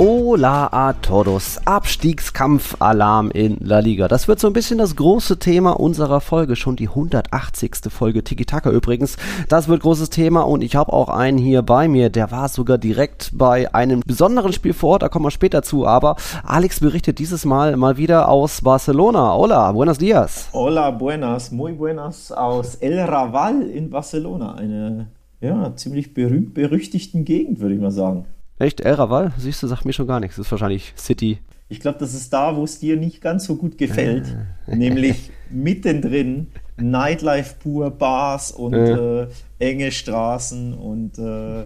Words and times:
Hola 0.00 0.68
a 0.70 0.92
todos. 0.92 1.58
Abstiegskampfalarm 1.64 3.32
in 3.32 3.56
La 3.58 3.80
Liga. 3.80 4.06
Das 4.06 4.28
wird 4.28 4.38
so 4.38 4.46
ein 4.46 4.52
bisschen 4.52 4.78
das 4.78 4.94
große 4.94 5.40
Thema 5.40 5.72
unserer 5.72 6.20
Folge. 6.20 6.54
Schon 6.54 6.76
die 6.76 6.86
180. 6.86 7.90
Folge 7.90 8.22
Tiki 8.22 8.44
Taka 8.44 8.70
übrigens. 8.70 9.16
Das 9.48 9.66
wird 9.66 9.82
großes 9.82 10.10
Thema 10.10 10.42
und 10.42 10.62
ich 10.62 10.76
habe 10.76 10.92
auch 10.92 11.08
einen 11.08 11.36
hier 11.36 11.62
bei 11.62 11.88
mir. 11.88 12.10
Der 12.10 12.30
war 12.30 12.48
sogar 12.48 12.78
direkt 12.78 13.32
bei 13.34 13.74
einem 13.74 14.02
besonderen 14.06 14.52
Spiel 14.52 14.72
vor 14.72 14.90
Ort. 14.90 15.02
Da 15.02 15.08
kommen 15.08 15.24
wir 15.24 15.32
später 15.32 15.64
zu. 15.64 15.84
Aber 15.84 16.14
Alex 16.44 16.78
berichtet 16.78 17.18
dieses 17.18 17.44
Mal 17.44 17.76
mal 17.76 17.96
wieder 17.96 18.28
aus 18.28 18.62
Barcelona. 18.62 19.34
Hola, 19.34 19.72
buenos 19.72 19.98
dias. 19.98 20.48
Hola, 20.52 20.92
buenas, 20.92 21.50
muy 21.50 21.72
buenas 21.72 22.30
aus 22.30 22.76
El 22.76 23.00
Raval 23.00 23.62
in 23.62 23.90
Barcelona. 23.90 24.54
Eine 24.54 25.08
ja, 25.40 25.74
ziemlich 25.74 26.14
berühmt 26.14 26.54
berüchtigten 26.54 27.24
Gegend, 27.24 27.58
würde 27.58 27.74
ich 27.74 27.80
mal 27.80 27.90
sagen. 27.90 28.26
Echt? 28.58 28.80
El 28.80 28.94
Raval? 28.94 29.32
Siehst 29.38 29.62
du, 29.62 29.66
sagt 29.66 29.84
mir 29.84 29.92
schon 29.92 30.06
gar 30.06 30.20
nichts. 30.20 30.36
Das 30.36 30.46
ist 30.46 30.52
wahrscheinlich 30.52 30.94
City. 30.96 31.38
Ich 31.68 31.80
glaube, 31.80 31.98
das 31.98 32.14
ist 32.14 32.32
da, 32.32 32.56
wo 32.56 32.64
es 32.64 32.78
dir 32.78 32.96
nicht 32.96 33.20
ganz 33.20 33.44
so 33.44 33.56
gut 33.56 33.78
gefällt. 33.78 34.34
Äh. 34.66 34.76
Nämlich 34.76 35.30
mittendrin 35.50 36.48
Nightlife 36.76 37.56
pur, 37.60 37.90
Bars 37.90 38.52
und 38.52 38.74
äh. 38.74 39.22
Äh, 39.22 39.28
enge 39.58 39.90
Straßen 39.90 40.74
und 40.74 41.18
äh, 41.18 41.64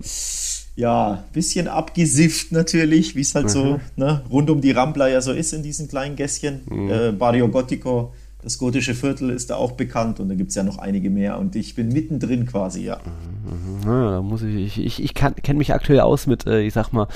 ja, 0.75 1.25
bisschen 1.33 1.69
abgesifft 1.69 2.51
natürlich, 2.51 3.15
wie 3.15 3.21
es 3.21 3.35
halt 3.35 3.47
mhm. 3.47 3.51
so 3.51 3.81
ne, 3.97 4.23
rund 4.31 4.49
um 4.49 4.61
die 4.61 4.71
Rambla 4.71 5.09
ja 5.09 5.21
so 5.21 5.33
ist 5.33 5.53
in 5.53 5.63
diesen 5.63 5.89
kleinen 5.89 6.17
Gässchen. 6.17 6.63
Mhm. 6.69 6.91
Äh, 6.91 7.13
Barrio 7.13 7.49
Gotico 7.49 8.13
das 8.43 8.59
gotische 8.59 8.95
Viertel 8.95 9.31
ist 9.31 9.51
da 9.51 9.57
auch 9.57 9.73
bekannt 9.73 10.19
und 10.19 10.29
da 10.29 10.35
gibt 10.35 10.51
es 10.51 10.57
ja 10.57 10.65
noch 10.65 10.79
einige 10.79 11.11
mehr 11.11 11.39
und 11.39 11.55
ich 11.55 11.77
bin 11.77 11.89
mittendrin 11.89 12.45
quasi, 12.47 12.85
ja. 12.85 12.99
Mhm, 13.45 13.89
ja 13.89 14.11
da 14.11 14.23
muss 14.23 14.43
ich, 14.43 14.57
ich, 14.57 14.79
ich, 14.79 15.03
ich 15.03 15.15
kenne 15.15 15.59
mich 15.59 15.73
aktuell 15.73 16.01
aus 16.01 16.27
mit, 16.27 16.47
äh, 16.47 16.61
ich 16.61 16.75
sag 16.75 16.93
mal, 16.93 17.07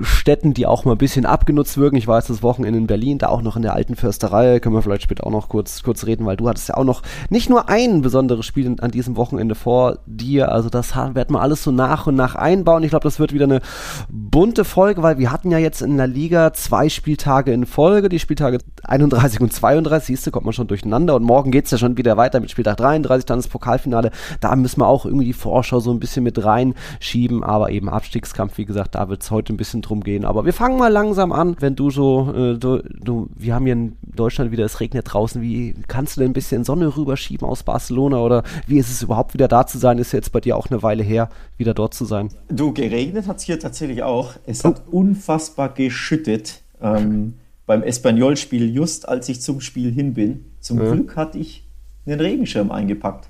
Städten, 0.00 0.54
die 0.54 0.64
auch 0.64 0.84
mal 0.84 0.92
ein 0.92 0.98
bisschen 0.98 1.26
abgenutzt 1.26 1.76
wirken. 1.76 1.96
Ich 1.96 2.06
war 2.06 2.18
jetzt 2.18 2.30
das 2.30 2.42
Wochenende 2.42 2.78
in 2.78 2.86
Berlin, 2.86 3.18
da 3.18 3.28
auch 3.28 3.42
noch 3.42 3.56
in 3.56 3.62
der 3.62 3.74
alten 3.74 3.96
Försterei, 3.96 4.60
können 4.60 4.76
wir 4.76 4.82
vielleicht 4.82 5.02
später 5.02 5.26
auch 5.26 5.32
noch 5.32 5.48
kurz, 5.48 5.82
kurz 5.82 6.06
reden, 6.06 6.24
weil 6.24 6.36
du 6.36 6.48
hattest 6.48 6.68
ja 6.68 6.76
auch 6.76 6.84
noch 6.84 7.02
nicht 7.30 7.50
nur 7.50 7.68
ein 7.68 8.00
besonderes 8.02 8.46
Spiel 8.46 8.76
an 8.80 8.90
diesem 8.90 9.16
Wochenende 9.16 9.56
vor 9.56 9.98
dir, 10.06 10.52
also 10.52 10.70
das 10.70 10.94
werden 10.94 11.34
wir 11.34 11.40
alles 11.40 11.64
so 11.64 11.72
nach 11.72 12.06
und 12.06 12.14
nach 12.14 12.36
einbauen. 12.36 12.84
Ich 12.84 12.90
glaube, 12.90 13.04
das 13.04 13.18
wird 13.18 13.32
wieder 13.32 13.44
eine 13.44 13.60
bunte 14.08 14.64
Folge, 14.64 15.02
weil 15.02 15.18
wir 15.18 15.32
hatten 15.32 15.50
ja 15.50 15.58
jetzt 15.58 15.82
in 15.82 15.96
der 15.96 16.06
Liga 16.06 16.52
zwei 16.52 16.88
Spieltage 16.88 17.52
in 17.52 17.66
Folge, 17.66 18.08
die 18.08 18.20
Spieltage 18.20 18.58
31 18.84 19.40
und 19.40 19.52
32, 19.52 20.06
siehst 20.06 20.26
du, 20.26 20.30
kommt 20.30 20.46
man 20.46 20.52
schon 20.52 20.68
durch 20.68 20.75
durcheinander 20.76 21.16
und 21.16 21.22
morgen 21.22 21.50
geht 21.50 21.64
es 21.64 21.70
ja 21.70 21.78
schon 21.78 21.96
wieder 21.96 22.16
weiter 22.16 22.40
mit 22.40 22.50
Spieltag 22.50 22.76
33, 22.76 23.24
dann 23.26 23.38
das 23.38 23.48
Pokalfinale. 23.48 24.10
Da 24.40 24.54
müssen 24.56 24.80
wir 24.80 24.86
auch 24.86 25.06
irgendwie 25.06 25.26
die 25.26 25.32
Vorschau 25.32 25.80
so 25.80 25.90
ein 25.90 26.00
bisschen 26.00 26.22
mit 26.22 26.42
reinschieben, 26.42 27.42
aber 27.42 27.70
eben 27.70 27.88
Abstiegskampf, 27.88 28.58
wie 28.58 28.66
gesagt, 28.66 28.94
da 28.94 29.08
wird 29.08 29.22
es 29.22 29.30
heute 29.30 29.52
ein 29.52 29.56
bisschen 29.56 29.82
drum 29.82 30.02
gehen. 30.02 30.24
Aber 30.24 30.44
wir 30.44 30.52
fangen 30.52 30.78
mal 30.78 30.92
langsam 30.92 31.32
an, 31.32 31.56
wenn 31.60 31.76
du 31.76 31.90
so, 31.90 32.32
äh, 32.32 32.58
du, 32.58 32.82
du, 33.00 33.28
wir 33.34 33.54
haben 33.54 33.64
hier 33.64 33.72
in 33.72 33.96
Deutschland 34.02 34.52
wieder, 34.52 34.64
es 34.64 34.80
regnet 34.80 35.12
draußen, 35.12 35.40
wie 35.40 35.74
kannst 35.88 36.16
du 36.16 36.20
denn 36.20 36.30
ein 36.30 36.34
bisschen 36.34 36.64
Sonne 36.64 36.96
rüberschieben 36.96 37.46
aus 37.48 37.62
Barcelona 37.62 38.18
oder 38.18 38.42
wie 38.66 38.78
ist 38.78 38.90
es 38.90 39.02
überhaupt 39.02 39.34
wieder 39.34 39.48
da 39.48 39.66
zu 39.66 39.78
sein? 39.78 39.98
Ist 39.98 40.12
jetzt 40.12 40.32
bei 40.32 40.40
dir 40.40 40.56
auch 40.56 40.70
eine 40.70 40.82
Weile 40.82 41.02
her, 41.02 41.30
wieder 41.56 41.74
dort 41.74 41.94
zu 41.94 42.04
sein? 42.04 42.30
Du, 42.48 42.72
geregnet 42.72 43.26
hat 43.26 43.38
es 43.38 43.44
hier 43.44 43.58
tatsächlich 43.58 44.02
auch. 44.02 44.34
Es 44.46 44.64
hat 44.64 44.82
oh. 44.90 44.98
unfassbar 44.98 45.70
geschüttet. 45.70 46.60
Ähm, 46.80 47.34
beim 47.66 47.82
Espanyol-Spiel, 47.82 48.72
just 48.72 49.08
als 49.08 49.28
ich 49.28 49.42
zum 49.42 49.60
Spiel 49.60 49.92
hin 49.92 50.14
bin. 50.14 50.44
Zum 50.60 50.78
ja. 50.78 50.92
Glück 50.92 51.16
hatte 51.16 51.38
ich 51.38 51.64
einen 52.06 52.20
Regenschirm 52.20 52.70
eingepackt. 52.70 53.28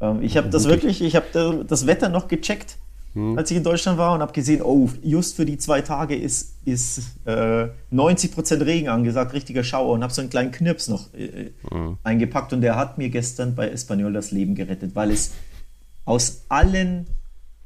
Ähm, 0.00 0.22
ich 0.22 0.36
habe 0.36 0.48
das 0.48 0.64
wirklich, 0.66 1.02
ich 1.02 1.14
habe 1.14 1.64
das 1.66 1.86
Wetter 1.86 2.08
noch 2.08 2.28
gecheckt, 2.28 2.78
hm. 3.12 3.36
als 3.36 3.50
ich 3.50 3.58
in 3.58 3.64
Deutschland 3.64 3.98
war 3.98 4.14
und 4.14 4.20
habe 4.20 4.32
gesehen, 4.32 4.62
oh, 4.62 4.88
just 5.02 5.36
für 5.36 5.44
die 5.44 5.58
zwei 5.58 5.82
Tage 5.82 6.16
ist, 6.16 6.54
ist 6.64 7.02
äh, 7.26 7.68
90% 7.92 8.64
Regen 8.64 8.88
angesagt, 8.88 9.34
richtiger 9.34 9.62
Schauer 9.62 9.92
und 9.92 10.02
habe 10.02 10.12
so 10.12 10.22
einen 10.22 10.30
kleinen 10.30 10.52
Knirps 10.52 10.88
noch 10.88 11.12
äh, 11.14 11.50
hm. 11.70 11.98
eingepackt 12.02 12.52
und 12.52 12.62
der 12.62 12.76
hat 12.76 12.98
mir 12.98 13.10
gestern 13.10 13.54
bei 13.54 13.68
Espanyol 13.68 14.12
das 14.12 14.30
Leben 14.30 14.54
gerettet, 14.54 14.94
weil 14.94 15.10
es 15.10 15.32
aus 16.06 16.44
allen 16.48 17.06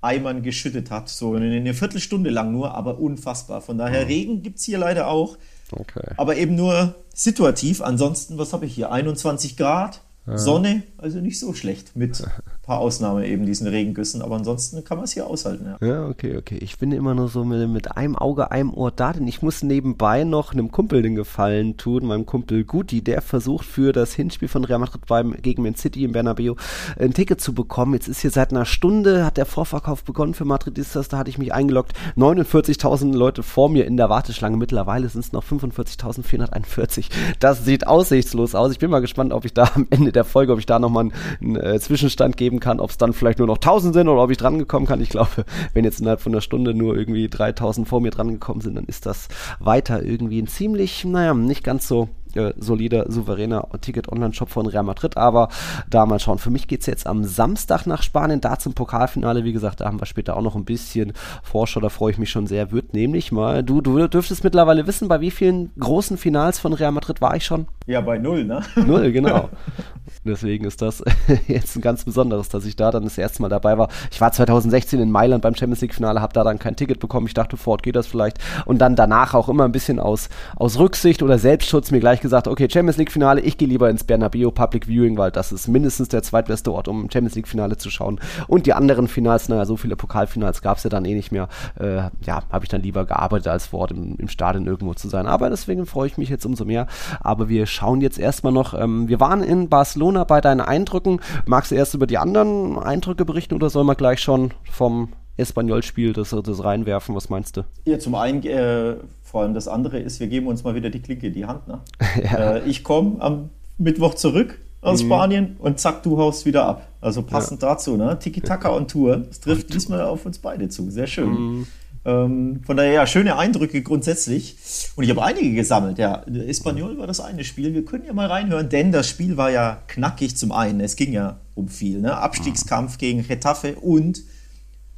Eimern 0.03 0.43
geschüttet 0.43 0.91
hat, 0.91 1.11
so 1.11 1.35
eine 1.35 1.75
Viertelstunde 1.75 2.31
lang 2.31 2.53
nur, 2.53 2.75
aber 2.75 2.99
unfassbar. 2.99 3.61
Von 3.61 3.77
daher, 3.77 4.01
hm. 4.01 4.07
Regen 4.07 4.43
gibt 4.43 4.59
es 4.59 4.65
hier 4.65 4.79
leider 4.79 5.09
auch. 5.09 5.37
Okay. 5.73 6.15
Aber 6.17 6.37
eben 6.37 6.55
nur 6.55 6.95
situativ. 7.15 7.81
Ansonsten, 7.83 8.39
was 8.39 8.53
habe 8.53 8.67
ich 8.67 8.75
hier? 8.75 8.91
21 8.91 9.57
Grad, 9.57 10.01
ja. 10.27 10.39
Sonne, 10.39 10.83
also 10.99 11.19
nicht 11.21 11.39
so 11.39 11.55
schlecht 11.55 11.97
mit 11.97 12.23
paar 12.63 12.79
Ausnahmen 12.79 13.25
eben 13.25 13.47
diesen 13.47 13.67
Regengüssen, 13.67 14.23
aber 14.23 14.37
ansonsten 14.37 14.85
kann 14.85 14.99
man 14.99 15.05
es 15.05 15.13
hier 15.13 15.27
aushalten. 15.27 15.67
Ja. 15.81 15.87
ja, 15.87 16.07
okay, 16.07 16.37
okay. 16.37 16.57
Ich 16.61 16.79
bin 16.79 16.93
immer 16.93 17.15
nur 17.15 17.29
so 17.29 17.45
mit, 17.45 17.69
mit, 17.69 17.97
einem 17.97 18.15
Auge, 18.15 18.53
einem 18.53 18.73
Ohr 18.73 18.93
da, 18.93 19.13
denn 19.13 19.27
ich 19.27 19.43
muss 19.43 19.65
nebenbei 19.65 20.23
noch 20.23 20.53
einem 20.53 20.71
Kumpel 20.71 21.03
den 21.03 21.17
Gefallen 21.17 21.79
tun, 21.79 22.07
meinem 22.07 22.27
Kumpel 22.27 22.63
Guti, 22.65 23.03
der 23.03 23.23
versucht 23.23 23.65
für 23.65 23.93
das 23.93 24.15
Hinspiel 24.15 24.47
von 24.47 24.65
Real 24.65 24.79
Madrid 24.79 25.05
beim, 25.07 25.35
gegen 25.43 25.65
Man 25.65 25.75
City 25.75 26.05
im 26.05 26.13
Bernabeu 26.13 26.55
ein 26.97 27.13
Ticket 27.13 27.41
zu 27.41 27.55
bekommen. 27.55 27.95
Jetzt 27.95 28.07
ist 28.07 28.21
hier 28.21 28.31
seit 28.31 28.53
einer 28.53 28.67
Stunde, 28.67 29.25
hat 29.25 29.37
der 29.37 29.47
Vorverkauf 29.47 30.05
begonnen 30.05 30.35
für 30.35 30.45
Madridistas, 30.45 31.09
da 31.09 31.19
hatte 31.19 31.31
ich 31.31 31.39
mich 31.39 31.53
eingeloggt. 31.53 31.93
49.000 32.17 33.17
Leute 33.17 33.43
vor 33.43 33.69
mir 33.69 33.85
in 33.85 33.97
der 33.97 34.11
Warteschlange, 34.11 34.57
mittlerweile 34.57 35.09
sind 35.09 35.25
es 35.25 35.33
noch 35.33 35.45
45.441. 35.45 37.07
Das 37.41 37.65
sieht 37.65 37.89
aussichtslos 37.89 38.55
aus. 38.55 38.71
Ich 38.71 38.79
bin 38.79 38.91
mal 38.91 39.01
gespannt, 39.01 39.33
ob 39.33 39.45
ich 39.45 39.55
da 39.55 39.71
am 39.75 39.89
Ende 39.91 40.13
der 40.13 40.20
Folge, 40.25 40.53
ob 40.53 40.59
ich 40.59 40.67
da 40.67 40.79
nochmal 40.79 41.05
einen, 41.41 41.57
einen 41.57 41.57
äh, 41.57 41.81
Zwischenstand 41.81 42.37
geben 42.37 42.61
kann, 42.61 42.81
ob 42.81 42.91
es 42.91 42.99
dann 42.99 43.13
vielleicht 43.13 43.39
nur 43.39 43.47
noch 43.47 43.57
1000 43.57 43.95
sind 43.95 44.09
oder 44.09 44.23
ob 44.23 44.31
ich 44.31 44.39
dran 44.39 44.59
gekommen 44.59 44.87
kann. 44.87 45.01
Ich 45.01 45.11
glaube, 45.11 45.45
wenn 45.75 45.85
jetzt 45.85 46.01
innerhalb 46.01 46.21
von 46.21 46.33
einer 46.33 46.41
Stunde 46.41 46.75
nur 46.75 46.97
irgendwie 46.97 47.29
3000 47.29 47.89
vor 47.89 48.01
mir 48.01 48.11
dran 48.11 48.33
gekommen 48.33 48.61
sind, 48.61 48.75
dann 48.75 48.85
ist 48.85 49.07
das 49.07 49.29
weiter 49.59 50.03
irgendwie 50.03 50.41
ein 50.41 50.47
ziemlich, 50.47 51.05
naja, 51.05 51.35
nicht 51.35 51.65
ganz 51.65 51.87
so 51.87 52.09
äh, 52.35 52.53
solider, 52.59 53.11
souveräner 53.11 53.69
Ticket-Online-Shop 53.81 54.51
von 54.51 54.67
Real 54.67 54.83
Madrid. 54.83 55.17
Aber 55.17 55.49
da 55.89 56.07
mal 56.07 56.19
schauen. 56.19 56.39
Für 56.39 56.51
mich 56.51 56.69
geht 56.69 56.81
es 56.81 56.87
jetzt 56.87 57.07
am 57.07 57.25
Samstag 57.25 57.87
nach 57.87 58.03
Spanien, 58.03 58.41
da 58.41 58.59
zum 58.59 58.75
Pokalfinale. 58.75 59.45
Wie 59.45 59.53
gesagt, 59.53 59.81
da 59.81 59.87
haben 59.87 60.01
wir 60.01 60.07
später 60.07 60.37
auch 60.37 60.43
noch 60.43 60.57
ein 60.57 60.65
bisschen 60.65 61.13
Vorschau. 61.43 61.81
Da 61.81 61.89
freue 61.89 62.13
ich 62.13 62.19
mich 62.19 62.31
schon 62.31 62.47
sehr. 62.47 62.73
Wird 62.73 62.95
nämlich 62.95 63.33
mal, 63.33 63.63
du, 63.63 63.81
du 63.81 64.07
dürftest 64.09 64.45
mittlerweile 64.45 64.87
wissen, 64.87 65.09
bei 65.09 65.21
wie 65.21 65.31
vielen 65.31 65.71
großen 65.79 66.17
Finals 66.17 66.59
von 66.59 66.73
Real 66.73 66.93
Madrid 66.93 67.21
war 67.21 67.37
ich 67.37 67.45
schon? 67.45 67.67
Ja, 67.87 68.01
bei 68.01 68.19
null, 68.19 68.45
ne? 68.45 68.63
Null, 68.77 69.13
genau. 69.13 69.49
Deswegen 70.25 70.67
ist 70.67 70.83
das 70.83 71.03
jetzt 71.49 71.77
ein 71.77 71.81
ganz 71.81 72.05
besonderes, 72.05 72.49
dass 72.49 72.65
ich 72.65 72.77
da 72.77 72.91
dann 72.91 73.05
das 73.05 73.19
erste 73.19 73.43
Mal 73.43 73.49
dabei 73.49 73.79
war. 73.79 73.89
Ich 74.11 74.21
war 74.21 74.31
2016 74.31 75.01
in 75.01 75.11
Mailand 75.11 75.43
beim 75.43 75.55
Champions 75.55 75.81
League-Finale, 75.81 76.21
habe 76.21 76.33
da 76.33 76.45
dann 76.45 76.59
kein 76.59 76.77
Ticket 76.77 77.01
bekommen. 77.01 77.27
Ich 77.27 77.35
dachte, 77.35 77.57
fort 77.57 77.83
geht 77.83 77.97
das 77.97 78.07
vielleicht. 78.07 78.39
Und 78.67 78.79
dann 78.79 78.95
danach 78.95 79.35
auch 79.35 79.49
immer 79.49 79.65
ein 79.65 79.73
bisschen 79.73 79.99
aus, 79.99 80.29
aus 80.57 80.79
Rücksicht 80.79 81.23
oder 81.23 81.39
Selbstschutz 81.39 81.91
mir 81.91 82.01
gleich 82.01 82.11
gleich 82.11 82.21
gesagt, 82.21 82.49
okay, 82.49 82.69
Champions 82.69 82.97
League 82.97 83.13
Finale, 83.13 83.41
ich 83.41 83.57
gehe 83.57 83.69
lieber 83.69 83.89
ins 83.89 84.03
Bernabeu 84.05 84.51
Public 84.51 84.87
Viewing, 84.87 85.17
weil 85.17 85.31
das 85.31 85.53
ist 85.53 85.69
mindestens 85.69 86.09
der 86.09 86.23
zweitbeste 86.23 86.73
Ort, 86.73 86.89
um 86.89 87.09
Champions 87.11 87.37
League 87.37 87.49
Finale 87.49 87.77
zu 87.77 87.89
schauen. 87.89 88.21
Und 88.49 88.67
die 88.67 88.73
anderen 88.73 89.07
Finals, 89.09 89.49
naja, 89.49 89.65
so 89.65 89.77
viele 89.77 89.97
Pokalfinals 89.97 90.61
gab 90.61 90.79
es 90.79 90.85
ja 90.85 90.91
dann 90.91 91.05
eh 91.05 91.15
nicht 91.15 91.31
mehr. 91.31 91.49
Äh, 91.79 92.11
ja, 92.27 92.43
habe 92.51 92.65
ich 92.65 92.69
dann 92.69 92.83
lieber 92.83 93.07
gearbeitet, 93.07 93.49
als 93.49 93.67
vor 93.67 93.81
Ort 93.81 93.93
im, 93.93 94.17
im 94.17 94.29
Stadion 94.29 94.67
irgendwo 94.67 94.95
zu 94.95 95.09
sein. 95.09 95.27
Aber 95.27 95.51
deswegen 95.51 95.87
freue 95.87 96.09
ich 96.09 96.19
mich 96.19 96.29
jetzt 96.29 96.45
umso 96.45 96.65
mehr. 96.65 96.87
Aber 97.21 97.49
wir 97.49 97.67
schauen 97.67 98.01
jetzt 98.01 98.19
erstmal 98.19 98.53
noch, 98.53 98.75
ähm, 98.75 99.09
wir 99.09 99.21
waren 99.21 99.43
in 99.43 99.69
Barcelona 99.69 100.20
bei 100.25 100.41
deinen 100.41 100.61
Eindrücken. 100.61 101.21
Magst 101.47 101.71
du 101.71 101.75
erst 101.75 101.95
über 101.95 102.07
die 102.07 102.19
anderen 102.19 102.79
Eindrücke 102.79 103.25
berichten 103.25 103.55
oder 103.55 103.71
soll 103.71 103.85
man 103.85 103.97
gleich 103.97 104.21
schon 104.21 104.53
vom 104.71 105.11
Espanyol-Spiel 105.37 106.13
das, 106.13 106.31
das 106.31 106.65
reinwerfen? 106.65 107.15
Was 107.15 107.29
meinst 107.29 107.57
du? 107.57 107.65
Ja, 107.85 107.99
zum 107.99 108.15
einen 108.15 108.43
äh, 108.45 108.97
vor 109.23 109.43
allem 109.43 109.55
das 109.55 109.69
andere 109.69 109.99
ist, 109.99 110.21
wir 110.21 110.27
geben 110.27 110.47
uns 110.47 110.65
mal 110.65 110.75
wieder 110.75 110.91
die 110.91 111.01
Klinke 111.01 111.29
in 111.29 111.35
die 111.35 111.47
Hand. 111.47 111.69
Ne? 111.69 111.81
ja. 112.23 112.57
äh, 112.57 112.69
ich 112.69 112.85
komme 112.85 113.21
am 113.21 113.51
Mittwoch 113.79 114.15
zurück 114.15 114.59
aus 114.83 115.03
mhm. 115.03 115.07
Spanien 115.07 115.57
und 115.59 115.79
zack, 115.79 116.03
du 116.03 116.19
haust 116.19 116.47
wieder 116.47 116.67
ab. 116.67 116.89
Also 117.01 117.23
passend 117.23 117.63
ja. 117.63 117.71
dazu, 117.71 117.97
ne? 117.97 118.19
Tiki-Taka 118.19 118.75
on 118.75 118.89
Tour. 118.89 119.17
Das 119.19 119.41
trifft 119.41 119.73
diesmal 119.73 120.03
auf 120.03 120.27
uns 120.27 120.39
beide 120.39 120.69
zu. 120.69 120.91
Sehr 120.91 121.07
schön. 121.07 121.31
Mhm. 121.31 121.67
Ähm, 122.05 122.61
von 122.65 122.77
daher, 122.77 122.93
ja, 122.93 123.07
schöne 123.07 123.37
Eindrücke 123.37 123.83
grundsätzlich. 123.83 124.57
Und 124.97 125.05
ich 125.05 125.11
habe 125.11 125.23
einige 125.23 125.53
gesammelt, 125.53 125.99
ja. 125.99 126.23
Espanyol 126.47 126.99
war 126.99 127.07
das 127.07 127.21
eine 127.21 127.45
Spiel. 127.45 127.75
Wir 127.75 127.85
können 127.85 128.05
ja 128.05 128.13
mal 128.13 128.27
reinhören, 128.27 128.69
denn 128.69 128.93
das 128.93 129.09
Spiel 129.09 129.37
war 129.37 129.51
ja 129.51 129.83
knackig 129.87 130.37
zum 130.37 130.53
einen. 130.53 130.81
Es 130.81 130.97
ging 130.97 131.13
ja 131.13 131.39
um 131.55 131.69
viel, 131.69 132.01
ne? 132.01 132.17
Abstiegskampf 132.17 132.99
gegen 132.99 133.27
Getafe 133.27 133.77
und 133.77 134.23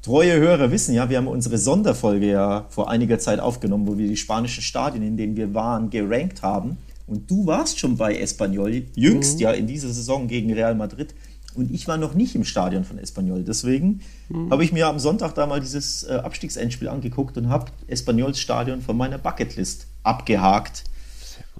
Treue 0.02 0.36
Hörer 0.40 0.72
wissen 0.72 0.96
ja, 0.96 1.08
wir 1.08 1.16
haben 1.18 1.28
unsere 1.28 1.58
Sonderfolge 1.58 2.28
ja 2.28 2.66
vor 2.70 2.90
einiger 2.90 3.20
Zeit 3.20 3.38
aufgenommen, 3.38 3.86
wo 3.86 3.98
wir 3.98 4.08
die 4.08 4.16
spanischen 4.16 4.60
Stadien, 4.60 5.04
in 5.04 5.16
denen 5.16 5.36
wir 5.36 5.54
waren, 5.54 5.90
gerankt 5.90 6.42
haben. 6.42 6.76
Und 7.06 7.30
du 7.30 7.46
warst 7.46 7.78
schon 7.78 7.96
bei 7.96 8.16
Espanyol, 8.16 8.82
jüngst 8.96 9.36
mhm. 9.36 9.42
ja 9.42 9.52
in 9.52 9.68
dieser 9.68 9.90
Saison 9.90 10.26
gegen 10.26 10.52
Real 10.52 10.74
Madrid. 10.74 11.14
Und 11.54 11.70
ich 11.70 11.86
war 11.88 11.96
noch 11.96 12.14
nicht 12.14 12.34
im 12.34 12.44
Stadion 12.44 12.84
von 12.84 12.98
Espanyol. 12.98 13.42
Deswegen 13.42 14.00
mhm. 14.28 14.50
habe 14.50 14.64
ich 14.64 14.72
mir 14.72 14.86
am 14.86 14.98
Sonntag 14.98 15.34
da 15.34 15.46
mal 15.46 15.60
dieses 15.60 16.04
äh, 16.04 16.14
Abstiegsendspiel 16.14 16.88
angeguckt 16.88 17.36
und 17.36 17.48
habe 17.48 17.66
Espanyols 17.86 18.40
Stadion 18.40 18.80
von 18.80 18.96
meiner 18.96 19.18
Bucketlist 19.18 19.86
abgehakt. 20.02 20.84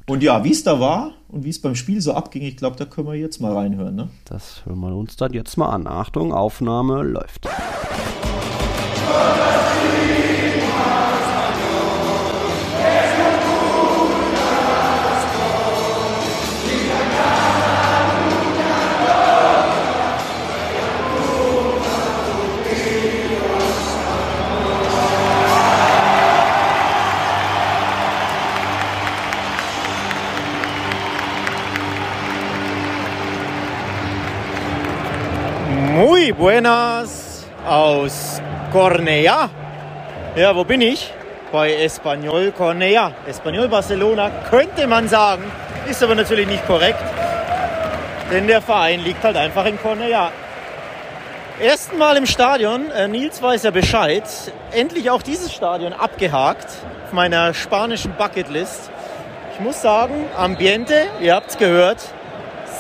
Und 0.09 0.23
ja, 0.23 0.43
wie 0.45 0.51
es 0.51 0.65
da 0.65 0.81
war 0.81 1.13
und 1.29 1.45
wie 1.45 1.51
es 1.51 1.61
beim 1.61 1.75
Spiel 1.75 2.01
so 2.01 2.15
abging, 2.15 2.43
ich 2.43 2.57
glaube, 2.57 2.77
da 2.77 2.85
können 2.85 3.07
wir 3.07 3.15
jetzt 3.15 3.41
mal 3.41 3.53
reinhören. 3.53 3.95
Ne? 3.95 4.09
Das 4.25 4.65
hören 4.67 4.81
wir 4.81 4.95
uns 4.95 5.17
dann 5.17 5.33
jetzt 5.33 5.57
mal 5.57 5.71
an. 5.71 5.87
Achtung, 5.87 6.33
Aufnahme 6.33 7.03
läuft. 7.03 7.49
Muy 35.93 36.33
buenas 36.33 37.45
aus 37.69 38.41
Cornellà. 38.73 39.51
Ja, 40.35 40.57
wo 40.57 40.65
bin 40.65 40.81
ich? 40.81 41.13
Bei 41.53 41.71
Espanyol 41.75 42.51
Cornellà. 42.57 43.13
Espanyol 43.27 43.69
Barcelona 43.69 44.31
könnte 44.49 44.87
man 44.87 45.07
sagen, 45.07 45.45
ist 45.91 46.03
aber 46.03 46.15
natürlich 46.15 46.47
nicht 46.47 46.67
korrekt, 46.67 47.05
denn 48.33 48.47
der 48.47 48.63
Verein 48.63 49.05
liegt 49.05 49.23
halt 49.23 49.37
einfach 49.37 49.67
in 49.67 49.79
Cornellà. 49.79 50.31
Ersten 51.61 51.99
Mal 51.99 52.17
im 52.17 52.25
Stadion, 52.25 52.91
äh, 52.91 53.07
Nils 53.07 53.43
weiß 53.43 53.65
ja 53.65 53.71
Bescheid, 53.71 54.25
endlich 54.71 55.11
auch 55.11 55.21
dieses 55.21 55.53
Stadion 55.53 55.93
abgehakt 55.93 56.69
auf 57.05 57.13
meiner 57.13 57.53
spanischen 57.53 58.15
Bucketlist. 58.15 58.91
Ich 59.53 59.61
muss 59.61 59.83
sagen, 59.83 60.25
Ambiente, 60.39 61.09
ihr 61.21 61.35
habt 61.35 61.51
es 61.51 61.59
gehört, 61.59 61.99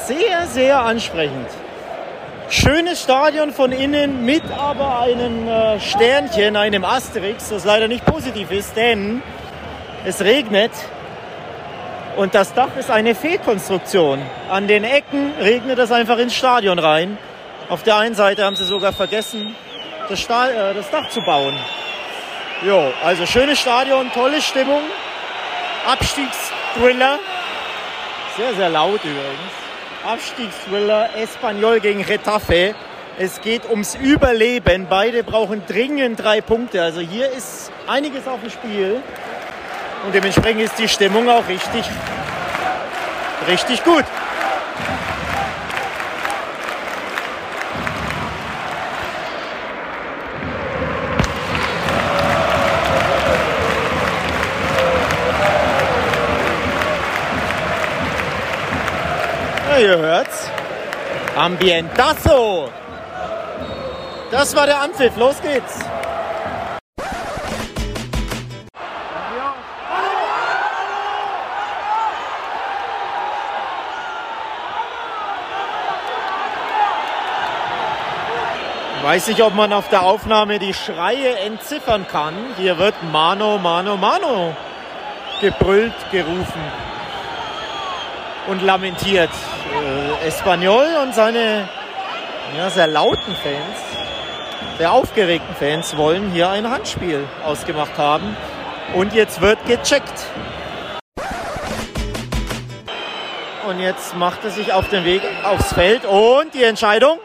sehr, 0.06 0.46
sehr 0.46 0.80
ansprechend. 0.80 1.61
Schönes 2.54 3.00
Stadion 3.00 3.50
von 3.50 3.72
innen 3.72 4.26
mit 4.26 4.42
aber 4.58 5.00
einem 5.00 5.48
äh, 5.48 5.80
Sternchen, 5.80 6.54
einem 6.54 6.84
Asterix, 6.84 7.48
das 7.48 7.64
leider 7.64 7.88
nicht 7.88 8.04
positiv 8.04 8.50
ist, 8.50 8.76
denn 8.76 9.22
es 10.04 10.20
regnet 10.20 10.70
und 12.18 12.34
das 12.34 12.52
Dach 12.52 12.76
ist 12.78 12.90
eine 12.90 13.14
Fehlkonstruktion. 13.14 14.20
An 14.50 14.68
den 14.68 14.84
Ecken 14.84 15.32
regnet 15.40 15.78
es 15.78 15.90
einfach 15.90 16.18
ins 16.18 16.34
Stadion 16.34 16.78
rein. 16.78 17.16
Auf 17.70 17.84
der 17.84 17.96
einen 17.96 18.14
Seite 18.14 18.44
haben 18.44 18.54
sie 18.54 18.66
sogar 18.66 18.92
vergessen, 18.92 19.56
das, 20.10 20.20
Stahl, 20.20 20.50
äh, 20.50 20.74
das 20.74 20.90
Dach 20.90 21.08
zu 21.08 21.22
bauen. 21.22 21.58
Jo, 22.66 22.92
also 23.02 23.24
schönes 23.24 23.60
Stadion, 23.60 24.12
tolle 24.12 24.42
Stimmung, 24.42 24.82
Abstiegsthriller, 25.90 27.18
sehr, 28.36 28.52
sehr 28.52 28.68
laut 28.68 29.02
übrigens. 29.02 29.61
Abstiegsthriller 30.04 31.10
Espanyol 31.16 31.80
gegen 31.80 32.02
Retafe. 32.02 32.74
Es 33.18 33.40
geht 33.40 33.68
ums 33.68 33.94
Überleben. 33.94 34.86
Beide 34.88 35.22
brauchen 35.22 35.62
dringend 35.66 36.22
drei 36.22 36.40
Punkte. 36.40 36.82
Also 36.82 37.00
hier 37.00 37.30
ist 37.30 37.70
einiges 37.86 38.26
auf 38.26 38.40
dem 38.40 38.50
Spiel. 38.50 39.02
Und 40.04 40.14
dementsprechend 40.14 40.62
ist 40.62 40.78
die 40.78 40.88
Stimmung 40.88 41.28
auch 41.28 41.46
richtig, 41.46 41.84
richtig 43.48 43.84
gut. 43.84 44.04
Ihr 59.82 59.98
hört's. 59.98 60.48
Ambientazo. 61.36 62.68
Das 64.30 64.54
war 64.54 64.66
der 64.66 64.80
Anpfiff. 64.80 65.16
Los 65.16 65.40
geht's. 65.42 65.80
Weiß 79.02 79.26
nicht, 79.26 79.42
ob 79.42 79.54
man 79.54 79.72
auf 79.72 79.88
der 79.88 80.04
Aufnahme 80.04 80.60
die 80.60 80.72
Schreie 80.72 81.36
entziffern 81.40 82.06
kann. 82.06 82.34
Hier 82.56 82.78
wird 82.78 82.94
Mano, 83.10 83.58
Mano, 83.58 83.96
Mano 83.96 84.56
gebrüllt, 85.40 85.92
gerufen 86.12 86.91
und 88.48 88.62
lamentiert. 88.62 89.30
Äh, 90.20 90.26
Espanyol 90.28 90.86
und 91.02 91.14
seine 91.14 91.68
ja, 92.56 92.70
sehr 92.70 92.86
lauten 92.86 93.34
Fans, 93.36 93.78
sehr 94.78 94.92
aufgeregten 94.92 95.54
Fans 95.54 95.96
wollen 95.96 96.30
hier 96.30 96.50
ein 96.50 96.68
Handspiel 96.68 97.24
ausgemacht 97.44 97.96
haben. 97.98 98.36
Und 98.94 99.14
jetzt 99.14 99.40
wird 99.40 99.64
gecheckt. 99.66 100.26
Und 103.66 103.80
jetzt 103.80 104.16
macht 104.16 104.44
er 104.44 104.50
sich 104.50 104.72
auf 104.72 104.88
den 104.88 105.04
Weg 105.04 105.22
aufs 105.44 105.72
Feld 105.72 106.04
und 106.04 106.52
die 106.52 106.64
Entscheidung. 106.64 107.18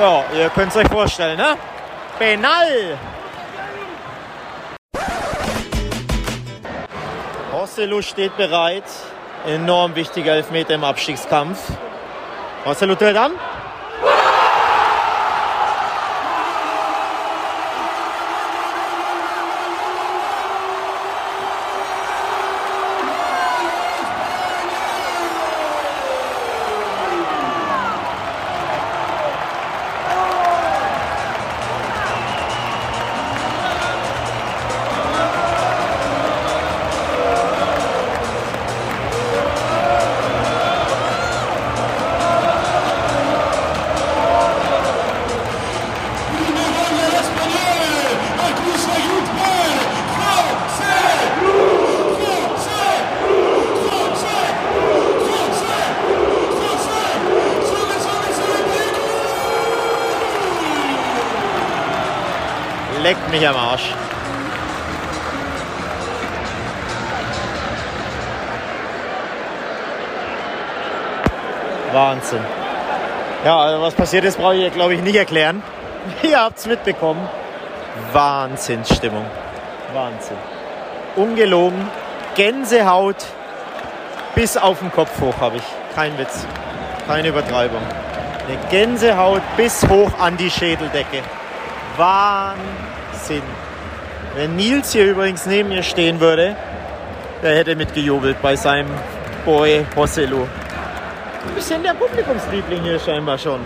Ja, 0.00 0.24
ihr 0.34 0.48
könnt 0.50 0.68
es 0.68 0.76
euch 0.76 0.88
vorstellen, 0.88 1.36
ne? 1.36 1.56
Penal! 2.18 2.98
Marcelo 7.62 8.02
steht 8.02 8.36
bereit. 8.36 8.82
Enorm 9.46 9.94
wichtiger 9.94 10.34
Elfmeter 10.34 10.74
im 10.74 10.82
Abstiegskampf. 10.82 11.60
Marcelo 12.64 12.96
tritt 12.96 13.16
an. 13.16 13.30
Was 73.82 73.94
passiert 73.94 74.24
ist, 74.24 74.38
brauche 74.38 74.54
ich, 74.54 74.72
glaube 74.72 74.94
ich, 74.94 75.02
nicht 75.02 75.16
erklären. 75.16 75.62
Ihr 76.22 76.40
habt 76.40 76.58
es 76.58 76.66
mitbekommen. 76.66 77.28
Wahnsinnsstimmung. 78.12 79.24
Wahnsinn. 79.92 80.36
Ungelogen. 81.16 81.88
Gänsehaut 82.34 83.16
bis 84.34 84.56
auf 84.56 84.78
den 84.78 84.90
Kopf 84.90 85.20
hoch 85.20 85.34
habe 85.40 85.58
ich. 85.58 85.62
Kein 85.94 86.16
Witz. 86.16 86.46
Keine 87.06 87.28
Übertreibung. 87.28 87.82
Eine 88.48 88.58
Gänsehaut 88.70 89.42
bis 89.56 89.86
hoch 89.88 90.18
an 90.18 90.36
die 90.36 90.50
Schädeldecke. 90.50 91.18
Wahnsinn. 91.96 93.42
Wenn 94.34 94.56
Nils 94.56 94.92
hier 94.92 95.04
übrigens 95.04 95.44
neben 95.44 95.68
mir 95.68 95.82
stehen 95.82 96.20
würde, 96.20 96.56
der 97.42 97.56
hätte 97.56 97.76
mitgejubelt 97.76 98.40
bei 98.40 98.56
seinem 98.56 98.88
Boy 99.44 99.84
Hosselu. 99.94 100.46
Ein 101.44 101.54
bisschen 101.56 101.82
der 101.82 101.94
Publikumsliebling 101.94 102.82
hier 102.82 103.00
scheinbar 103.00 103.36
schon. 103.36 103.60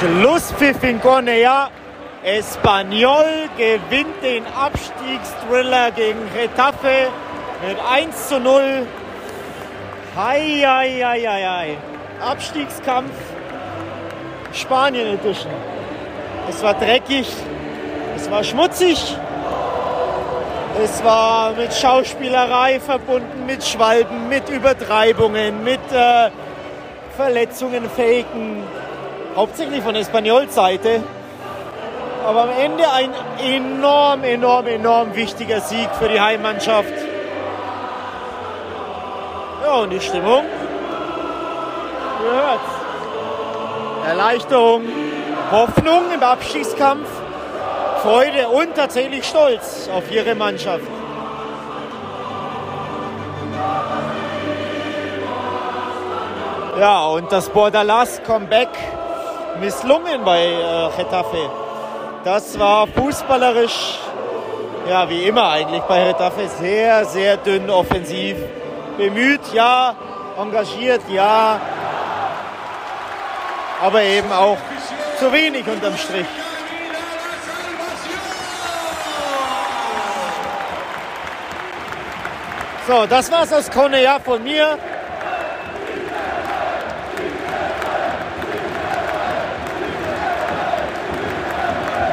Schlusspfiff 0.00 0.82
in 0.82 1.00
Cornea. 1.00 1.70
Espanyol 2.24 3.48
gewinnt 3.56 4.22
den 4.22 4.44
Abstiegsthriller 4.46 5.90
gegen 5.92 6.18
Retafe 6.34 7.08
mit 7.66 7.76
1 7.88 8.28
zu 8.28 8.40
0. 8.40 8.86
Hei, 10.16 10.62
hei, 10.66 11.02
hei, 11.04 11.22
hei. 11.22 11.76
Abstiegskampf 12.20 13.12
Spanien 14.52 15.06
Edition. 15.06 15.52
Es 16.48 16.62
war 16.62 16.74
dreckig, 16.74 17.26
es 18.16 18.30
war 18.30 18.42
schmutzig, 18.42 19.16
es 20.82 21.04
war 21.04 21.52
mit 21.52 21.72
Schauspielerei 21.72 22.80
verbunden, 22.80 23.46
mit 23.46 23.64
Schwalben, 23.64 24.28
mit 24.28 24.48
Übertreibungen, 24.48 25.62
mit 25.62 25.80
äh, 25.92 26.30
Verletzungen, 27.16 27.88
Faken, 27.88 28.64
hauptsächlich 29.36 29.82
von 29.82 29.94
Espanyol-Seite. 29.94 31.02
Aber 32.26 32.42
am 32.42 32.50
Ende 32.58 32.90
ein 32.90 33.10
enorm, 33.42 34.24
enorm, 34.24 34.66
enorm 34.66 35.14
wichtiger 35.14 35.60
Sieg 35.60 35.88
für 35.98 36.08
die 36.08 36.20
Heimmannschaft. 36.20 36.92
Ja, 39.64 39.74
und 39.74 39.90
die 39.90 40.00
Stimmung, 40.00 40.44
ihr 42.24 42.30
hört's. 42.30 42.79
Erleichterung, 44.10 44.82
Hoffnung 45.52 46.10
im 46.12 46.20
Abstiegskampf, 46.20 47.08
Freude 48.02 48.48
und 48.48 48.74
tatsächlich 48.74 49.24
Stolz 49.24 49.88
auf 49.94 50.10
ihre 50.10 50.34
Mannschaft. 50.34 50.82
Ja, 56.76 57.06
und 57.06 57.30
das 57.30 57.48
Bordalas 57.50 58.20
Comeback 58.24 58.70
misslungen 59.60 60.24
bei 60.24 60.44
äh, 60.44 60.88
Getafe. 60.96 61.48
Das 62.24 62.58
war 62.58 62.88
fußballerisch, 62.88 64.00
ja, 64.88 65.08
wie 65.08 65.22
immer 65.22 65.50
eigentlich 65.50 65.82
bei 65.82 66.08
Getafe, 66.08 66.48
sehr, 66.48 67.04
sehr 67.04 67.36
dünn 67.36 67.70
offensiv. 67.70 68.38
Bemüht, 68.98 69.52
ja, 69.52 69.94
engagiert, 70.36 71.02
ja, 71.08 71.60
aber 73.80 74.02
eben 74.02 74.30
auch 74.30 74.58
zu 75.18 75.32
wenig 75.32 75.66
unterm 75.66 75.96
Strich. 75.96 76.26
So, 82.86 83.06
das 83.06 83.30
war's 83.30 83.52
aus 83.52 83.70
Konea 83.70 84.18
von 84.18 84.42
mir. 84.42 84.78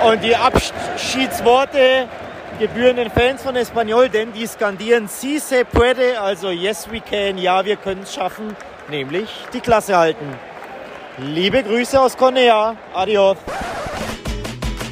Und 0.05 0.23
die 0.23 0.35
Abschiedsworte 0.35 2.07
gebühren 2.59 2.95
den 2.95 3.09
Fans 3.11 3.41
von 3.41 3.55
Espanyol, 3.55 4.09
denn 4.09 4.31
die 4.31 4.47
skandieren 4.47 5.07
Si 5.07 5.39
se 5.39 5.65
puede, 5.65 6.21
also 6.21 6.49
yes 6.49 6.87
we 6.91 7.01
can, 7.01 7.37
ja 7.37 7.65
wir 7.65 7.75
können 7.75 8.03
es 8.03 8.13
schaffen, 8.13 8.55
nämlich 8.87 9.29
die 9.53 9.59
Klasse 9.59 9.97
halten. 9.97 10.46
Liebe 11.19 11.63
Grüße 11.63 11.99
aus 11.99 12.15
Cornea. 12.15 12.75
Adios. 12.93 13.37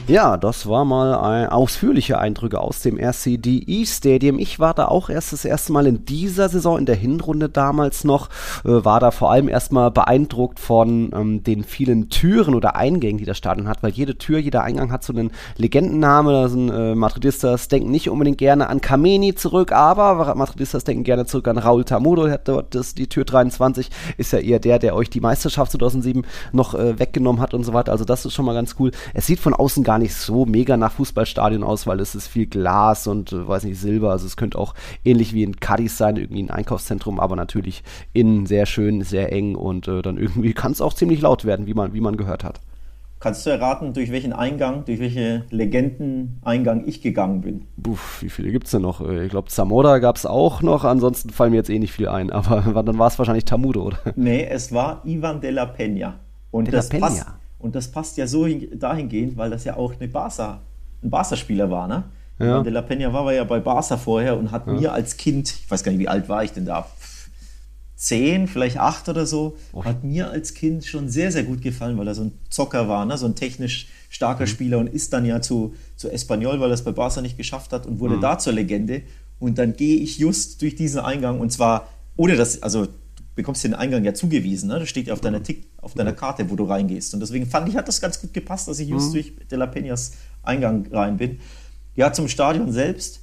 Ja, 0.07 0.37
das 0.37 0.69
war 0.69 0.85
mal 0.85 1.15
ein, 1.15 1.49
ausführliche 1.49 2.19
Eindrücke 2.19 2.59
aus 2.59 2.81
dem 2.83 2.99
RCDE 2.99 3.87
Stadium. 3.87 4.37
Ich 4.37 4.59
war 4.59 4.75
da 4.75 4.87
auch 4.87 5.09
erst 5.09 5.33
das 5.33 5.45
erste 5.45 5.73
Mal 5.73 5.87
in 5.87 6.05
dieser 6.05 6.47
Saison, 6.47 6.77
in 6.77 6.85
der 6.85 6.95
Hinrunde 6.95 7.49
damals 7.49 8.03
noch, 8.03 8.29
äh, 8.65 8.85
war 8.85 8.99
da 8.99 9.09
vor 9.09 9.31
allem 9.31 9.49
erstmal 9.49 9.89
beeindruckt 9.89 10.59
von 10.59 11.09
ähm, 11.11 11.43
den 11.43 11.63
vielen 11.63 12.09
Türen 12.09 12.53
oder 12.53 12.75
Eingängen, 12.75 13.17
die 13.17 13.25
das 13.25 13.39
Stadion 13.39 13.67
hat, 13.67 13.81
weil 13.81 13.93
jede 13.93 14.15
Tür, 14.15 14.37
jeder 14.37 14.63
Eingang 14.63 14.91
hat 14.91 15.03
so 15.03 15.11
einen 15.11 15.31
Legendenname. 15.57 16.31
Da 16.31 16.49
sind 16.49 16.69
äh, 16.69 16.93
Madridistas 16.93 17.67
denken 17.67 17.89
nicht 17.89 18.07
unbedingt 18.07 18.37
gerne 18.37 18.69
an 18.69 18.81
Kameni 18.81 19.33
zurück, 19.33 19.71
aber 19.71 20.35
Madridistas 20.35 20.83
denken 20.83 21.03
gerne 21.03 21.25
zurück 21.25 21.47
an 21.47 21.57
Raul 21.57 21.83
Tamudo, 21.83 22.29
hat 22.29 22.47
dort 22.47 22.75
das, 22.75 22.93
die 22.93 23.07
Tür 23.07 23.25
23, 23.25 23.89
ist 24.17 24.33
ja 24.33 24.37
eher 24.37 24.59
der, 24.59 24.77
der 24.77 24.95
euch 24.95 25.09
die 25.09 25.21
Meisterschaft 25.21 25.71
2007 25.71 26.27
noch 26.51 26.75
äh, 26.75 26.99
weggenommen 26.99 27.41
hat 27.41 27.55
und 27.55 27.63
so 27.63 27.73
weiter. 27.73 27.91
Also 27.91 28.05
das 28.05 28.23
ist 28.23 28.33
schon 28.33 28.45
mal 28.45 28.53
ganz 28.53 28.75
cool. 28.77 28.91
Es 29.15 29.25
sieht 29.25 29.39
von 29.39 29.55
außen 29.55 29.83
gar 29.83 29.94
gar 29.95 29.99
nicht 29.99 30.13
so 30.13 30.45
mega 30.45 30.75
nach 30.75 30.91
Fußballstadion 30.91 31.63
aus, 31.63 31.87
weil 31.87 32.01
es 32.01 32.15
ist 32.15 32.27
viel 32.27 32.47
Glas 32.47 33.07
und 33.07 33.31
äh, 33.31 33.47
weiß 33.47 33.63
nicht, 33.63 33.79
Silber. 33.79 34.11
Also 34.11 34.27
es 34.27 34.35
könnte 34.35 34.59
auch 34.59 34.73
ähnlich 35.05 35.33
wie 35.33 35.43
in 35.43 35.55
Cadiz 35.61 35.97
sein, 35.97 36.17
irgendwie 36.17 36.43
ein 36.43 36.49
Einkaufszentrum, 36.49 37.17
aber 37.17 37.37
natürlich 37.37 37.81
innen 38.11 38.45
sehr 38.45 38.65
schön, 38.65 39.03
sehr 39.03 39.31
eng 39.31 39.55
und 39.55 39.87
äh, 39.87 40.01
dann 40.01 40.17
irgendwie 40.17 40.53
kann 40.53 40.73
es 40.73 40.81
auch 40.81 40.93
ziemlich 40.93 41.21
laut 41.21 41.45
werden, 41.45 41.65
wie 41.65 41.73
man, 41.73 41.93
wie 41.93 42.01
man 42.01 42.17
gehört 42.17 42.43
hat. 42.43 42.59
Kannst 43.21 43.45
du 43.45 43.51
erraten, 43.51 43.93
durch 43.93 44.11
welchen 44.11 44.33
Eingang, 44.33 44.83
durch 44.83 44.99
welche 44.99 45.45
Legenden-Eingang 45.49 46.83
ich 46.85 47.01
gegangen 47.01 47.39
bin? 47.39 47.65
Puh, 47.81 47.95
wie 48.19 48.29
viele 48.29 48.51
gibt 48.51 48.65
es 48.65 48.71
denn 48.71 48.81
noch? 48.81 48.99
Äh, 48.99 49.23
ich 49.23 49.29
glaube, 49.29 49.47
Zamora 49.47 49.99
gab 49.99 50.17
es 50.17 50.25
auch 50.25 50.61
noch, 50.61 50.83
ansonsten 50.83 51.29
fallen 51.29 51.51
mir 51.51 51.57
jetzt 51.57 51.69
eh 51.69 51.79
nicht 51.79 51.93
viel 51.93 52.09
ein, 52.09 52.31
aber 52.31 52.83
dann 52.83 52.99
war 52.99 53.07
es 53.07 53.17
wahrscheinlich 53.17 53.45
Tamudo, 53.45 53.83
oder? 53.83 53.99
Nee, 54.17 54.43
es 54.43 54.73
war 54.73 55.01
Ivan 55.05 55.39
de 55.39 55.51
la 55.51 55.63
Peña. 55.63 56.15
Und 56.51 56.65
de 56.65 56.73
la 56.73 56.79
das 56.79 56.91
Peña. 56.91 56.99
passt 56.99 57.25
und 57.65 57.75
das 57.75 57.89
passt 57.89 58.15
ja 58.17 58.27
so 58.27 58.47
dahingehend, 58.47 59.37
weil 59.37 59.49
das 59.49 59.63
ja 59.63 59.75
auch 59.75 59.93
eine 59.99 60.07
Barca, 60.07 60.61
ein 61.03 61.09
Barca-Spieler 61.09 61.71
war, 61.71 61.87
ne? 61.87 62.03
Ja. 62.37 62.61
De 62.61 62.71
La 62.71 62.81
Peña 62.81 63.11
war 63.11 63.31
ja 63.33 63.43
bei 63.43 63.59
Barca 63.59 63.97
vorher 63.97 64.37
und 64.37 64.51
hat 64.51 64.67
ja. 64.67 64.73
mir 64.73 64.93
als 64.93 65.17
Kind, 65.17 65.49
ich 65.49 65.71
weiß 65.71 65.83
gar 65.83 65.91
nicht, 65.91 65.99
wie 65.99 66.07
alt 66.07 66.29
war 66.29 66.43
ich 66.43 66.51
denn 66.51 66.65
da, 66.65 66.85
zehn, 67.95 68.47
vielleicht 68.47 68.77
acht 68.77 69.09
oder 69.09 69.25
so, 69.25 69.57
oh. 69.73 69.83
hat 69.83 70.03
mir 70.03 70.29
als 70.29 70.53
Kind 70.53 70.85
schon 70.85 71.09
sehr, 71.09 71.31
sehr 71.31 71.43
gut 71.43 71.61
gefallen, 71.61 71.97
weil 71.97 72.07
er 72.07 72.13
so 72.13 72.23
ein 72.23 72.33
Zocker 72.49 72.87
war, 72.87 73.05
ne? 73.05 73.17
so 73.17 73.25
ein 73.25 73.35
technisch 73.35 73.87
starker 74.09 74.43
mhm. 74.43 74.47
Spieler 74.47 74.77
und 74.77 74.87
ist 74.87 75.11
dann 75.13 75.25
ja 75.25 75.41
zu, 75.41 75.73
zu 75.95 76.09
Espanyol, 76.09 76.59
weil 76.59 76.69
er 76.69 76.75
es 76.75 76.83
bei 76.83 76.91
Barca 76.91 77.21
nicht 77.21 77.37
geschafft 77.37 77.73
hat 77.73 77.87
und 77.87 77.99
wurde 77.99 78.17
mhm. 78.17 78.21
da 78.21 78.37
zur 78.37 78.53
Legende. 78.53 79.01
Und 79.39 79.57
dann 79.57 79.75
gehe 79.75 79.97
ich 79.97 80.19
just 80.19 80.61
durch 80.61 80.75
diesen 80.75 80.99
Eingang 80.99 81.39
und 81.39 81.51
zwar 81.51 81.87
ohne 82.15 82.35
das, 82.35 82.61
also 82.61 82.87
bekommst 83.35 83.63
den 83.63 83.73
Eingang 83.73 84.03
ja 84.03 84.13
zugewiesen. 84.13 84.69
Ne? 84.69 84.79
Das 84.79 84.89
steht 84.89 85.07
ja 85.07 85.13
auf 85.13 85.21
deiner, 85.21 85.43
Tick, 85.43 85.67
auf 85.81 85.93
deiner 85.93 86.13
Karte, 86.13 86.49
wo 86.49 86.55
du 86.55 86.63
reingehst. 86.63 87.13
Und 87.13 87.19
deswegen 87.19 87.45
fand 87.45 87.69
ich, 87.69 87.75
hat 87.75 87.87
das 87.87 88.01
ganz 88.01 88.19
gut 88.19 88.33
gepasst, 88.33 88.67
dass 88.67 88.79
ich 88.79 88.89
just 88.89 89.09
mhm. 89.09 89.13
durch 89.13 89.33
De 89.51 89.57
La 89.57 89.65
Peñas 89.65 90.13
Eingang 90.43 90.87
rein 90.91 91.17
bin. 91.17 91.39
Ja, 91.95 92.13
zum 92.13 92.27
Stadion 92.27 92.71
selbst. 92.71 93.19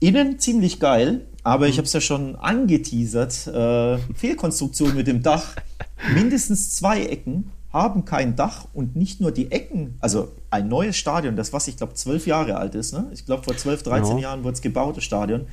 Innen 0.00 0.38
ziemlich 0.38 0.80
geil, 0.80 1.22
aber 1.42 1.68
ich 1.68 1.74
mhm. 1.74 1.78
habe 1.78 1.86
es 1.86 1.92
ja 1.92 2.00
schon 2.00 2.36
angeteasert. 2.36 3.46
Äh, 3.46 3.98
Fehlkonstruktion 4.14 4.94
mit 4.94 5.06
dem 5.06 5.22
Dach. 5.22 5.56
Mindestens 6.14 6.74
zwei 6.74 7.04
Ecken 7.04 7.50
haben 7.72 8.06
kein 8.06 8.36
Dach 8.36 8.66
und 8.72 8.96
nicht 8.96 9.20
nur 9.20 9.32
die 9.32 9.50
Ecken, 9.52 9.96
also 10.00 10.32
ein 10.50 10.68
neues 10.68 10.96
Stadion, 10.96 11.36
das 11.36 11.52
was 11.52 11.68
ich 11.68 11.76
glaube 11.76 11.92
zwölf 11.92 12.26
Jahre 12.26 12.56
alt 12.56 12.74
ist. 12.74 12.94
Ne? 12.94 13.10
Ich 13.12 13.26
glaube 13.26 13.42
vor 13.42 13.54
zwölf, 13.56 13.82
dreizehn 13.82 14.16
ja. 14.16 14.30
Jahren 14.30 14.44
wurde 14.44 14.54
es 14.54 14.62
gebaut, 14.62 14.96
das 14.96 15.04
Stadion 15.04 15.46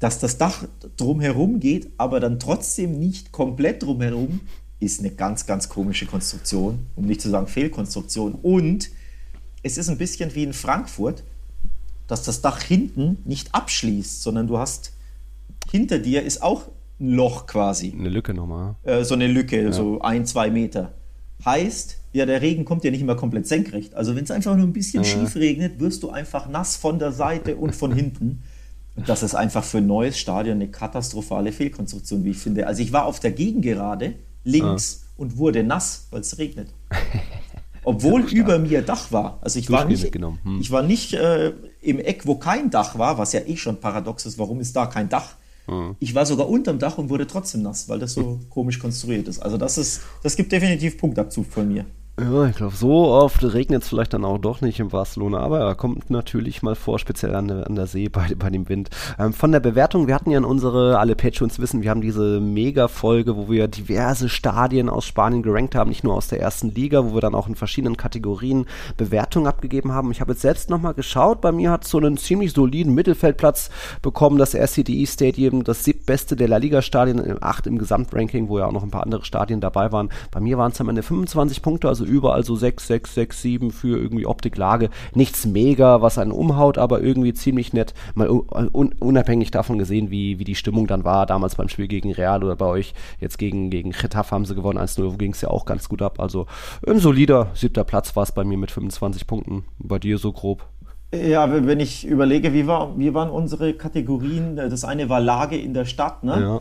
dass 0.00 0.18
das 0.18 0.38
Dach 0.38 0.64
drumherum 0.96 1.60
geht, 1.60 1.90
aber 1.98 2.18
dann 2.20 2.40
trotzdem 2.40 2.98
nicht 2.98 3.32
komplett 3.32 3.82
drumherum, 3.82 4.40
ist 4.80 5.00
eine 5.00 5.10
ganz, 5.10 5.46
ganz 5.46 5.68
komische 5.68 6.06
Konstruktion, 6.06 6.86
um 6.96 7.04
nicht 7.04 7.20
zu 7.20 7.28
sagen 7.28 7.46
Fehlkonstruktion. 7.46 8.34
Und 8.34 8.90
es 9.62 9.76
ist 9.76 9.90
ein 9.90 9.98
bisschen 9.98 10.34
wie 10.34 10.42
in 10.42 10.54
Frankfurt, 10.54 11.22
dass 12.06 12.22
das 12.22 12.40
Dach 12.40 12.62
hinten 12.62 13.18
nicht 13.24 13.54
abschließt, 13.54 14.22
sondern 14.22 14.46
du 14.46 14.58
hast 14.58 14.92
hinter 15.70 15.98
dir 15.98 16.22
ist 16.22 16.42
auch 16.42 16.68
ein 16.98 17.10
Loch 17.10 17.46
quasi. 17.46 17.94
Eine 17.96 18.08
Lücke 18.08 18.34
nochmal. 18.34 18.76
Äh, 18.82 19.04
so 19.04 19.14
eine 19.14 19.26
Lücke, 19.26 19.64
ja. 19.64 19.72
so 19.72 20.00
ein, 20.00 20.24
zwei 20.26 20.50
Meter. 20.50 20.94
Heißt, 21.44 21.98
ja, 22.12 22.26
der 22.26 22.42
Regen 22.42 22.64
kommt 22.64 22.84
ja 22.84 22.90
nicht 22.90 23.02
immer 23.02 23.16
komplett 23.16 23.46
senkrecht. 23.46 23.94
Also 23.94 24.16
wenn 24.16 24.24
es 24.24 24.30
einfach 24.30 24.56
nur 24.56 24.66
ein 24.66 24.72
bisschen 24.72 25.04
ja. 25.04 25.08
schief 25.08 25.36
regnet, 25.36 25.78
wirst 25.78 26.02
du 26.02 26.10
einfach 26.10 26.48
nass 26.48 26.76
von 26.76 26.98
der 26.98 27.12
Seite 27.12 27.56
und 27.56 27.74
von 27.74 27.92
hinten. 27.94 28.42
Und 28.96 29.08
das 29.08 29.22
ist 29.22 29.34
einfach 29.34 29.64
für 29.64 29.78
ein 29.78 29.86
neues 29.86 30.18
Stadion 30.18 30.56
eine 30.56 30.68
katastrophale 30.68 31.52
Fehlkonstruktion, 31.52 32.24
wie 32.24 32.30
ich 32.30 32.38
finde. 32.38 32.66
Also 32.66 32.82
ich 32.82 32.92
war 32.92 33.06
auf 33.06 33.20
der 33.20 33.32
Gegengerade 33.32 34.14
links 34.44 35.02
ah. 35.02 35.20
und 35.22 35.36
wurde 35.36 35.62
nass, 35.62 36.08
weil 36.10 36.20
es 36.20 36.38
regnet. 36.38 36.68
Obwohl 37.82 38.22
über 38.22 38.58
mir 38.58 38.82
Dach 38.82 39.10
war. 39.10 39.38
Also 39.40 39.58
ich 39.58 39.70
war 39.70 39.86
nicht, 39.86 40.14
hm. 40.14 40.58
ich 40.60 40.70
war 40.70 40.82
nicht 40.82 41.14
äh, 41.14 41.52
im 41.80 41.98
Eck, 41.98 42.26
wo 42.26 42.34
kein 42.34 42.70
Dach 42.70 42.98
war, 42.98 43.16
was 43.16 43.32
ja 43.32 43.40
eh 43.46 43.56
schon 43.56 43.80
paradox 43.80 44.26
ist. 44.26 44.38
Warum 44.38 44.60
ist 44.60 44.76
da 44.76 44.86
kein 44.86 45.08
Dach? 45.08 45.36
Hm. 45.66 45.96
Ich 45.98 46.14
war 46.14 46.26
sogar 46.26 46.48
unterm 46.48 46.78
Dach 46.78 46.98
und 46.98 47.08
wurde 47.08 47.26
trotzdem 47.26 47.62
nass, 47.62 47.88
weil 47.88 47.98
das 47.98 48.12
so 48.12 48.40
komisch 48.50 48.78
konstruiert 48.78 49.28
ist. 49.28 49.40
Also 49.40 49.56
das 49.56 49.78
ist, 49.78 50.02
das 50.22 50.36
gibt 50.36 50.52
definitiv 50.52 50.98
Punktabzug 50.98 51.46
von 51.46 51.68
mir. 51.68 51.86
Ja, 52.20 52.44
ich 52.44 52.56
glaube, 52.56 52.76
so 52.76 53.06
oft 53.06 53.42
regnet 53.42 53.82
es 53.82 53.88
vielleicht 53.88 54.12
dann 54.12 54.26
auch 54.26 54.36
doch 54.36 54.60
nicht 54.60 54.78
in 54.78 54.88
Barcelona, 54.88 55.38
aber 55.38 55.60
er 55.60 55.74
kommt 55.74 56.10
natürlich 56.10 56.62
mal 56.62 56.74
vor, 56.74 56.98
speziell 56.98 57.34
an 57.34 57.48
der, 57.48 57.66
an 57.66 57.76
der 57.76 57.86
See 57.86 58.10
bei, 58.10 58.34
bei 58.38 58.50
dem 58.50 58.68
Wind. 58.68 58.90
Ähm, 59.18 59.32
von 59.32 59.52
der 59.52 59.60
Bewertung, 59.60 60.06
wir 60.06 60.14
hatten 60.14 60.30
ja 60.30 60.36
in 60.36 60.44
unsere, 60.44 60.98
alle 60.98 61.16
Patreons 61.16 61.58
wissen, 61.60 61.80
wir 61.80 61.88
haben 61.88 62.02
diese 62.02 62.38
Mega-Folge, 62.40 63.38
wo 63.38 63.48
wir 63.48 63.68
diverse 63.68 64.28
Stadien 64.28 64.90
aus 64.90 65.06
Spanien 65.06 65.42
gerankt 65.42 65.74
haben, 65.74 65.88
nicht 65.88 66.04
nur 66.04 66.12
aus 66.12 66.28
der 66.28 66.40
ersten 66.40 66.74
Liga, 66.74 67.06
wo 67.06 67.14
wir 67.14 67.22
dann 67.22 67.34
auch 67.34 67.48
in 67.48 67.54
verschiedenen 67.54 67.96
Kategorien 67.96 68.66
Bewertungen 68.98 69.46
abgegeben 69.46 69.92
haben. 69.92 70.10
Ich 70.10 70.20
habe 70.20 70.32
jetzt 70.32 70.42
selbst 70.42 70.68
nochmal 70.68 70.92
geschaut, 70.92 71.40
bei 71.40 71.52
mir 71.52 71.70
hat 71.70 71.84
so 71.86 71.96
einen 71.96 72.18
ziemlich 72.18 72.52
soliden 72.52 72.94
Mittelfeldplatz 72.94 73.70
bekommen, 74.02 74.36
das 74.36 74.54
RCDE 74.54 75.06
Stadium, 75.06 75.64
das 75.64 75.84
siebtbeste 75.84 76.36
der 76.36 76.48
La 76.48 76.58
Liga-Stadien, 76.58 77.42
acht 77.42 77.66
im 77.66 77.78
Gesamtranking, 77.78 78.48
wo 78.48 78.58
ja 78.58 78.66
auch 78.66 78.72
noch 78.72 78.82
ein 78.82 78.90
paar 78.90 79.04
andere 79.04 79.24
Stadien 79.24 79.62
dabei 79.62 79.90
waren. 79.90 80.10
Bei 80.30 80.40
mir 80.40 80.58
waren 80.58 80.72
es 80.72 80.80
am 80.82 80.90
Ende 80.90 81.02
25 81.02 81.62
Punkte, 81.62 81.88
also 81.88 82.09
überall 82.10 82.44
so 82.44 82.56
6, 82.56 82.86
6, 82.86 83.14
6, 83.14 83.42
7 83.42 83.70
für 83.70 83.98
irgendwie 83.98 84.26
Optiklage. 84.26 84.90
Nichts 85.14 85.46
mega, 85.46 86.02
was 86.02 86.18
einen 86.18 86.32
umhaut, 86.32 86.78
aber 86.78 87.00
irgendwie 87.00 87.32
ziemlich 87.32 87.72
nett. 87.72 87.94
Mal 88.14 88.28
un 88.28 88.92
unabhängig 88.98 89.50
davon 89.50 89.78
gesehen, 89.78 90.10
wie, 90.10 90.38
wie 90.38 90.44
die 90.44 90.54
Stimmung 90.54 90.86
dann 90.86 91.04
war, 91.04 91.26
damals 91.26 91.54
beim 91.54 91.68
Spiel 91.68 91.88
gegen 91.88 92.12
Real 92.12 92.44
oder 92.44 92.56
bei 92.56 92.66
euch, 92.66 92.94
jetzt 93.20 93.38
gegen, 93.38 93.70
gegen 93.70 93.92
Getafe 93.92 94.34
haben 94.34 94.44
sie 94.44 94.54
gewonnen, 94.54 94.78
1-0, 94.78 95.16
ging 95.16 95.32
es 95.32 95.40
ja 95.40 95.48
auch 95.48 95.64
ganz 95.64 95.88
gut 95.88 96.02
ab. 96.02 96.20
Also 96.20 96.46
ein 96.86 96.98
solider 96.98 97.50
siebter 97.54 97.84
Platz 97.84 98.14
war 98.16 98.24
es 98.24 98.32
bei 98.32 98.44
mir 98.44 98.58
mit 98.58 98.70
25 98.70 99.26
Punkten. 99.26 99.64
Bei 99.78 99.98
dir 99.98 100.18
so 100.18 100.32
grob. 100.32 100.66
Ja, 101.12 101.50
wenn 101.66 101.80
ich 101.80 102.06
überlege, 102.06 102.52
wie, 102.52 102.68
war, 102.68 102.96
wie 102.96 103.14
waren 103.14 103.30
unsere 103.30 103.74
Kategorien? 103.74 104.54
Das 104.54 104.84
eine 104.84 105.08
war 105.08 105.20
Lage 105.20 105.56
in 105.56 105.74
der 105.74 105.84
Stadt, 105.84 106.22
ne? 106.22 106.40
Ja. 106.40 106.60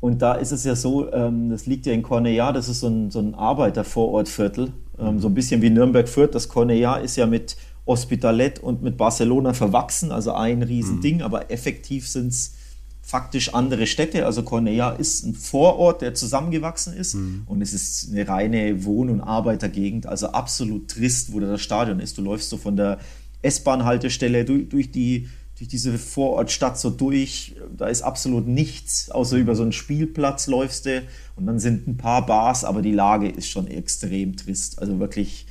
Und 0.00 0.22
da 0.22 0.34
ist 0.34 0.52
es 0.52 0.64
ja 0.64 0.76
so, 0.76 1.12
ähm, 1.12 1.50
das 1.50 1.66
liegt 1.66 1.86
ja 1.86 1.92
in 1.92 2.04
Cornellà, 2.04 2.52
das 2.52 2.68
ist 2.68 2.80
so 2.80 2.86
ein, 2.86 3.10
so 3.10 3.18
ein 3.18 3.34
Arbeitervorortviertel, 3.34 4.72
ähm, 5.00 5.20
so 5.20 5.28
ein 5.28 5.34
bisschen 5.34 5.62
wie 5.62 5.70
Nürnberg-Fürth. 5.70 6.34
Das 6.34 6.50
Cornellà 6.50 7.00
ist 7.00 7.16
ja 7.16 7.26
mit 7.26 7.56
Hospitalet 7.86 8.58
und 8.58 8.82
mit 8.82 8.96
Barcelona 8.96 9.54
verwachsen, 9.54 10.12
also 10.12 10.32
ein 10.32 10.62
Riesending, 10.62 11.16
mhm. 11.16 11.22
aber 11.22 11.50
effektiv 11.50 12.06
sind 12.06 12.28
es 12.28 12.54
faktisch 13.00 13.54
andere 13.54 13.86
Städte. 13.86 14.26
Also 14.26 14.42
Cornellà 14.42 14.94
ist 14.98 15.24
ein 15.24 15.32
Vorort, 15.34 16.02
der 16.02 16.12
zusammengewachsen 16.12 16.92
ist 16.92 17.14
mhm. 17.14 17.42
und 17.46 17.62
es 17.62 17.72
ist 17.72 18.10
eine 18.10 18.28
reine 18.28 18.84
Wohn- 18.84 19.08
und 19.08 19.22
Arbeitergegend, 19.22 20.06
also 20.06 20.28
absolut 20.28 20.88
trist, 20.88 21.32
wo 21.32 21.40
da 21.40 21.46
das 21.46 21.62
Stadion 21.62 22.00
ist. 22.00 22.18
Du 22.18 22.22
läufst 22.22 22.50
so 22.50 22.58
von 22.58 22.76
der 22.76 22.98
S-Bahn-Haltestelle 23.40 24.44
durch, 24.44 24.68
durch, 24.68 24.90
die, 24.90 25.28
durch 25.58 25.68
diese 25.68 25.98
Vorortstadt 25.98 26.78
so 26.78 26.90
durch. 26.90 27.56
Da 27.76 27.88
ist 27.88 28.02
absolut 28.02 28.46
nichts, 28.46 29.10
außer 29.10 29.36
über 29.36 29.56
so 29.56 29.62
einen 29.62 29.72
Spielplatz 29.72 30.46
läufst 30.46 30.86
du 30.86 31.02
und 31.36 31.46
dann 31.46 31.58
sind 31.58 31.88
ein 31.88 31.96
paar 31.96 32.24
Bars, 32.24 32.64
aber 32.64 32.80
die 32.80 32.92
Lage 32.92 33.28
ist 33.28 33.48
schon 33.48 33.66
extrem 33.66 34.36
trist. 34.36 34.78
Also 34.78 35.00
wirklich, 35.00 35.46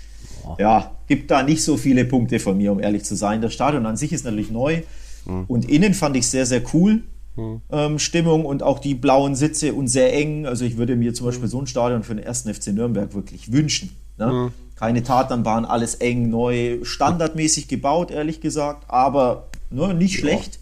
ja, 0.58 0.96
gibt 1.08 1.30
da 1.30 1.44
nicht 1.44 1.62
so 1.62 1.76
viele 1.76 2.06
Punkte 2.06 2.40
von 2.40 2.58
mir, 2.58 2.72
um 2.72 2.80
ehrlich 2.80 3.04
zu 3.04 3.16
sein. 3.16 3.42
Das 3.42 3.54
Stadion 3.54 3.86
an 3.86 3.98
sich 3.98 4.14
ist 4.14 4.24
natürlich 4.24 4.50
neu 4.50 4.82
mhm. 5.26 5.44
und 5.48 5.70
innen 5.70 5.94
fand 5.94 6.16
ich 6.16 6.28
sehr, 6.28 6.46
sehr 6.46 6.62
cool. 6.74 7.04
Mhm. 7.36 7.62
Ähm, 7.70 8.00
Stimmung 8.00 8.46
und 8.46 8.64
auch 8.64 8.80
die 8.80 8.96
blauen 8.96 9.36
Sitze 9.36 9.74
und 9.74 9.90
sehr 9.90 10.14
eng. 10.14 10.46
Also 10.46 10.64
ich 10.64 10.78
würde 10.78 10.96
mir 10.96 11.14
zum 11.14 11.26
Beispiel 11.26 11.50
so 11.50 11.62
ein 11.62 11.68
Stadion 11.68 12.04
für 12.04 12.16
den 12.16 12.24
ersten 12.24 12.52
FC 12.54 12.68
Nürnberg 12.68 13.14
wirklich 13.14 13.52
wünschen. 13.52 13.90
Ne? 14.18 14.32
Mhm 14.32 14.67
keine 14.78 15.04
Tatanbahn, 15.04 15.66
alles 15.66 15.96
eng, 15.96 16.30
neu, 16.30 16.80
standardmäßig 16.84 17.68
gebaut, 17.68 18.12
ehrlich 18.12 18.42
gesagt, 18.42 18.86
aber 18.88 19.48
ne, 19.70 19.94
nicht 19.94 20.14
ja. 20.16 20.20
schlecht. 20.20 20.60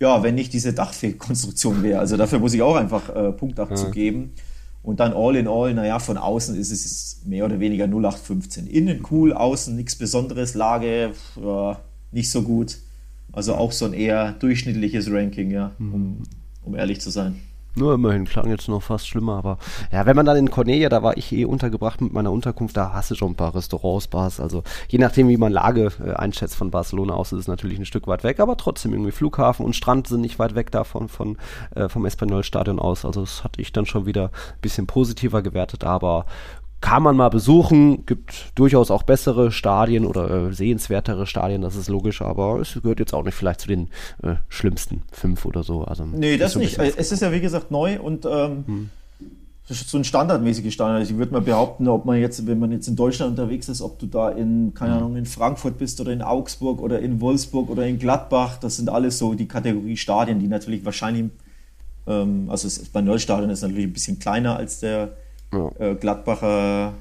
Ja, 0.00 0.24
wenn 0.24 0.34
nicht 0.34 0.52
diese 0.52 0.72
Dachkonstruktion 0.72 1.84
wäre. 1.84 2.00
Also 2.00 2.16
dafür 2.16 2.40
muss 2.40 2.54
ich 2.54 2.62
auch 2.62 2.74
einfach 2.74 3.08
äh, 3.14 3.30
Punktdach 3.30 3.70
ja. 3.70 3.76
zu 3.76 3.92
geben. 3.92 4.32
Und 4.82 4.98
dann 4.98 5.12
all 5.12 5.36
in 5.36 5.46
all, 5.46 5.72
naja, 5.74 6.00
von 6.00 6.16
außen 6.16 6.56
ist 6.56 6.72
es 6.72 7.20
mehr 7.24 7.44
oder 7.44 7.60
weniger 7.60 7.84
0815. 7.84 8.66
Innen 8.66 9.04
cool, 9.12 9.32
außen 9.32 9.76
nichts 9.76 9.94
Besonderes, 9.94 10.54
Lage 10.54 11.12
ja, 11.40 11.78
nicht 12.10 12.30
so 12.30 12.42
gut. 12.42 12.78
Also 13.30 13.54
auch 13.54 13.70
so 13.70 13.84
ein 13.84 13.92
eher 13.92 14.32
durchschnittliches 14.32 15.08
Ranking, 15.08 15.52
ja, 15.52 15.70
um, 15.78 15.86
mhm. 15.86 16.22
um 16.64 16.74
ehrlich 16.74 17.00
zu 17.00 17.10
sein. 17.10 17.36
Nur 17.74 17.94
immerhin, 17.94 18.26
klang 18.26 18.50
jetzt 18.50 18.68
noch 18.68 18.82
fast 18.82 19.08
schlimmer, 19.08 19.36
aber 19.36 19.58
ja, 19.90 20.04
wenn 20.04 20.14
man 20.14 20.26
dann 20.26 20.36
in 20.36 20.50
Cornelia, 20.50 20.90
da 20.90 21.02
war 21.02 21.16
ich 21.16 21.32
eh 21.32 21.46
untergebracht 21.46 22.02
mit 22.02 22.12
meiner 22.12 22.30
Unterkunft, 22.30 22.76
da 22.76 22.92
hast 22.92 23.10
du 23.10 23.14
schon 23.14 23.32
ein 23.32 23.34
paar 23.34 23.54
Restaurants, 23.54 24.08
Bars, 24.08 24.40
also 24.40 24.62
je 24.88 24.98
nachdem, 24.98 25.28
wie 25.28 25.38
man 25.38 25.52
Lage 25.52 25.90
äh, 26.04 26.12
einschätzt 26.12 26.54
von 26.54 26.70
Barcelona 26.70 27.14
aus, 27.14 27.32
ist 27.32 27.40
es 27.40 27.48
natürlich 27.48 27.78
ein 27.78 27.86
Stück 27.86 28.06
weit 28.06 28.24
weg, 28.24 28.40
aber 28.40 28.58
trotzdem 28.58 28.92
irgendwie 28.92 29.12
Flughafen 29.12 29.64
und 29.64 29.74
Strand 29.74 30.06
sind 30.06 30.20
nicht 30.20 30.38
weit 30.38 30.54
weg 30.54 30.70
davon, 30.70 31.08
von, 31.08 31.38
äh, 31.74 31.88
vom 31.88 32.04
Espanyol-Stadion 32.04 32.78
aus, 32.78 33.06
also 33.06 33.22
das 33.22 33.42
hatte 33.42 33.62
ich 33.62 33.72
dann 33.72 33.86
schon 33.86 34.04
wieder 34.04 34.24
ein 34.24 34.60
bisschen 34.60 34.86
positiver 34.86 35.40
gewertet, 35.40 35.84
aber 35.84 36.26
kann 36.82 37.02
man 37.02 37.16
mal 37.16 37.30
besuchen. 37.30 38.04
Gibt 38.04 38.52
durchaus 38.54 38.90
auch 38.90 39.04
bessere 39.04 39.50
Stadien 39.50 40.04
oder 40.04 40.48
äh, 40.48 40.52
sehenswertere 40.52 41.26
Stadien, 41.26 41.62
das 41.62 41.76
ist 41.76 41.88
logisch, 41.88 42.20
aber 42.20 42.60
es 42.60 42.74
gehört 42.74 42.98
jetzt 42.98 43.14
auch 43.14 43.24
nicht 43.24 43.34
vielleicht 43.34 43.60
zu 43.60 43.68
den 43.68 43.88
äh, 44.22 44.34
schlimmsten 44.48 45.02
fünf 45.10 45.46
oder 45.46 45.62
so. 45.62 45.84
Also, 45.84 46.04
nee, 46.04 46.36
das 46.36 46.56
nicht. 46.56 46.78
Es 46.78 47.10
ist 47.10 47.22
ja 47.22 47.32
wie 47.32 47.40
gesagt 47.40 47.70
neu 47.70 47.98
und 47.98 48.26
ähm, 48.26 48.64
hm. 48.66 48.90
so 49.68 49.96
ein 49.96 50.04
standardmäßiges 50.04 50.74
Stadion. 50.74 50.96
Also 50.96 51.12
ich 51.12 51.18
würde 51.18 51.32
mal 51.32 51.40
behaupten, 51.40 51.86
ob 51.88 52.04
man 52.04 52.20
jetzt, 52.20 52.46
wenn 52.46 52.58
man 52.58 52.72
jetzt 52.72 52.88
in 52.88 52.96
Deutschland 52.96 53.30
unterwegs 53.30 53.68
ist, 53.68 53.80
ob 53.80 53.98
du 54.00 54.06
da 54.06 54.30
in, 54.30 54.74
keine. 54.74 54.94
Ahnung, 54.94 55.16
in 55.16 55.24
Frankfurt 55.24 55.78
bist 55.78 56.00
oder 56.00 56.12
in 56.12 56.20
Augsburg 56.20 56.82
oder 56.82 56.98
in 56.98 57.20
Wolfsburg 57.20 57.70
oder 57.70 57.86
in 57.86 57.98
Gladbach, 58.00 58.58
das 58.58 58.76
sind 58.76 58.90
alles 58.90 59.18
so 59.18 59.34
die 59.34 59.46
Kategorie 59.46 59.96
Stadien, 59.96 60.40
die 60.40 60.48
natürlich 60.48 60.84
wahrscheinlich, 60.84 61.30
ähm, 62.08 62.48
also 62.50 62.66
das 62.66 62.84
Spaniol-Stadion 62.84 63.50
ist 63.50 63.62
natürlich 63.62 63.84
ein 63.84 63.92
bisschen 63.92 64.18
kleiner 64.18 64.56
als 64.56 64.80
der 64.80 65.16
ja. 65.52 65.70
äh, 65.78 65.94
Gladbacher, 65.94 66.94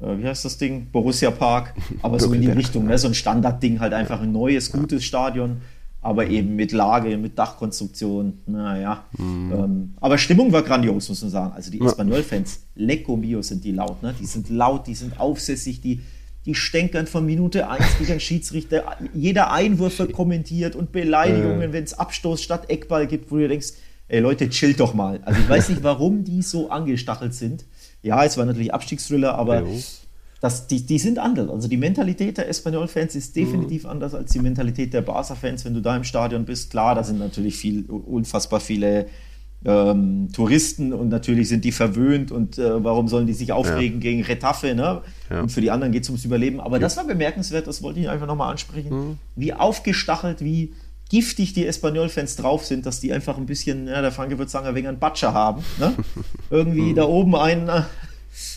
äh, 0.00 0.18
wie 0.18 0.26
heißt 0.26 0.44
das 0.44 0.58
Ding? 0.58 0.88
Borussia 0.92 1.30
Park, 1.30 1.74
aber 2.02 2.18
so 2.20 2.32
in 2.32 2.40
die 2.40 2.50
Richtung, 2.50 2.86
ne? 2.86 2.98
so 2.98 3.08
ein 3.08 3.14
Standardding, 3.14 3.80
halt 3.80 3.92
einfach 3.92 4.20
ein 4.20 4.32
neues, 4.32 4.70
gutes 4.70 5.04
Stadion, 5.04 5.62
aber 6.02 6.28
eben 6.28 6.56
mit 6.56 6.72
Lage, 6.72 7.16
mit 7.18 7.38
Dachkonstruktion, 7.38 8.38
naja. 8.46 9.04
Mhm. 9.18 9.52
Ähm, 9.52 9.94
aber 10.00 10.16
Stimmung 10.18 10.52
war 10.52 10.62
grandios, 10.62 11.08
muss 11.08 11.22
man 11.22 11.30
sagen. 11.30 11.52
Also 11.54 11.70
die 11.70 11.80
Espanol-Fans, 11.80 12.60
Lecco 12.74 13.16
Mio 13.16 13.42
sind 13.42 13.64
die 13.64 13.72
laut, 13.72 14.02
ne? 14.02 14.14
die 14.18 14.26
sind 14.26 14.48
laut, 14.48 14.86
die 14.86 14.94
sind 14.94 15.20
aufsässig, 15.20 15.80
die 15.80 16.00
die 16.46 16.54
stänkern 16.54 17.06
von 17.06 17.26
Minute 17.26 17.68
1 17.68 18.00
wie 18.00 18.06
der 18.06 18.18
Schiedsrichter. 18.18 18.84
Jeder 19.12 19.52
Einwurf 19.52 19.98
wird 19.98 20.12
kommentiert 20.12 20.74
und 20.74 20.92
Beleidigungen, 20.92 21.70
äh. 21.70 21.72
wenn 21.72 21.84
es 21.84 21.94
Abstoß 21.94 22.42
statt 22.42 22.70
Eckball 22.70 23.06
gibt, 23.06 23.30
wo 23.30 23.36
du 23.36 23.48
denkst, 23.48 23.74
ey 24.08 24.20
Leute, 24.20 24.48
chillt 24.48 24.80
doch 24.80 24.94
mal. 24.94 25.20
Also 25.24 25.40
ich 25.40 25.48
weiß 25.48 25.68
nicht, 25.68 25.82
warum 25.82 26.24
die 26.24 26.42
so 26.42 26.70
angestachelt 26.70 27.34
sind. 27.34 27.64
Ja, 28.02 28.24
es 28.24 28.36
war 28.38 28.46
natürlich 28.46 28.72
Abstiegsthriller, 28.72 29.34
aber 29.34 29.64
das, 30.40 30.66
die, 30.66 30.86
die 30.86 30.98
sind 30.98 31.18
anders. 31.18 31.50
Also 31.50 31.68
die 31.68 31.76
Mentalität 31.76 32.38
der 32.38 32.48
Espanyol-Fans 32.48 33.14
ist 33.14 33.36
definitiv 33.36 33.84
mhm. 33.84 33.90
anders 33.90 34.14
als 34.14 34.32
die 34.32 34.38
Mentalität 34.38 34.94
der 34.94 35.02
Barca-Fans, 35.02 35.64
wenn 35.64 35.74
du 35.74 35.82
da 35.82 35.96
im 35.96 36.04
Stadion 36.04 36.46
bist. 36.46 36.70
Klar, 36.70 36.94
da 36.94 37.04
sind 37.04 37.18
natürlich 37.18 37.56
viel, 37.56 37.84
unfassbar 37.86 38.60
viele 38.60 39.06
ähm, 39.64 40.28
Touristen 40.32 40.94
und 40.94 41.10
natürlich 41.10 41.48
sind 41.48 41.66
die 41.66 41.72
verwöhnt 41.72 42.32
und 42.32 42.56
äh, 42.56 42.82
warum 42.82 43.08
sollen 43.08 43.26
die 43.26 43.34
sich 43.34 43.52
aufregen 43.52 44.00
ja. 44.00 44.10
gegen 44.10 44.22
Retafe, 44.22 44.74
ne? 44.74 45.02
Ja. 45.28 45.42
Und 45.42 45.52
für 45.52 45.60
die 45.60 45.70
anderen 45.70 45.92
geht 45.92 46.04
es 46.04 46.08
ums 46.08 46.24
Überleben. 46.24 46.60
Aber 46.60 46.76
ja. 46.76 46.80
das 46.80 46.96
war 46.96 47.04
bemerkenswert, 47.04 47.66
das 47.66 47.82
wollte 47.82 48.00
ich 48.00 48.08
einfach 48.08 48.26
nochmal 48.26 48.50
ansprechen. 48.50 48.90
Mhm. 48.90 49.18
Wie 49.36 49.52
aufgestachelt, 49.52 50.42
wie 50.42 50.72
giftig 51.10 51.52
die 51.52 51.66
Espanyol-Fans 51.66 52.36
drauf 52.36 52.64
sind, 52.64 52.86
dass 52.86 53.00
die 53.00 53.12
einfach 53.12 53.36
ein 53.36 53.46
bisschen, 53.46 53.88
ja, 53.88 54.00
der 54.00 54.12
Franke 54.12 54.38
würde 54.38 54.50
sagen, 54.50 54.66
ein 54.66 54.74
wenig 54.74 54.88
einen 54.88 54.98
Batscher 54.98 55.34
haben. 55.34 55.62
Ne? 55.78 55.92
Irgendwie 56.50 56.92
mhm. 56.92 56.94
da 56.94 57.04
oben 57.04 57.36
einen 57.36 57.68
äh, 57.68 57.82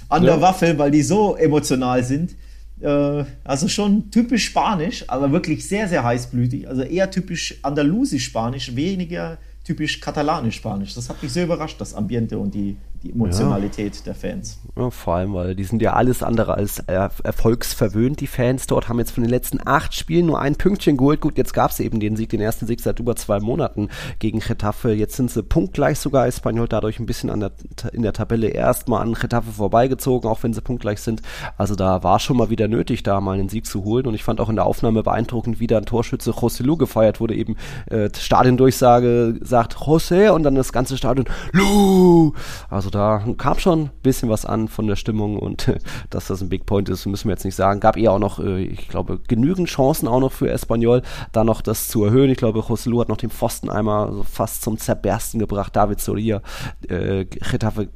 an 0.08 0.24
der 0.24 0.40
Waffe, 0.40 0.78
weil 0.78 0.92
die 0.92 1.02
so 1.02 1.36
emotional 1.36 2.04
sind. 2.04 2.36
Äh, 2.80 3.26
also 3.44 3.68
schon 3.68 4.12
typisch 4.12 4.46
Spanisch, 4.46 5.04
aber 5.08 5.32
wirklich 5.32 5.68
sehr, 5.68 5.90
sehr 5.90 6.04
heißblütig. 6.04 6.68
Also 6.68 6.84
eher 6.84 7.10
typisch 7.10 7.56
andalusisch-Spanisch, 7.64 8.76
weniger 8.76 9.40
typisch 9.64 10.00
katalanisch-spanisch. 10.00 10.94
Das 10.94 11.10
hat 11.10 11.24
mich 11.24 11.34
sehr 11.34 11.46
überrascht, 11.46 11.82
das 11.82 11.94
Ambiente 11.94 12.38
und 12.38 12.54
die, 12.54 12.78
die 13.04 13.12
Emotionalität 13.12 13.96
ja. 13.98 14.02
der 14.06 14.16
Fans. 14.16 14.60
Ja, 14.78 14.90
vor 14.90 15.16
allem, 15.16 15.34
weil 15.34 15.56
die 15.56 15.66
sind 15.66 15.82
ja 15.82 15.94
alles 15.94 16.24
andere 16.24 16.56
als 16.56 16.80
er 16.80 17.12
erfolgsverwöhnt, 17.24 18.22
die 18.22 18.28
Fans 18.28 18.66
dort 18.66 18.88
haben 18.88 18.98
jetzt 19.00 19.12
von 19.12 19.24
den 19.24 19.30
letzten 19.30 19.60
acht 19.66 19.94
Spielen 19.94 20.26
nur 20.26 20.40
ein 20.40 20.56
Pünktchen 20.56 20.98
geholt. 20.98 21.22
Gut, 21.22 21.38
jetzt 21.38 21.54
gab 21.54 21.72
es 21.72 21.80
eben 21.80 22.00
den 22.00 22.16
Sieg, 22.16 22.30
den 22.30 22.42
ersten 22.42 22.66
Sieg 22.66 22.80
seit 22.80 23.00
über 23.00 23.16
zwei 23.16 23.40
Monaten 23.40 23.90
gegen 24.20 24.40
Getafe. 24.40 24.94
Jetzt 24.94 25.18
sind 25.18 25.30
sie 25.30 25.44
punktgleich 25.44 26.00
sogar, 26.00 26.28
Espanyol 26.28 26.68
dadurch 26.68 27.00
ein 27.00 27.06
bisschen 27.06 27.30
an 27.30 27.42
der, 27.42 27.52
in 27.92 28.02
der 28.02 28.14
Tabelle 28.14 28.48
erstmal 28.48 29.02
an 29.02 29.14
Getafe 29.14 29.52
vorbeigezogen, 29.52 30.30
auch 30.30 30.42
wenn 30.44 30.54
sie 30.54 30.62
punktgleich 30.62 31.02
sind. 31.02 31.22
Also 31.58 31.76
da 31.76 32.04
war 32.04 32.20
schon 32.20 32.38
mal 32.38 32.50
wieder 32.50 32.68
nötig, 32.68 33.04
da 33.04 33.20
mal 33.20 33.34
einen 33.38 33.50
Sieg 33.50 33.66
zu 33.66 33.84
holen. 33.84 34.08
Und 34.08 34.14
ich 34.16 34.24
fand 34.24 34.40
auch 34.40 34.50
in 34.50 34.56
der 34.56 34.66
Aufnahme 34.66 35.04
beeindruckend, 35.04 35.60
wie 35.60 35.68
da 35.68 35.78
ein 35.78 35.86
Torschütze 35.86 36.32
José 36.32 36.64
Lu 36.64 36.78
gefeiert 36.78 37.20
wurde. 37.20 37.36
Eben 37.36 37.58
äh, 37.88 38.10
Stadiondurchsage 38.18 39.40
sagt 39.42 39.76
José 39.76 40.30
und 40.30 40.44
dann 40.44 40.56
das 40.56 40.72
ganze 40.72 40.98
Stadion 40.98 41.28
Lu. 41.52 42.34
Also 42.70 42.90
da 42.94 43.24
kam 43.38 43.58
schon 43.58 43.84
ein 43.84 43.92
bisschen 44.04 44.30
was 44.30 44.46
an 44.46 44.68
von 44.68 44.88
der 44.88 44.96
Stimmung 44.96 45.38
und 45.38 45.68
äh, 45.68 45.80
dass 46.10 46.28
das 46.28 46.42
ein 46.42 46.50
Big 46.50 46.66
Point 46.66 46.90
ist, 46.90 47.06
müssen 47.06 47.28
wir 47.28 47.34
jetzt 47.34 47.46
nicht 47.46 47.56
sagen. 47.56 47.80
Gab 47.80 47.98
eher 47.98 48.12
auch 48.12 48.20
noch, 48.20 48.40
äh, 48.40 48.64
ich 48.64 48.88
glaube, 48.88 49.20
genügend 49.28 49.68
Chancen 49.70 50.08
auch 50.08 50.20
noch 50.20 50.32
für 50.32 50.50
Espanyol, 50.50 51.02
da 51.32 51.44
noch 51.44 51.62
das 51.62 51.88
zu 51.88 52.04
erhöhen. 52.06 52.30
Ich 52.30 52.38
glaube, 52.38 52.64
Joselu 52.68 53.02
hat 53.02 53.10
noch 53.10 53.18
den 53.18 53.30
Pfosten 53.30 53.70
einmal 53.70 54.24
fast 54.24 54.62
zum 54.62 54.78
Zerbersten 54.78 55.40
gebracht. 55.40 55.76
David 55.76 56.00
Soria, 56.00 56.42
äh, 56.88 57.26
Getafe 57.26 57.90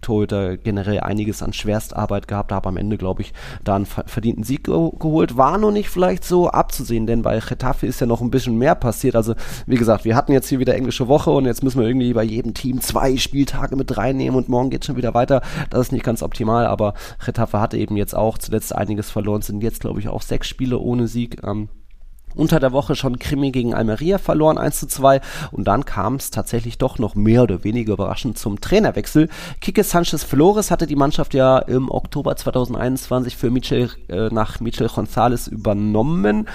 Torhüter 0.00 0.56
generell 0.56 1.00
einiges 1.00 1.42
an 1.42 1.52
Schwerstarbeit 1.52 2.28
gehabt, 2.28 2.52
habe 2.52 2.68
am 2.68 2.76
Ende, 2.76 2.98
glaube 2.98 3.22
ich, 3.22 3.32
da 3.64 3.76
einen 3.76 3.86
verdienten 3.86 4.44
Sieg 4.44 4.64
ge 4.64 4.90
geholt. 4.98 5.36
War 5.36 5.58
noch 5.58 5.70
nicht 5.70 5.88
vielleicht 5.88 6.24
so 6.24 6.48
abzusehen, 6.48 7.06
denn 7.06 7.22
bei 7.22 7.38
Getafe 7.38 7.86
ist 7.86 8.00
ja 8.00 8.06
noch 8.06 8.20
ein 8.20 8.30
bisschen 8.30 8.58
mehr 8.58 8.74
passiert. 8.74 9.16
Also, 9.16 9.34
wie 9.66 9.76
gesagt, 9.76 10.04
wir 10.04 10.16
hatten 10.16 10.32
jetzt 10.32 10.48
hier 10.48 10.58
wieder 10.58 10.74
englische 10.74 11.08
Woche 11.08 11.30
und 11.30 11.46
jetzt 11.46 11.62
müssen 11.62 11.80
wir 11.80 11.86
irgendwie 11.86 12.12
bei 12.12 12.24
jedem 12.24 12.54
Team 12.54 12.80
zwei 12.80 13.16
Spieltage 13.16 13.76
mit 13.76 13.96
reinnehmen 13.96 14.36
und 14.36 14.48
morgen 14.48 14.70
geht 14.70 14.84
schon 14.84 14.96
wieder 14.96 15.14
weiter. 15.14 15.42
Das 15.70 15.80
ist 15.80 15.92
nicht 15.92 16.04
ganz 16.04 16.22
optimal, 16.22 16.66
aber 16.66 16.94
Getafe 17.24 17.60
hatte 17.60 17.78
eben 17.78 17.96
jetzt 17.96 18.14
auch 18.14 18.38
zuletzt 18.38 18.74
einiges 18.74 19.10
verloren, 19.10 19.42
sind 19.42 19.62
jetzt, 19.62 19.80
glaube 19.80 20.00
ich, 20.00 20.08
auch 20.08 20.22
sechs 20.22 20.48
Spiele 20.48 20.78
ohne 20.78 21.08
Sieg. 21.08 21.42
Ähm, 21.44 21.68
unter 22.34 22.60
der 22.60 22.72
Woche 22.72 22.94
schon 22.94 23.18
Krimi 23.18 23.50
gegen 23.50 23.74
Almeria 23.74 24.18
verloren, 24.18 24.58
1 24.58 24.80
zu 24.80 24.86
2. 24.86 25.20
Und 25.50 25.66
dann 25.66 25.84
kam 25.84 26.16
es 26.16 26.30
tatsächlich 26.30 26.78
doch 26.78 26.98
noch 26.98 27.14
mehr 27.14 27.42
oder 27.42 27.64
weniger 27.64 27.94
überraschend 27.94 28.38
zum 28.38 28.60
Trainerwechsel. 28.60 29.28
Kike 29.60 29.84
Sanchez 29.84 30.24
Flores 30.24 30.70
hatte 30.70 30.86
die 30.86 30.96
Mannschaft 30.96 31.34
ja 31.34 31.58
im 31.58 31.90
Oktober 31.90 32.36
2021 32.36 33.36
für 33.36 33.50
Michel, 33.50 33.90
äh, 34.08 34.28
nach 34.30 34.60
Michel 34.60 34.86
González 34.86 35.50
übernommen 35.50 36.46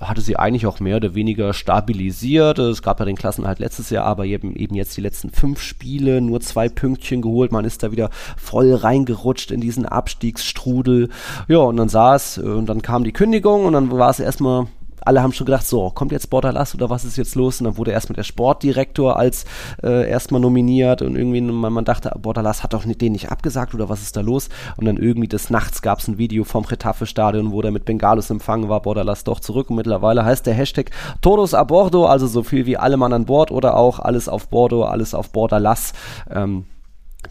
hatte 0.00 0.20
sie 0.20 0.36
eigentlich 0.36 0.66
auch 0.66 0.80
mehr 0.80 0.96
oder 0.96 1.14
weniger 1.14 1.52
stabilisiert. 1.52 2.58
Es 2.58 2.82
gab 2.82 3.00
ja 3.00 3.06
den 3.06 3.16
Klassenhalt 3.16 3.58
letztes 3.58 3.90
Jahr, 3.90 4.04
aber 4.04 4.24
eben, 4.24 4.54
eben 4.54 4.74
jetzt 4.74 4.96
die 4.96 5.00
letzten 5.00 5.30
fünf 5.30 5.60
Spiele, 5.60 6.20
nur 6.20 6.40
zwei 6.40 6.68
Pünktchen 6.68 7.22
geholt. 7.22 7.52
Man 7.52 7.64
ist 7.64 7.82
da 7.82 7.92
wieder 7.92 8.10
voll 8.36 8.74
reingerutscht 8.74 9.50
in 9.50 9.60
diesen 9.60 9.86
Abstiegsstrudel. 9.86 11.08
Ja, 11.48 11.58
und 11.58 11.76
dann 11.76 11.88
saß, 11.88 12.38
und 12.38 12.66
dann 12.66 12.82
kam 12.82 13.04
die 13.04 13.12
Kündigung 13.12 13.64
und 13.64 13.72
dann 13.74 13.90
war 13.90 14.10
es 14.10 14.20
erstmal 14.20 14.66
alle 15.06 15.22
haben 15.22 15.32
schon 15.32 15.46
gedacht, 15.46 15.66
so, 15.66 15.90
kommt 15.90 16.12
jetzt 16.12 16.30
Bordalas 16.30 16.74
oder 16.74 16.90
was 16.90 17.04
ist 17.04 17.16
jetzt 17.16 17.34
los? 17.34 17.60
Und 17.60 17.64
dann 17.64 17.76
wurde 17.76 17.92
erstmal 17.92 18.16
der 18.16 18.22
Sportdirektor 18.22 19.16
als 19.16 19.44
äh, 19.82 20.08
erstmal 20.08 20.40
nominiert 20.40 21.02
und 21.02 21.16
irgendwie 21.16 21.40
man, 21.40 21.72
man 21.72 21.84
dachte, 21.84 22.12
Bordalas 22.20 22.62
hat 22.62 22.72
doch 22.72 22.84
den 22.84 23.12
nicht 23.12 23.30
abgesagt 23.30 23.74
oder 23.74 23.88
was 23.88 24.02
ist 24.02 24.16
da 24.16 24.20
los? 24.20 24.48
Und 24.76 24.86
dann 24.86 24.96
irgendwie 24.96 25.28
des 25.28 25.50
Nachts 25.50 25.82
gab 25.82 25.98
es 25.98 26.08
ein 26.08 26.18
Video 26.18 26.44
vom 26.44 26.64
Retafe-Stadion, 26.64 27.52
wo 27.52 27.62
der 27.62 27.70
mit 27.70 27.84
Bengalos 27.84 28.30
empfangen 28.30 28.68
war, 28.68 28.82
Bordalas 28.82 29.24
doch 29.24 29.40
zurück 29.40 29.70
und 29.70 29.76
mittlerweile 29.76 30.24
heißt 30.24 30.46
der 30.46 30.54
Hashtag 30.54 30.90
Todos 31.20 31.54
a 31.54 31.64
Bordo, 31.64 32.06
also 32.06 32.26
so 32.26 32.42
viel 32.42 32.66
wie 32.66 32.76
alle 32.76 32.96
Mann 32.96 33.12
an 33.12 33.26
Bord 33.26 33.50
oder 33.50 33.76
auch 33.76 33.98
alles 33.98 34.28
auf 34.28 34.48
Bordo, 34.48 34.84
alles 34.84 35.14
auf 35.14 35.30
Bordalas. 35.30 35.92
Ähm, 36.30 36.64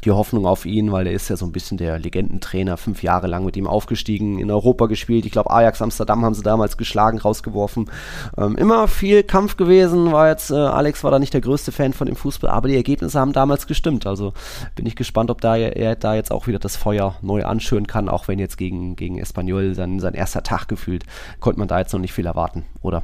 die 0.04 0.12
Hoffnung 0.12 0.46
auf 0.46 0.66
ihn, 0.66 0.92
weil 0.92 1.08
er 1.08 1.14
ist 1.14 1.30
ja 1.30 1.38
so 1.38 1.46
ein 1.46 1.52
bisschen 1.52 1.78
der 1.78 2.00
Legendentrainer, 2.00 2.78
fünf 2.78 3.04
Jahre 3.04 3.28
lang 3.28 3.46
mit 3.46 3.56
ihm 3.56 3.68
aufgestiegen, 3.68 4.40
in 4.40 4.50
Europa 4.50 4.88
gespielt. 4.88 5.26
Ich 5.26 5.32
glaube, 5.32 5.52
Ajax 5.52 5.82
Amsterdam 5.82 6.26
haben 6.26 6.34
sie 6.34 6.44
damals 6.44 6.78
geschlagen, 6.78 7.20
rausgeworfen. 7.20 7.90
Ähm, 8.38 8.56
immer 8.56 8.88
viel 8.88 9.24
Kampf 9.24 9.58
gewesen, 9.58 10.12
war 10.12 10.30
jetzt, 10.30 10.50
äh, 10.50 10.56
Alex 10.56 11.04
war 11.04 11.12
da 11.12 11.20
nicht 11.20 11.34
der 11.34 11.42
größte 11.42 11.72
Fan 11.72 11.94
von 11.94 12.08
dem 12.08 12.16
Fußball, 12.16 12.50
aber 12.50 12.68
die 12.68 12.76
Ergebnisse 12.76 13.20
haben 13.20 13.34
damals 13.34 13.68
gestimmt. 13.68 14.08
Also 14.08 14.34
bin 14.76 14.86
ich 14.86 14.96
gespannt, 14.96 15.30
ob 15.30 15.42
da 15.42 15.56
er 15.56 15.96
da 15.96 16.16
jetzt 16.16 16.32
auch 16.32 16.48
wieder 16.48 16.60
das 16.60 16.76
Feuer 16.76 17.16
neu 17.22 17.44
anschüren 17.46 17.88
kann, 17.88 18.10
auch 18.10 18.28
wenn 18.28 18.40
jetzt 18.40 18.58
gegen, 18.58 18.96
gegen 18.96 19.20
Espanyol 19.20 19.76
sein, 19.76 20.00
sein 20.00 20.14
erster 20.14 20.44
Tag 20.44 20.68
gefühlt, 20.68 21.06
konnte 21.40 21.60
man 21.60 21.68
da 21.68 21.80
jetzt 21.80 21.94
noch 21.94 22.00
nicht 22.00 22.14
viel 22.14 22.26
erwarten, 22.26 22.66
oder? 22.82 23.04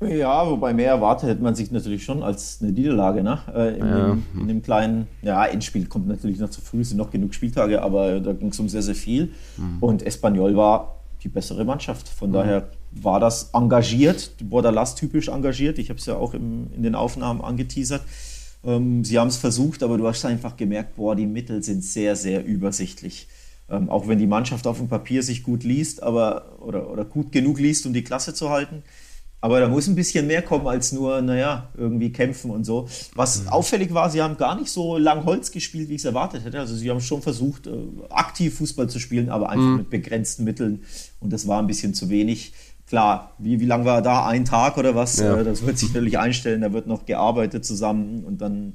Ja, 0.00 0.48
wobei 0.48 0.74
mehr 0.74 0.90
erwartet 0.90 1.30
hätte 1.30 1.42
man 1.42 1.54
sich 1.54 1.70
natürlich 1.70 2.04
schon 2.04 2.22
als 2.22 2.58
eine 2.60 2.70
Niederlage, 2.72 3.22
ne? 3.22 3.38
Äh, 3.54 3.78
in, 3.78 3.86
ja. 3.86 4.06
dem, 4.08 4.22
in, 4.38 4.48
dem, 4.48 4.62
kleinen, 4.62 5.06
ja, 5.22 5.46
Endspiel 5.46 5.86
kommt 5.86 6.06
natürlich 6.06 6.38
noch 6.38 6.50
zu 6.50 6.60
früh, 6.60 6.82
es 6.82 6.90
sind 6.90 6.98
noch 6.98 7.10
genug 7.10 7.32
Spieltage, 7.32 7.80
aber 7.80 8.20
da 8.20 8.34
ging 8.34 8.48
es 8.48 8.60
um 8.60 8.68
sehr, 8.68 8.82
sehr 8.82 8.94
viel. 8.94 9.32
Mhm. 9.56 9.78
Und 9.80 10.02
Espanyol 10.02 10.54
war 10.54 11.00
die 11.22 11.28
bessere 11.28 11.64
Mannschaft. 11.64 12.10
Von 12.10 12.28
mhm. 12.28 12.34
daher 12.34 12.68
war 12.92 13.20
das 13.20 13.50
engagiert, 13.54 14.32
Bordalas 14.42 14.96
typisch 14.96 15.28
engagiert. 15.28 15.78
Ich 15.78 15.88
habe 15.88 15.98
es 15.98 16.04
ja 16.04 16.16
auch 16.16 16.34
im, 16.34 16.70
in 16.74 16.82
den 16.82 16.94
Aufnahmen 16.94 17.40
angeteasert. 17.40 18.02
Ähm, 18.64 19.02
sie 19.02 19.18
haben 19.18 19.28
es 19.28 19.38
versucht, 19.38 19.82
aber 19.82 19.96
du 19.96 20.06
hast 20.06 20.26
einfach 20.26 20.58
gemerkt, 20.58 20.96
boah, 20.96 21.16
die 21.16 21.26
Mittel 21.26 21.62
sind 21.62 21.82
sehr, 21.82 22.16
sehr 22.16 22.44
übersichtlich. 22.44 23.28
Ähm, 23.70 23.88
auch 23.88 24.06
wenn 24.08 24.18
die 24.18 24.26
Mannschaft 24.26 24.66
auf 24.66 24.76
dem 24.76 24.88
Papier 24.88 25.22
sich 25.22 25.42
gut 25.42 25.64
liest, 25.64 26.02
aber 26.02 26.58
oder, 26.60 26.90
oder 26.90 27.06
gut 27.06 27.32
genug 27.32 27.58
liest, 27.58 27.86
um 27.86 27.94
die 27.94 28.04
Klasse 28.04 28.34
zu 28.34 28.50
halten 28.50 28.82
aber 29.40 29.60
da 29.60 29.68
muss 29.68 29.86
ein 29.86 29.94
bisschen 29.94 30.26
mehr 30.26 30.42
kommen 30.42 30.66
als 30.66 30.92
nur, 30.92 31.20
naja, 31.20 31.68
irgendwie 31.76 32.10
kämpfen 32.10 32.50
und 32.50 32.64
so. 32.64 32.88
Was 33.14 33.42
mhm. 33.42 33.48
auffällig 33.48 33.92
war, 33.92 34.10
sie 34.10 34.22
haben 34.22 34.36
gar 34.36 34.58
nicht 34.58 34.70
so 34.70 34.96
lang 34.96 35.24
Holz 35.24 35.50
gespielt, 35.50 35.88
wie 35.88 35.94
ich 35.94 36.00
es 36.00 36.04
erwartet 36.04 36.44
hätte. 36.44 36.58
Also 36.58 36.74
sie 36.74 36.90
haben 36.90 37.00
schon 37.00 37.22
versucht, 37.22 37.66
äh, 37.66 37.70
aktiv 38.10 38.56
Fußball 38.58 38.88
zu 38.88 38.98
spielen, 38.98 39.28
aber 39.28 39.50
einfach 39.50 39.66
mhm. 39.66 39.76
mit 39.76 39.90
begrenzten 39.90 40.44
Mitteln. 40.44 40.82
Und 41.20 41.32
das 41.32 41.46
war 41.46 41.60
ein 41.60 41.66
bisschen 41.66 41.94
zu 41.94 42.08
wenig. 42.08 42.54
Klar, 42.88 43.32
wie, 43.38 43.60
wie 43.60 43.66
lang 43.66 43.84
war 43.84 44.00
da? 44.00 44.26
Ein 44.26 44.44
Tag 44.44 44.78
oder 44.78 44.94
was? 44.94 45.18
Ja. 45.18 45.36
Äh, 45.36 45.44
das 45.44 45.66
wird 45.66 45.78
sich 45.78 45.92
natürlich 45.92 46.18
einstellen. 46.18 46.62
Da 46.62 46.72
wird 46.72 46.86
noch 46.86 47.04
gearbeitet 47.04 47.64
zusammen 47.64 48.24
und 48.24 48.40
dann 48.40 48.74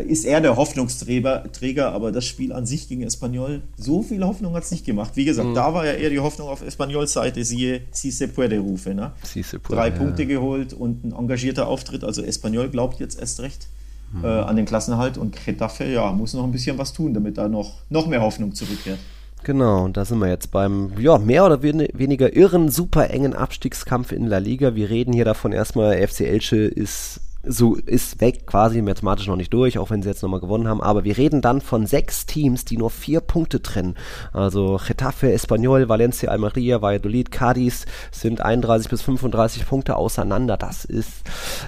ist 0.00 0.24
er 0.24 0.40
der 0.40 0.56
Hoffnungsträger, 0.56 1.44
Träger, 1.52 1.92
aber 1.92 2.12
das 2.12 2.24
Spiel 2.24 2.52
an 2.52 2.66
sich 2.66 2.88
gegen 2.88 3.02
Espanyol, 3.02 3.62
so 3.76 4.02
viel 4.02 4.24
Hoffnung 4.24 4.54
hat 4.54 4.64
es 4.64 4.70
nicht 4.70 4.84
gemacht. 4.84 5.12
Wie 5.14 5.24
gesagt, 5.24 5.48
mhm. 5.48 5.54
da 5.54 5.72
war 5.72 5.86
ja 5.86 5.92
eher 5.92 6.10
die 6.10 6.20
Hoffnung 6.20 6.48
auf 6.48 6.62
Espanyols 6.62 7.12
Seite, 7.12 7.44
siehe 7.44 7.82
Si 7.90 8.10
se 8.10 8.28
puede 8.28 8.58
Rufe. 8.58 8.94
Ne? 8.94 9.12
Si 9.22 9.42
se 9.42 9.58
puede, 9.58 9.76
Drei 9.76 9.88
ja. 9.88 9.94
Punkte 9.94 10.26
geholt 10.26 10.72
und 10.72 11.04
ein 11.04 11.12
engagierter 11.12 11.68
Auftritt. 11.68 12.04
Also 12.04 12.22
Espanyol 12.22 12.68
glaubt 12.68 12.98
jetzt 13.00 13.18
erst 13.18 13.40
recht 13.40 13.68
mhm. 14.12 14.24
äh, 14.24 14.28
an 14.28 14.56
den 14.56 14.64
Klassenerhalt 14.64 15.18
und 15.18 15.36
Getafe, 15.44 15.84
ja, 15.84 16.10
muss 16.12 16.34
noch 16.34 16.44
ein 16.44 16.52
bisschen 16.52 16.78
was 16.78 16.92
tun, 16.92 17.14
damit 17.14 17.38
da 17.38 17.48
noch, 17.48 17.74
noch 17.90 18.06
mehr 18.06 18.22
Hoffnung 18.22 18.54
zurückkehrt. 18.54 18.98
Genau, 19.44 19.84
und 19.84 19.98
da 19.98 20.06
sind 20.06 20.20
wir 20.20 20.28
jetzt 20.28 20.50
beim, 20.50 20.92
ja, 20.98 21.18
mehr 21.18 21.44
oder 21.44 21.62
weniger 21.62 22.34
irren, 22.34 22.70
super 22.70 23.10
engen 23.10 23.34
Abstiegskampf 23.34 24.10
in 24.10 24.26
La 24.26 24.38
Liga. 24.38 24.74
Wir 24.74 24.88
reden 24.88 25.12
hier 25.12 25.26
davon 25.26 25.52
erstmal, 25.52 25.96
FC 26.06 26.22
Elche 26.22 26.56
ist 26.56 27.20
so 27.46 27.76
ist 27.76 28.20
weg, 28.20 28.46
quasi 28.46 28.82
mathematisch 28.82 29.26
noch 29.26 29.36
nicht 29.36 29.52
durch, 29.52 29.78
auch 29.78 29.90
wenn 29.90 30.02
sie 30.02 30.08
jetzt 30.08 30.22
nochmal 30.22 30.40
gewonnen 30.40 30.68
haben. 30.68 30.80
Aber 30.80 31.04
wir 31.04 31.16
reden 31.16 31.40
dann 31.40 31.60
von 31.60 31.86
sechs 31.86 32.26
Teams, 32.26 32.64
die 32.64 32.76
nur 32.76 32.90
vier 32.90 33.20
Punkte 33.20 33.62
trennen. 33.62 33.94
Also 34.32 34.80
Getafe, 34.86 35.32
Espanyol, 35.32 35.88
Valencia, 35.88 36.30
Almeria, 36.30 36.82
Valladolid, 36.82 37.30
Cadiz 37.30 37.86
sind 38.10 38.40
31 38.40 38.88
bis 38.90 39.02
35 39.02 39.66
Punkte 39.66 39.96
auseinander. 39.96 40.56
Das 40.56 40.84
ist 40.84 41.10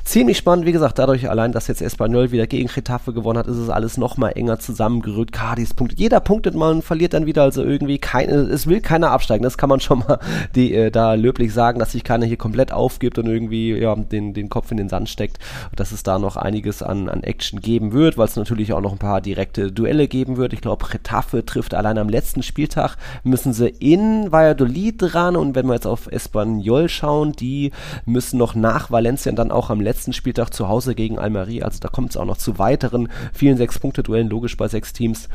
ziemlich 0.05 0.39
spannend. 0.39 0.67
Wie 0.67 0.73
gesagt, 0.73 0.99
dadurch 0.99 1.29
allein, 1.29 1.53
dass 1.53 1.69
jetzt 1.69 1.83
Espanyol 1.83 2.33
wieder 2.33 2.47
gegen 2.47 2.69
Getafe 2.69 3.13
gewonnen 3.13 3.39
hat, 3.39 3.47
ist 3.47 3.57
es 3.57 3.71
alles 3.71 3.97
nochmal 3.97 4.33
enger 4.35 4.59
zusammengerückt. 4.59 5.33
Cadiz 5.33 5.75
punktet. 5.75 5.99
Jeder 5.99 6.21
punktet 6.21 6.55
mal 6.55 6.73
und 6.73 6.83
verliert 6.83 7.15
dann 7.15 7.27
wieder. 7.27 7.43
Also 7.43 7.63
irgendwie 7.63 7.99
keine, 7.99 8.33
es 8.33 8.67
will 8.67 8.81
keiner 8.81 9.11
absteigen. 9.11 9.43
Das 9.43 9.59
kann 9.59 9.69
man 9.69 9.81
schon 9.81 10.01
mal 10.01 10.19
die, 10.55 10.75
äh, 10.75 10.91
da 10.91 11.15
löblich 11.15 11.53
sagen, 11.53 11.79
dass 11.79 11.93
sich 11.93 12.05
keiner 12.05 12.27
hier 12.27 12.37
komplett 12.37 12.73
aufgibt 12.73 13.19
und 13.19 13.27
irgendwie 13.27 13.73
ja, 13.73 13.95
den, 13.95 14.35
den 14.35 14.49
Kopf 14.49 14.71
in 14.71 14.77
den 14.77 14.89
Sand 14.89 15.09
steckt 15.09 15.39
dass 15.75 15.93
es 15.93 16.03
da 16.03 16.19
noch 16.19 16.37
einiges 16.37 16.83
an, 16.83 17.09
an 17.09 17.23
Action 17.23 17.61
geben 17.61 17.93
wird, 17.93 18.19
weil 18.19 18.27
es 18.27 18.37
natürlich 18.37 18.73
auch 18.73 18.81
noch 18.81 18.93
ein 18.93 18.99
paar 18.99 19.21
direkte 19.21 19.73
Duelle 19.73 20.09
geben 20.09 20.37
wird. 20.37 20.53
Ich 20.53 20.61
glaube, 20.61 20.93
Retafe 20.93 21.45
trifft 21.45 21.75
allein 21.75 21.99
am 21.99 22.09
letzten 22.09 22.43
Spieltag, 22.43 22.97
müssen 23.25 23.53
sie 23.53 23.69
in 23.69 24.31
Valladolid 24.31 24.97
dran 24.99 25.37
und 25.37 25.55
wenn 25.55 25.67
wir 25.67 25.75
jetzt 25.75 25.87
auf 25.87 26.07
Espanyol 26.11 26.89
schauen, 26.89 27.33
die 27.33 27.73
müssen 28.05 28.39
noch 28.39 28.55
nach 28.55 28.91
Valencia 28.91 29.33
dann 29.33 29.51
auch 29.51 29.71
am 29.71 29.81
letzten 29.81 30.13
Spieltag 30.13 30.53
zu 30.53 30.69
Hause 30.69 30.95
gegen 30.95 31.19
Almeria, 31.19 31.65
also 31.65 31.81
da 31.81 31.89
kommt 31.89 32.11
es 32.11 32.17
auch 32.17 32.25
noch 32.25 32.37
zu 32.37 32.59
weiteren 32.59 33.09
vielen 33.33 33.57
Sechs-Punkte-Duellen, 33.57 34.29
logisch 34.29 34.57
bei 34.57 34.69
sechs 34.69 34.93
Teams. 34.93 35.29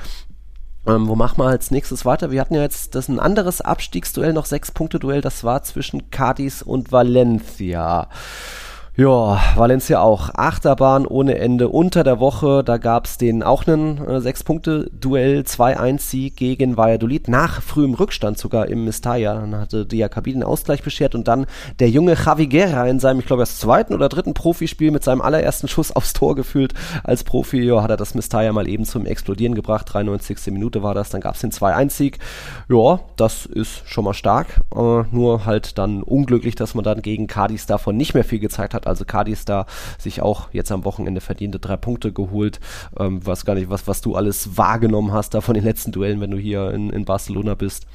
Ähm, 0.88 1.08
wo 1.08 1.16
machen 1.16 1.38
wir 1.38 1.46
als 1.46 1.70
nächstes 1.70 2.06
weiter? 2.06 2.32
Wir 2.32 2.42
hatten 2.42 2.56
ja 2.56 2.62
jetzt 2.62 2.96
das 2.96 3.08
ein 3.08 3.20
anderes 3.20 3.62
Abstiegsduell, 3.62 4.34
noch 4.34 4.46
sechs 4.46 4.72
Punkte 4.72 4.98
Duell, 5.00 5.22
das 5.22 5.44
war 5.44 5.62
zwischen 5.64 6.10
Cadiz 6.10 6.64
und 6.64 6.92
Valencia. 6.92 8.10
Ja, 8.98 9.40
Valencia 9.56 10.02
auch. 10.02 10.32
Achterbahn 10.34 11.08
ohne 11.08 11.38
Ende 11.38 11.70
unter 11.70 12.04
der 12.04 12.20
Woche. 12.20 12.62
Da 12.62 12.78
gab 12.78 13.06
es 13.06 13.18
den 13.18 13.42
auch 13.42 13.66
einen 13.66 14.00
äh, 14.00 14.18
6-Punkte-Duell, 14.18 15.44
2-1-Sieg 15.44 16.36
gegen 16.36 16.76
Valladolid, 16.76 17.30
nach 17.30 17.62
frühem 17.62 17.94
Rückstand 17.94 18.38
sogar 18.38 18.68
im 18.68 18.84
Mestalla. 18.84 19.36
Dann 19.36 19.56
hatte 19.56 19.86
Diakabi 19.86 20.34
den 20.34 20.44
Ausgleich 20.44 20.84
beschert 20.84 21.16
und 21.16 21.30
dann 21.30 21.46
der 21.80 21.90
junge 21.90 22.16
Javi 22.16 22.48
Guerra 22.48 22.86
in 22.86 23.00
seinem, 23.00 23.22
ich 23.22 23.26
glaube, 23.26 23.44
erst 23.44 23.62
zweiten 23.62 23.94
oder 23.94 24.10
dritten 24.10 24.34
Profispiel 24.34 24.92
mit 24.92 25.06
seinem 25.06 25.22
allerersten 25.22 25.70
Schuss 25.70 25.96
aufs 25.96 26.12
Tor 26.12 26.36
gefühlt. 26.36 26.74
Als 27.06 27.24
Profi 27.24 27.64
ja, 27.64 27.82
hat 27.82 27.92
er 27.92 27.98
das 27.98 28.14
Mestalla 28.14 28.52
mal 28.52 28.68
eben 28.68 28.84
zum 28.84 29.06
Explodieren 29.06 29.56
gebracht. 29.56 29.88
93. 29.90 30.48
Minute 30.48 30.84
war 30.84 30.94
das. 30.94 31.10
Dann 31.12 31.22
gab 31.22 31.36
es 31.36 31.42
den 31.42 31.52
2-1-Sieg. 31.52 32.20
Ja, 32.68 33.00
das 33.16 33.46
ist 33.46 33.84
schon 33.86 34.04
mal 34.04 34.14
stark. 34.14 34.60
Äh, 34.76 35.04
nur 35.12 35.46
halt 35.46 35.78
dann 35.78 36.04
unglücklich, 36.04 36.56
dass 36.56 36.76
man 36.76 36.84
dann 36.84 37.02
gegen 37.02 37.28
Cadiz 37.28 37.66
davon 37.66 37.96
nicht 37.96 38.16
mehr 38.16 38.26
viel 38.26 38.40
gezeigt 38.40 38.74
hat 38.74 38.81
hat. 38.82 38.88
Also 38.88 39.06
Cadiz 39.06 39.46
da 39.46 39.66
sich 39.98 40.22
auch 40.22 40.50
jetzt 40.54 40.72
am 40.72 40.86
Wochenende 40.86 41.22
verdiente 41.22 41.60
drei 41.60 41.78
Punkte 41.78 42.12
geholt. 42.12 42.60
Ähm, 43.00 43.26
weiß 43.26 43.46
gar 43.46 43.56
nicht, 43.56 43.70
was, 43.70 43.88
was 43.88 44.02
du 44.02 44.16
alles 44.16 44.58
wahrgenommen 44.58 45.12
hast 45.12 45.34
da 45.34 45.42
von 45.42 45.54
den 45.54 45.64
letzten 45.64 45.92
Duellen, 45.92 46.22
wenn 46.22 46.32
du 46.32 46.38
hier 46.38 46.72
in, 46.72 46.90
in 46.90 47.06
Barcelona 47.06 47.56
bist. 47.56 47.88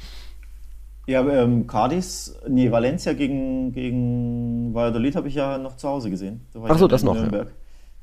Ja, 1.07 1.25
ähm, 1.25 1.67
Cadiz, 1.67 2.37
nee, 2.49 2.69
Valencia 2.69 3.13
gegen, 3.13 3.71
gegen 3.71 4.73
Valladolid 4.73 5.15
habe 5.15 5.29
ich 5.29 5.35
ja 5.35 5.57
noch 5.57 5.77
zu 5.77 5.87
Hause 5.87 6.09
gesehen. 6.09 6.41
Da 6.53 6.59
Ach 6.67 6.77
so, 6.77 6.87
das 6.87 7.01
noch. 7.01 7.15
Ja. 7.15 7.45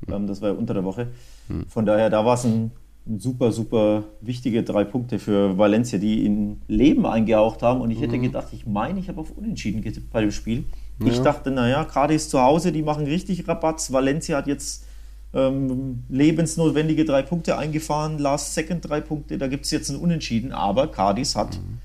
Ähm, 0.07 0.25
das 0.25 0.41
war 0.41 0.49
ja 0.49 0.55
unter 0.55 0.73
der 0.73 0.83
Woche. 0.83 1.09
Hm. 1.47 1.67
Von 1.67 1.85
daher, 1.85 2.09
da 2.09 2.25
war 2.25 2.33
es 2.33 2.45
ein, 2.45 2.71
ein, 3.07 3.19
super, 3.19 3.51
super 3.51 4.05
wichtige 4.21 4.63
drei 4.63 4.83
Punkte 4.83 5.19
für 5.19 5.55
Valencia, 5.55 5.99
die 5.99 6.25
in 6.25 6.61
Leben 6.67 7.05
eingehaucht 7.05 7.61
haben. 7.61 7.81
Und 7.81 7.91
ich 7.91 8.01
hätte 8.01 8.15
hm. 8.15 8.23
gedacht, 8.23 8.47
ich 8.53 8.65
meine, 8.65 8.99
ich 8.99 9.07
habe 9.07 9.21
auf 9.21 9.31
Unentschieden 9.31 9.81
getippt 9.81 10.11
bei 10.11 10.21
dem 10.21 10.31
Spiel. 10.31 10.65
Ja. 10.99 11.07
Ich 11.07 11.19
dachte, 11.19 11.51
naja, 11.51 11.83
ist 12.09 12.29
zu 12.29 12.41
Hause, 12.41 12.71
die 12.71 12.81
machen 12.81 13.05
richtig 13.05 13.47
Rabatz. 13.47 13.91
Valencia 13.91 14.37
hat 14.37 14.47
jetzt 14.47 14.85
ähm, 15.33 16.03
lebensnotwendige 16.09 17.03
drei 17.05 17.21
Punkte 17.21 17.57
eingefahren, 17.57 18.17
Last 18.17 18.53
Second 18.53 18.87
drei 18.87 19.01
Punkte, 19.01 19.37
da 19.37 19.47
gibt 19.47 19.65
es 19.65 19.71
jetzt 19.71 19.89
ein 19.89 19.97
Unentschieden, 19.97 20.53
aber 20.53 20.87
Cadiz 20.87 21.35
hat 21.35 21.55
mhm. 21.55 21.79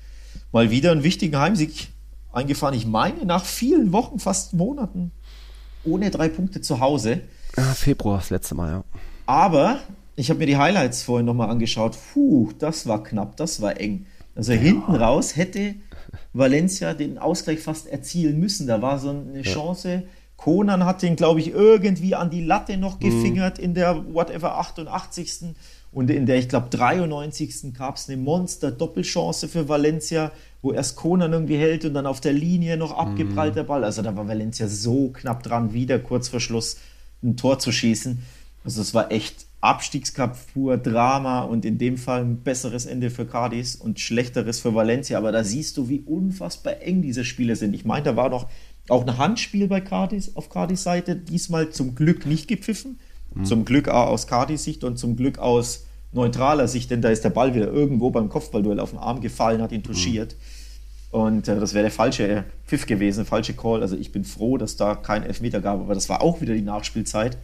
mal 0.53 0.71
wieder 0.71 0.91
einen 0.91 1.03
wichtigen 1.03 1.37
Heimsieg 1.37 1.89
eingefahren. 2.31 2.73
Ich 2.73 2.85
meine, 2.85 3.25
nach 3.25 3.43
vielen 3.43 3.91
Wochen, 3.91 4.19
fast 4.19 4.53
Monaten, 4.53 5.11
ohne 5.83 6.09
drei 6.11 6.29
Punkte 6.29 6.61
zu 6.61 6.79
Hause. 6.79 7.21
Ja, 7.57 7.63
Februar 7.73 8.19
das 8.19 8.29
letzte 8.29 8.55
Mal, 8.55 8.71
ja. 8.71 8.83
Aber 9.25 9.79
ich 10.15 10.29
habe 10.29 10.39
mir 10.39 10.45
die 10.45 10.57
Highlights 10.57 11.03
vorhin 11.03 11.25
nochmal 11.25 11.49
angeschaut. 11.49 11.97
Puh, 12.13 12.51
das 12.57 12.87
war 12.87 13.03
knapp, 13.03 13.35
das 13.35 13.61
war 13.61 13.79
eng. 13.79 14.05
Also 14.33 14.53
ja. 14.53 14.59
hinten 14.59 14.95
raus 14.95 15.35
hätte 15.35 15.75
Valencia 16.33 16.93
den 16.93 17.17
Ausgleich 17.17 17.59
fast 17.59 17.87
erzielen 17.87 18.39
müssen. 18.39 18.67
Da 18.67 18.81
war 18.81 18.99
so 18.99 19.09
eine 19.09 19.41
Chance. 19.41 20.03
Conan 20.37 20.85
hat 20.85 21.03
den, 21.03 21.15
glaube 21.15 21.39
ich, 21.39 21.49
irgendwie 21.49 22.15
an 22.15 22.29
die 22.29 22.43
Latte 22.43 22.77
noch 22.77 22.99
mhm. 22.99 23.03
gefingert 23.03 23.57
mhm. 23.57 23.63
in 23.63 23.73
der 23.75 24.13
whatever 24.13 24.57
88. 24.57 25.53
Und 25.91 26.09
in 26.09 26.25
der, 26.25 26.37
ich 26.37 26.49
glaube, 26.49 26.67
93. 26.69 27.73
gab 27.77 27.97
es 27.97 28.07
eine 28.07 28.17
Monster-Doppelchance 28.17 29.47
für 29.49 29.67
Valencia, 29.67 30.31
wo 30.61 30.71
erst 30.71 30.95
Conan 30.95 31.33
irgendwie 31.33 31.57
hält 31.57 31.85
und 31.85 31.93
dann 31.93 32.05
auf 32.05 32.21
der 32.21 32.33
Linie 32.33 32.77
noch 32.77 32.97
abgeprallt 32.97 33.53
mhm. 33.53 33.55
der 33.55 33.63
Ball. 33.63 33.83
Also 33.83 34.01
da 34.01 34.15
war 34.15 34.27
Valencia 34.27 34.67
so 34.67 35.09
knapp 35.09 35.43
dran, 35.43 35.73
wieder 35.73 35.99
kurz 35.99 36.29
vor 36.29 36.39
Schluss 36.39 36.77
ein 37.21 37.35
Tor 37.35 37.59
zu 37.59 37.71
schießen. 37.71 38.23
Also 38.63 38.81
es 38.81 38.93
war 38.93 39.11
echt 39.11 39.45
Abstiegskampf 39.61 40.53
pur 40.53 40.77
Drama 40.77 41.41
und 41.41 41.65
in 41.65 41.77
dem 41.77 41.97
Fall 41.97 42.21
ein 42.21 42.41
besseres 42.41 42.87
Ende 42.87 43.11
für 43.11 43.25
Cadiz 43.25 43.75
und 43.75 43.99
schlechteres 43.99 44.59
für 44.59 44.73
Valencia. 44.73 45.17
Aber 45.17 45.31
da 45.31 45.43
siehst 45.43 45.77
du, 45.77 45.87
wie 45.87 45.99
unfassbar 45.99 46.81
eng 46.81 47.03
diese 47.03 47.23
Spiele 47.23 47.55
sind. 47.55 47.75
Ich 47.75 47.85
meine, 47.85 48.03
da 48.03 48.15
war 48.15 48.29
noch 48.29 48.49
auch 48.89 49.05
ein 49.05 49.17
Handspiel 49.17 49.67
bei 49.67 49.79
Cadiz 49.79 50.31
auf 50.33 50.49
Cadiz 50.49 50.83
Seite, 50.83 51.15
diesmal 51.15 51.69
zum 51.69 51.93
Glück 51.93 52.25
nicht 52.25 52.47
gepfiffen. 52.47 52.99
Mhm. 53.35 53.45
Zum 53.45 53.65
Glück 53.65 53.87
aus 53.87 54.27
Cadiz 54.27 54.63
Sicht 54.63 54.83
und 54.83 54.97
zum 54.97 55.15
Glück 55.15 55.37
aus 55.37 55.85
neutraler 56.11 56.67
Sicht, 56.67 56.91
denn 56.91 57.01
da 57.01 57.09
ist 57.09 57.23
der 57.23 57.29
Ball 57.29 57.53
wieder 57.55 57.67
irgendwo 57.67 58.09
beim 58.09 58.29
Kopfballduell 58.29 58.79
auf 58.79 58.89
den 58.89 58.99
Arm 58.99 59.21
gefallen, 59.21 59.61
hat 59.61 59.71
ihn 59.71 59.83
touchiert. 59.83 60.33
Mhm. 60.33 61.17
Und 61.19 61.47
äh, 61.47 61.59
das 61.59 61.73
wäre 61.73 61.83
der 61.83 61.91
falsche 61.91 62.45
Pfiff 62.65 62.85
gewesen, 62.85 63.25
falsche 63.25 63.53
Call. 63.53 63.81
Also 63.81 63.95
ich 63.95 64.11
bin 64.11 64.23
froh, 64.23 64.57
dass 64.57 64.75
da 64.77 64.95
kein 64.95 65.23
Elfmeter 65.23 65.61
gab, 65.61 65.79
aber 65.81 65.93
das 65.93 66.09
war 66.09 66.21
auch 66.21 66.41
wieder 66.41 66.53
die 66.53 66.61
Nachspielzeit. 66.61 67.37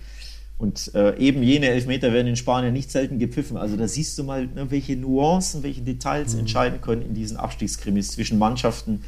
Und 0.58 0.94
äh, 0.96 1.16
eben 1.18 1.44
jene 1.44 1.68
Elfmeter 1.68 2.12
werden 2.14 2.28
in 2.28 2.36
Spanien 2.36 2.74
nicht 2.74 2.90
selten 2.90 3.20
gepfiffen. 3.20 3.58
Also 3.58 3.78
da 3.78 3.88
siehst 3.88 4.18
du 4.18 4.24
mal, 4.24 4.48
ne, 4.48 4.72
welche 4.72 4.96
Nuancen, 4.96 5.62
welche 5.62 5.82
Details 5.82 6.34
mhm. 6.34 6.42
entscheiden 6.42 6.82
können 6.82 7.04
in 7.04 7.14
diesen 7.14 7.38
Abstiegskrimis 7.38 8.10
zwischen 8.10 8.40
Mannschaften, 8.40 9.04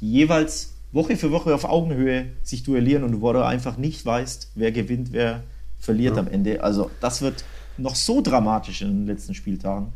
die 0.00 0.10
jeweils 0.10 0.74
Woche 0.90 1.16
für 1.16 1.30
Woche 1.30 1.54
auf 1.54 1.64
Augenhöhe 1.64 2.26
sich 2.42 2.64
duellieren 2.64 3.04
und 3.04 3.20
wo 3.20 3.32
du 3.32 3.44
einfach 3.44 3.76
nicht 3.76 4.04
weißt, 4.04 4.52
wer 4.54 4.72
gewinnt, 4.72 5.12
wer 5.12 5.42
verliert 5.78 6.16
ja. 6.16 6.22
am 6.22 6.28
Ende. 6.28 6.64
Also 6.64 6.90
das 7.00 7.22
wird 7.22 7.44
noch 7.76 7.94
so 7.94 8.20
dramatisch 8.20 8.82
in 8.82 8.88
den 8.88 9.06
letzten 9.06 9.34
Spieltagen. 9.34 9.92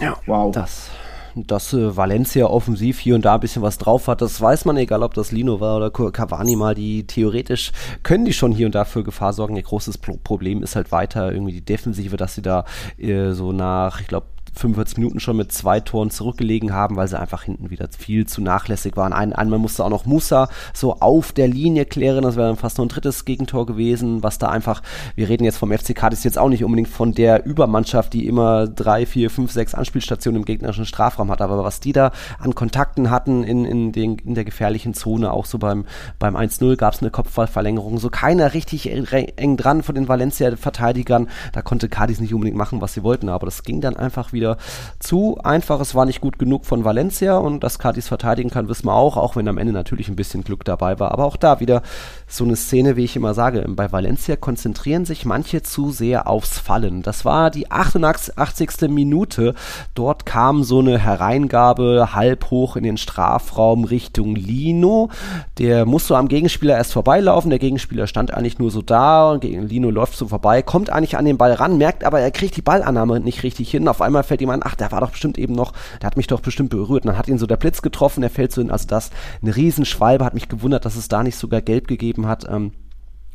Ja, 0.00 0.16
wow. 0.26 0.54
Das 0.54 0.88
dass 1.36 1.72
äh, 1.72 1.96
Valencia 1.96 2.46
offensiv 2.46 2.98
hier 2.98 3.14
und 3.14 3.24
da 3.24 3.34
ein 3.34 3.40
bisschen 3.40 3.62
was 3.62 3.78
drauf 3.78 4.08
hat, 4.08 4.22
das 4.22 4.40
weiß 4.40 4.64
man, 4.64 4.76
egal 4.76 5.02
ob 5.02 5.14
das 5.14 5.32
Lino 5.32 5.60
war 5.60 5.76
oder 5.76 5.90
Cavani 5.90 6.56
mal, 6.56 6.74
die 6.74 7.06
theoretisch 7.06 7.72
können 8.02 8.24
die 8.24 8.32
schon 8.32 8.52
hier 8.52 8.66
und 8.66 8.74
da 8.74 8.84
für 8.84 9.04
Gefahr 9.04 9.32
sorgen. 9.32 9.56
Ihr 9.56 9.62
großes 9.62 9.98
Problem 9.98 10.62
ist 10.62 10.76
halt 10.76 10.92
weiter 10.92 11.32
irgendwie 11.32 11.52
die 11.52 11.64
Defensive, 11.64 12.16
dass 12.16 12.34
sie 12.34 12.42
da 12.42 12.64
äh, 12.98 13.32
so 13.32 13.52
nach, 13.52 14.00
ich 14.00 14.06
glaube, 14.06 14.26
45 14.56 14.98
Minuten 14.98 15.20
schon 15.20 15.36
mit 15.36 15.52
zwei 15.52 15.80
Toren 15.80 16.10
zurückgelegen 16.10 16.72
haben, 16.72 16.96
weil 16.96 17.08
sie 17.08 17.18
einfach 17.18 17.42
hinten 17.42 17.70
wieder 17.70 17.88
viel 17.96 18.26
zu 18.26 18.40
nachlässig 18.40 18.96
waren. 18.96 19.12
Ein, 19.12 19.32
einmal 19.32 19.58
musste 19.58 19.84
auch 19.84 19.90
noch 19.90 20.06
Musa 20.06 20.48
so 20.72 20.94
auf 21.00 21.32
der 21.32 21.48
Linie 21.48 21.84
klären, 21.84 22.22
das 22.22 22.36
wäre 22.36 22.48
dann 22.48 22.56
fast 22.56 22.78
nur 22.78 22.86
ein 22.86 22.88
drittes 22.88 23.24
Gegentor 23.24 23.66
gewesen, 23.66 24.22
was 24.22 24.38
da 24.38 24.48
einfach, 24.48 24.82
wir 25.14 25.28
reden 25.28 25.44
jetzt 25.44 25.58
vom 25.58 25.70
FCK, 25.70 26.10
das 26.10 26.20
ist 26.20 26.24
jetzt 26.24 26.38
auch 26.38 26.48
nicht 26.48 26.64
unbedingt 26.64 26.88
von 26.88 27.12
der 27.12 27.44
Übermannschaft, 27.44 28.12
die 28.12 28.26
immer 28.26 28.66
drei, 28.66 29.04
vier, 29.04 29.30
fünf, 29.30 29.52
sechs 29.52 29.74
Anspielstationen 29.74 30.40
im 30.40 30.44
gegnerischen 30.44 30.86
Strafraum 30.86 31.30
hat, 31.30 31.42
aber 31.42 31.62
was 31.62 31.80
die 31.80 31.92
da 31.92 32.12
an 32.38 32.54
Kontakten 32.54 33.10
hatten 33.10 33.44
in, 33.44 33.64
in, 33.64 33.92
den, 33.92 34.16
in 34.18 34.34
der 34.34 34.44
gefährlichen 34.44 34.94
Zone, 34.94 35.32
auch 35.32 35.44
so 35.44 35.58
beim, 35.58 35.84
beim 36.18 36.36
1-0 36.36 36.76
gab 36.76 36.94
es 36.94 37.02
eine 37.02 37.10
Kopfballverlängerung, 37.10 37.98
so 37.98 38.08
keiner 38.08 38.54
richtig 38.54 38.90
eng 38.90 39.56
dran 39.56 39.82
von 39.82 39.94
den 39.94 40.08
Valencia-Verteidigern, 40.08 41.28
da 41.52 41.62
konnte 41.62 41.88
Cadiz 41.88 42.20
nicht 42.20 42.32
unbedingt 42.32 42.56
machen, 42.56 42.80
was 42.80 42.94
sie 42.94 43.02
wollten, 43.02 43.28
aber 43.28 43.46
das 43.46 43.62
ging 43.62 43.80
dann 43.80 43.96
einfach 43.96 44.32
wieder 44.32 44.45
wieder 44.46 44.56
zu 44.98 45.38
einfach. 45.42 45.80
Es 45.80 45.94
war 45.94 46.06
nicht 46.06 46.20
gut 46.20 46.38
genug 46.38 46.64
von 46.64 46.84
Valencia 46.84 47.38
und 47.38 47.64
dass 47.64 47.78
Cadiz 47.78 48.08
verteidigen 48.08 48.50
kann, 48.50 48.68
wissen 48.68 48.86
wir 48.86 48.94
auch, 48.94 49.16
auch 49.16 49.36
wenn 49.36 49.48
am 49.48 49.58
Ende 49.58 49.72
natürlich 49.72 50.08
ein 50.08 50.16
bisschen 50.16 50.44
Glück 50.44 50.64
dabei 50.64 50.98
war. 50.98 51.12
Aber 51.12 51.24
auch 51.24 51.36
da 51.36 51.60
wieder 51.60 51.82
so 52.28 52.44
eine 52.44 52.56
Szene, 52.56 52.96
wie 52.96 53.04
ich 53.04 53.16
immer 53.16 53.34
sage, 53.34 53.64
bei 53.68 53.90
Valencia 53.90 54.36
konzentrieren 54.36 55.04
sich 55.04 55.24
manche 55.24 55.62
zu 55.62 55.90
sehr 55.90 56.28
aufs 56.28 56.58
Fallen. 56.58 57.02
Das 57.02 57.24
war 57.24 57.50
die 57.50 57.70
88. 57.70 58.88
Minute. 58.88 59.54
Dort 59.94 60.26
kam 60.26 60.62
so 60.62 60.78
eine 60.78 60.98
Hereingabe 60.98 62.10
halb 62.14 62.50
hoch 62.50 62.76
in 62.76 62.84
den 62.84 62.96
Strafraum 62.96 63.84
Richtung 63.84 64.36
Lino. 64.36 65.10
Der 65.58 65.86
musste 65.86 66.16
am 66.16 66.28
Gegenspieler 66.28 66.76
erst 66.76 66.92
vorbeilaufen. 66.92 67.50
Der 67.50 67.58
Gegenspieler 67.58 68.06
stand 68.06 68.32
eigentlich 68.32 68.58
nur 68.58 68.70
so 68.70 68.82
da 68.82 69.30
und 69.32 69.44
Lino 69.44 69.90
läuft 69.90 70.16
so 70.16 70.28
vorbei, 70.28 70.62
kommt 70.62 70.90
eigentlich 70.90 71.16
an 71.16 71.24
den 71.24 71.36
Ball 71.36 71.52
ran, 71.52 71.78
merkt 71.78 72.04
aber, 72.04 72.20
er 72.20 72.30
kriegt 72.30 72.56
die 72.56 72.62
Ballannahme 72.62 73.20
nicht 73.20 73.42
richtig 73.42 73.70
hin. 73.70 73.88
Auf 73.88 74.02
einmal 74.02 74.22
fällt 74.22 74.35
fällt 74.36 74.42
ihm 74.42 74.50
ein, 74.50 74.60
ach, 74.62 74.74
der 74.74 74.92
war 74.92 75.00
doch 75.00 75.10
bestimmt 75.10 75.38
eben 75.38 75.54
noch, 75.54 75.72
der 76.00 76.08
hat 76.08 76.16
mich 76.16 76.26
doch 76.26 76.40
bestimmt 76.40 76.70
berührt. 76.70 77.04
Und 77.04 77.08
dann 77.08 77.18
hat 77.18 77.28
ihn 77.28 77.38
so 77.38 77.46
der 77.46 77.56
Blitz 77.56 77.80
getroffen, 77.80 78.20
der 78.20 78.30
fällt 78.30 78.52
so 78.52 78.60
in, 78.60 78.70
also 78.70 78.86
das, 78.86 79.10
eine 79.40 79.56
Riesenschwalbe, 79.56 80.24
hat 80.24 80.34
mich 80.34 80.48
gewundert, 80.48 80.84
dass 80.84 80.96
es 80.96 81.08
da 81.08 81.22
nicht 81.22 81.36
sogar 81.36 81.62
gelb 81.62 81.88
gegeben 81.88 82.26
hat. 82.26 82.46
Ähm, 82.48 82.72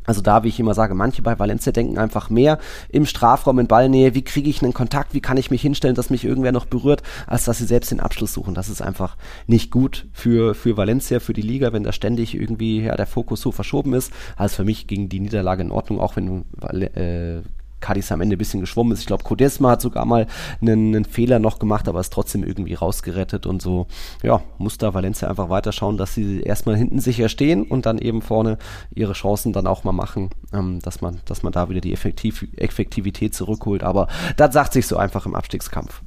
also 0.04 0.20
da, 0.20 0.42
wie 0.42 0.48
ich 0.48 0.58
immer 0.58 0.74
sage, 0.74 0.94
manche 0.94 1.22
bei 1.22 1.38
Valencia 1.38 1.70
denken 1.70 1.98
einfach 1.98 2.28
mehr 2.28 2.58
im 2.88 3.06
Strafraum 3.06 3.60
in 3.60 3.68
Ballnähe, 3.68 4.14
wie 4.14 4.22
kriege 4.22 4.50
ich 4.50 4.62
einen 4.62 4.74
Kontakt, 4.74 5.14
wie 5.14 5.20
kann 5.20 5.36
ich 5.36 5.50
mich 5.50 5.62
hinstellen, 5.62 5.94
dass 5.94 6.10
mich 6.10 6.24
irgendwer 6.24 6.50
noch 6.50 6.66
berührt, 6.66 7.02
als 7.26 7.44
dass 7.44 7.58
sie 7.58 7.66
selbst 7.66 7.92
den 7.92 8.00
Abschluss 8.00 8.32
suchen. 8.32 8.54
Das 8.54 8.68
ist 8.68 8.82
einfach 8.82 9.16
nicht 9.46 9.70
gut 9.70 10.06
für, 10.12 10.56
für 10.56 10.76
Valencia, 10.76 11.20
für 11.20 11.32
die 11.32 11.42
Liga, 11.42 11.72
wenn 11.72 11.84
da 11.84 11.92
ständig 11.92 12.34
irgendwie 12.34 12.82
ja, 12.82 12.96
der 12.96 13.06
Fokus 13.06 13.40
so 13.40 13.52
verschoben 13.52 13.94
ist. 13.94 14.12
Also 14.36 14.56
für 14.56 14.64
mich 14.64 14.88
ging 14.88 15.08
die 15.08 15.20
Niederlage 15.20 15.62
in 15.62 15.70
Ordnung, 15.70 16.00
auch 16.00 16.16
wenn 16.16 16.44
äh, 16.60 17.42
Cadiz 17.82 18.10
am 18.10 18.22
Ende 18.22 18.36
ein 18.36 18.38
bisschen 18.38 18.60
geschwommen 18.60 18.92
ist. 18.94 19.00
Ich 19.00 19.06
glaube, 19.06 19.24
Codesma 19.24 19.72
hat 19.72 19.82
sogar 19.82 20.06
mal 20.06 20.26
einen, 20.62 20.94
einen, 20.94 21.04
Fehler 21.04 21.38
noch 21.38 21.58
gemacht, 21.58 21.88
aber 21.88 22.00
ist 22.00 22.12
trotzdem 22.12 22.42
irgendwie 22.42 22.74
rausgerettet 22.74 23.44
und 23.44 23.60
so. 23.60 23.86
Ja, 24.22 24.40
muss 24.56 24.78
da 24.78 24.94
Valencia 24.94 25.28
einfach 25.28 25.50
weiter 25.50 25.72
schauen, 25.72 25.98
dass 25.98 26.14
sie 26.14 26.40
erstmal 26.40 26.76
hinten 26.76 27.00
sicher 27.00 27.28
stehen 27.28 27.64
und 27.64 27.84
dann 27.84 27.98
eben 27.98 28.22
vorne 28.22 28.56
ihre 28.94 29.12
Chancen 29.12 29.52
dann 29.52 29.66
auch 29.66 29.84
mal 29.84 29.92
machen, 29.92 30.30
ähm, 30.54 30.78
dass 30.80 31.02
man, 31.02 31.20
dass 31.26 31.42
man 31.42 31.52
da 31.52 31.68
wieder 31.68 31.82
die 31.82 31.92
Effektiv 31.92 32.46
Effektivität 32.56 33.34
zurückholt. 33.34 33.82
Aber 33.82 34.08
das 34.36 34.54
sagt 34.54 34.72
sich 34.72 34.86
so 34.86 34.96
einfach 34.96 35.26
im 35.26 35.34
Abstiegskampf. 35.34 36.00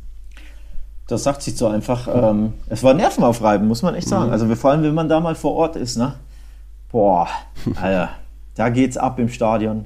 Das 1.08 1.24
sagt 1.24 1.44
sich 1.44 1.56
so 1.56 1.68
einfach. 1.68 2.08
Ähm, 2.08 2.54
es 2.68 2.82
war 2.84 2.94
nervenaufreibend, 2.94 3.68
muss 3.68 3.84
man 3.84 3.94
echt 3.94 4.08
sagen. 4.08 4.28
Mhm. 4.28 4.32
Also 4.32 4.56
vor 4.56 4.72
allem, 4.72 4.84
wenn 4.84 4.94
man 4.96 5.10
da 5.10 5.20
mal 5.20 5.36
vor 5.36 5.54
Ort 5.54 5.76
ist, 5.76 5.98
ne? 5.98 6.16
Boah, 6.92 7.28
Alter, 7.76 8.10
da 8.56 8.70
geht's 8.70 8.98
ab 8.98 9.20
im 9.20 9.30
Stadion. 9.30 9.86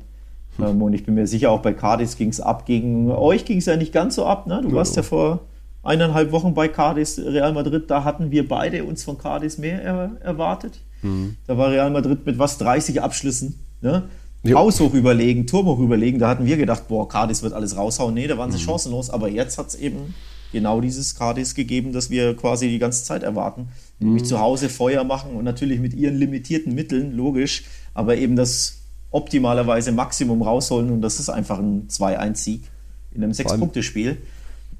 Ähm, 0.61 0.81
und 0.81 0.93
ich 0.93 1.05
bin 1.05 1.15
mir 1.15 1.27
sicher, 1.27 1.51
auch 1.51 1.61
bei 1.61 1.73
Cardis 1.73 2.17
ging 2.17 2.29
es 2.29 2.39
ab. 2.39 2.65
Gegen 2.65 3.11
euch 3.11 3.45
ging 3.45 3.57
es 3.57 3.65
ja 3.65 3.75
nicht 3.75 3.93
ganz 3.93 4.15
so 4.15 4.25
ab. 4.25 4.47
Ne? 4.47 4.61
Du 4.61 4.69
ja. 4.69 4.75
warst 4.75 4.95
ja 4.95 5.03
vor 5.03 5.41
eineinhalb 5.83 6.31
Wochen 6.31 6.53
bei 6.53 6.67
Cardis 6.67 7.19
Real 7.19 7.53
Madrid. 7.53 7.89
Da 7.89 8.03
hatten 8.03 8.31
wir 8.31 8.47
beide 8.47 8.83
uns 8.83 9.03
von 9.03 9.17
Cardis 9.17 9.57
mehr 9.57 9.81
er 9.81 10.11
erwartet. 10.21 10.79
Mhm. 11.01 11.37
Da 11.47 11.57
war 11.57 11.71
Real 11.71 11.89
Madrid 11.91 12.25
mit 12.25 12.37
was 12.39 12.57
30 12.57 13.01
Abschlüssen. 13.01 13.59
Ne? 13.81 14.03
Haushoch 14.47 14.93
überlegen, 14.93 15.47
Turmhoch 15.47 15.79
überlegen. 15.79 16.19
Da 16.19 16.29
hatten 16.29 16.45
wir 16.45 16.57
gedacht, 16.57 16.87
boah, 16.87 17.07
Cardis 17.07 17.43
wird 17.43 17.53
alles 17.53 17.75
raushauen. 17.75 18.13
Nee, 18.13 18.27
da 18.27 18.37
waren 18.37 18.51
sie 18.51 18.57
mhm. 18.57 18.63
chancenlos. 18.63 19.09
Aber 19.09 19.29
jetzt 19.29 19.57
hat 19.57 19.67
es 19.67 19.75
eben 19.75 20.13
genau 20.51 20.81
dieses 20.81 21.15
Cardis 21.15 21.55
gegeben, 21.55 21.93
das 21.93 22.09
wir 22.09 22.35
quasi 22.35 22.69
die 22.69 22.79
ganze 22.79 23.03
Zeit 23.03 23.23
erwarten. 23.23 23.67
Nämlich 23.99 24.23
mhm. 24.23 24.27
zu 24.27 24.39
Hause 24.39 24.69
Feuer 24.69 25.03
machen 25.03 25.35
und 25.35 25.43
natürlich 25.43 25.79
mit 25.79 25.93
ihren 25.93 26.15
limitierten 26.15 26.73
Mitteln, 26.73 27.15
logisch. 27.15 27.63
Aber 27.93 28.17
eben 28.17 28.35
das 28.35 28.78
optimalerweise 29.11 29.91
Maximum 29.91 30.41
rausholen 30.41 30.91
und 30.91 31.01
das 31.01 31.19
ist 31.19 31.29
einfach 31.29 31.59
ein 31.59 31.87
2-1-Sieg 31.87 32.63
in 33.11 33.23
einem 33.23 33.33
Sechs-Punkte-Spiel. 33.33 34.17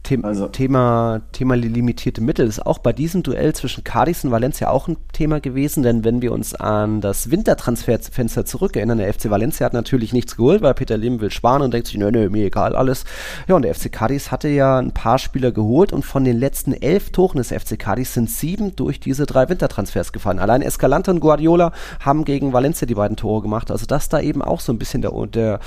Thema, 0.04 0.28
also. 0.30 0.48
Thema, 0.48 1.22
Thema 1.34 1.56
limitierte 1.56 2.22
Mittel 2.22 2.48
ist 2.48 2.66
auch 2.66 2.80
bei 2.80 2.94
diesem 2.94 3.22
Duell 3.22 3.54
zwischen 3.54 3.84
Cadiz 3.84 4.24
und 4.24 4.32
Valencia 4.32 4.70
auch 4.70 4.88
ein 4.88 4.98
Thema 5.14 5.40
gewesen, 5.40 5.84
denn 5.84 6.04
wenn 6.04 6.22
wir 6.22 6.32
uns 6.32 6.56
an 6.56 7.02
das 7.02 7.30
Wintertransferfenster 7.32 8.46
zurückerinnern, 8.46 8.98
der 8.98 9.14
FC 9.14 9.30
Valencia 9.30 9.66
hat 9.66 9.74
natürlich 9.74 10.14
nichts 10.14 10.36
geholt, 10.38 10.62
weil 10.62 10.74
Peter 10.74 10.98
Lim 10.98 11.22
will 11.22 11.32
sparen 11.32 11.62
und 11.62 11.74
denkt 11.74 11.88
sich, 11.88 11.98
nö, 11.98 12.12
nö, 12.12 12.30
mir 12.30 12.46
egal 12.46 12.76
alles. 12.76 13.04
Ja, 13.48 13.56
und 13.56 13.64
der 13.64 13.76
FC 13.76 13.92
Cadiz 13.92 14.32
hatte 14.32 14.48
ja 14.48 14.80
ein 14.80 14.94
paar 14.94 15.20
Spieler 15.20 15.52
geholt 15.52 15.94
und 15.94 16.06
von 16.06 16.24
den 16.24 16.40
letzten 16.40 16.74
elf 16.74 17.12
Toren 17.12 17.38
des 17.38 17.50
FC 17.50 17.78
Cadiz 17.78 18.14
sind 18.14 18.30
sieben 18.30 18.76
durch 18.76 19.00
diese 19.00 19.26
drei 19.26 19.50
Wintertransfers 19.50 20.14
gefallen. 20.14 20.40
Allein 20.40 20.62
Escalante 20.62 21.12
und 21.12 21.20
Guardiola 21.20 21.72
haben 22.00 22.26
gegen 22.26 22.54
Valencia 22.54 22.88
die 22.88 22.96
beiden 22.96 23.18
Tore 23.18 23.42
gemacht, 23.42 23.70
also 23.70 23.86
das 23.86 24.10
da 24.10 24.20
eben 24.20 24.42
auch 24.42 24.62
so 24.62 24.72
ein 24.74 24.80
bisschen 24.80 25.02
der, 25.02 25.12
der 25.28 25.60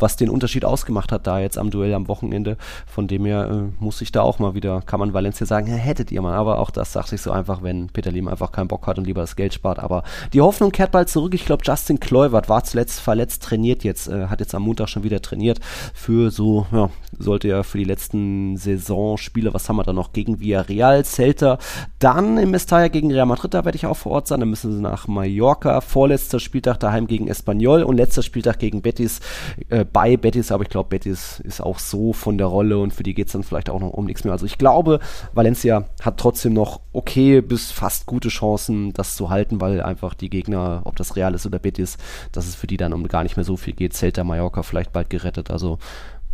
was 0.00 0.16
den 0.16 0.30
Unterschied 0.30 0.64
ausgemacht 0.64 1.12
hat 1.12 1.26
da 1.26 1.38
jetzt 1.38 1.58
am 1.58 1.70
Duell 1.70 1.94
am 1.94 2.08
Wochenende. 2.08 2.56
Von 2.86 3.08
dem 3.08 3.24
her 3.24 3.50
äh, 3.50 3.82
muss 3.82 4.00
ich 4.00 4.12
da 4.12 4.22
auch 4.22 4.38
mal 4.38 4.54
wieder, 4.54 4.82
kann 4.82 5.00
man 5.00 5.12
Valencia 5.14 5.46
sagen, 5.46 5.66
hättet 5.66 6.10
ihr 6.12 6.22
mal. 6.22 6.34
Aber 6.34 6.58
auch 6.58 6.70
das 6.70 6.92
sagt 6.92 7.08
sich 7.08 7.20
so 7.20 7.30
einfach, 7.30 7.62
wenn 7.62 7.88
Peter 7.88 8.10
Lim 8.10 8.28
einfach 8.28 8.52
keinen 8.52 8.68
Bock 8.68 8.86
hat 8.86 8.98
und 8.98 9.06
lieber 9.06 9.20
das 9.20 9.36
Geld 9.36 9.54
spart. 9.54 9.78
Aber 9.78 10.02
die 10.32 10.40
Hoffnung 10.40 10.72
kehrt 10.72 10.92
bald 10.92 11.08
zurück. 11.08 11.34
Ich 11.34 11.44
glaube, 11.44 11.62
Justin 11.64 12.00
Kluivert 12.00 12.48
war 12.48 12.64
zuletzt 12.64 13.00
verletzt, 13.00 13.42
trainiert 13.42 13.84
jetzt, 13.84 14.08
äh, 14.08 14.26
hat 14.26 14.40
jetzt 14.40 14.54
am 14.54 14.62
Montag 14.62 14.88
schon 14.88 15.02
wieder 15.02 15.20
trainiert 15.22 15.60
für 15.94 16.30
so, 16.30 16.66
ja, 16.72 16.90
sollte 17.18 17.48
ja 17.48 17.62
für 17.62 17.78
die 17.78 17.84
letzten 17.84 18.56
Saisonspiele, 18.56 19.52
was 19.54 19.68
haben 19.68 19.76
wir 19.76 19.82
da 19.82 19.92
noch, 19.92 20.12
gegen 20.12 20.40
Villarreal, 20.40 21.04
Celta, 21.04 21.58
dann 21.98 22.38
im 22.38 22.50
Mestalla 22.50 22.88
gegen 22.88 23.12
Real 23.12 23.26
Madrid, 23.26 23.54
da 23.54 23.64
werde 23.64 23.76
ich 23.76 23.86
auch 23.86 23.96
vor 23.96 24.12
Ort 24.12 24.28
sein, 24.28 24.40
dann 24.40 24.50
müssen 24.50 24.72
sie 24.72 24.80
nach 24.80 25.08
Mallorca, 25.08 25.80
vorletzter 25.80 26.40
Spieltag 26.40 26.80
daheim 26.80 27.06
gegen 27.06 27.28
Espanyol 27.28 27.82
und 27.82 27.96
letzter 27.96 28.22
Spieltag 28.22 28.58
gegen 28.58 28.82
Betis, 28.82 29.20
äh, 29.68 29.84
bei 29.92 30.16
Betis, 30.16 30.52
aber 30.52 30.62
ich 30.62 30.68
glaube, 30.68 30.88
Betis 30.90 31.40
ist 31.40 31.60
auch 31.60 31.78
so 31.78 32.12
von 32.12 32.38
der 32.38 32.46
Rolle 32.46 32.78
und 32.78 32.92
für 32.92 33.02
die 33.02 33.14
geht 33.14 33.26
es 33.26 33.32
dann 33.32 33.42
vielleicht 33.42 33.70
auch 33.70 33.80
noch 33.80 33.90
um 33.90 34.06
nichts 34.06 34.24
mehr. 34.24 34.32
Also 34.32 34.46
ich 34.46 34.58
glaube, 34.58 35.00
Valencia 35.32 35.84
hat 36.02 36.18
trotzdem 36.18 36.52
noch 36.52 36.80
okay 36.92 37.40
bis 37.40 37.70
fast 37.70 38.06
gute 38.06 38.28
Chancen, 38.28 38.92
das 38.92 39.16
zu 39.16 39.30
halten, 39.30 39.60
weil 39.60 39.80
einfach 39.80 40.14
die 40.14 40.30
Gegner, 40.30 40.82
ob 40.84 40.96
das 40.96 41.16
Real 41.16 41.34
ist 41.34 41.46
oder 41.46 41.58
Betis, 41.58 41.98
dass 42.32 42.46
es 42.46 42.54
für 42.54 42.66
die 42.66 42.76
dann 42.76 42.92
um 42.92 43.06
gar 43.08 43.22
nicht 43.22 43.36
mehr 43.36 43.44
so 43.44 43.56
viel 43.56 43.74
geht. 43.74 43.94
Celta 43.94 44.24
Mallorca 44.24 44.62
vielleicht 44.62 44.92
bald 44.92 45.10
gerettet. 45.10 45.50
Also 45.50 45.78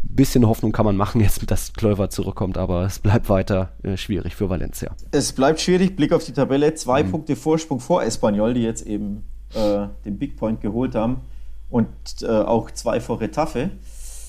bisschen 0.02 0.46
Hoffnung 0.46 0.72
kann 0.72 0.86
man 0.86 0.96
machen 0.96 1.20
jetzt, 1.20 1.50
dass 1.50 1.72
Klöver 1.72 2.10
zurückkommt, 2.10 2.58
aber 2.58 2.84
es 2.84 2.98
bleibt 2.98 3.28
weiter 3.28 3.70
äh, 3.82 3.96
schwierig 3.96 4.36
für 4.36 4.50
Valencia. 4.50 4.94
Es 5.10 5.32
bleibt 5.32 5.60
schwierig, 5.60 5.96
Blick 5.96 6.12
auf 6.12 6.24
die 6.24 6.32
Tabelle, 6.32 6.74
zwei 6.74 7.02
mhm. 7.02 7.10
Punkte 7.10 7.36
Vorsprung 7.36 7.80
vor 7.80 8.02
Espanyol, 8.02 8.54
die 8.54 8.62
jetzt 8.62 8.86
eben 8.86 9.24
äh, 9.54 9.86
den 10.04 10.18
Big 10.18 10.36
Point 10.36 10.60
geholt 10.60 10.94
haben 10.94 11.22
und 11.68 11.88
äh, 12.22 12.26
auch 12.26 12.70
zwei 12.70 13.00
vor 13.00 13.20
Retafe. 13.20 13.70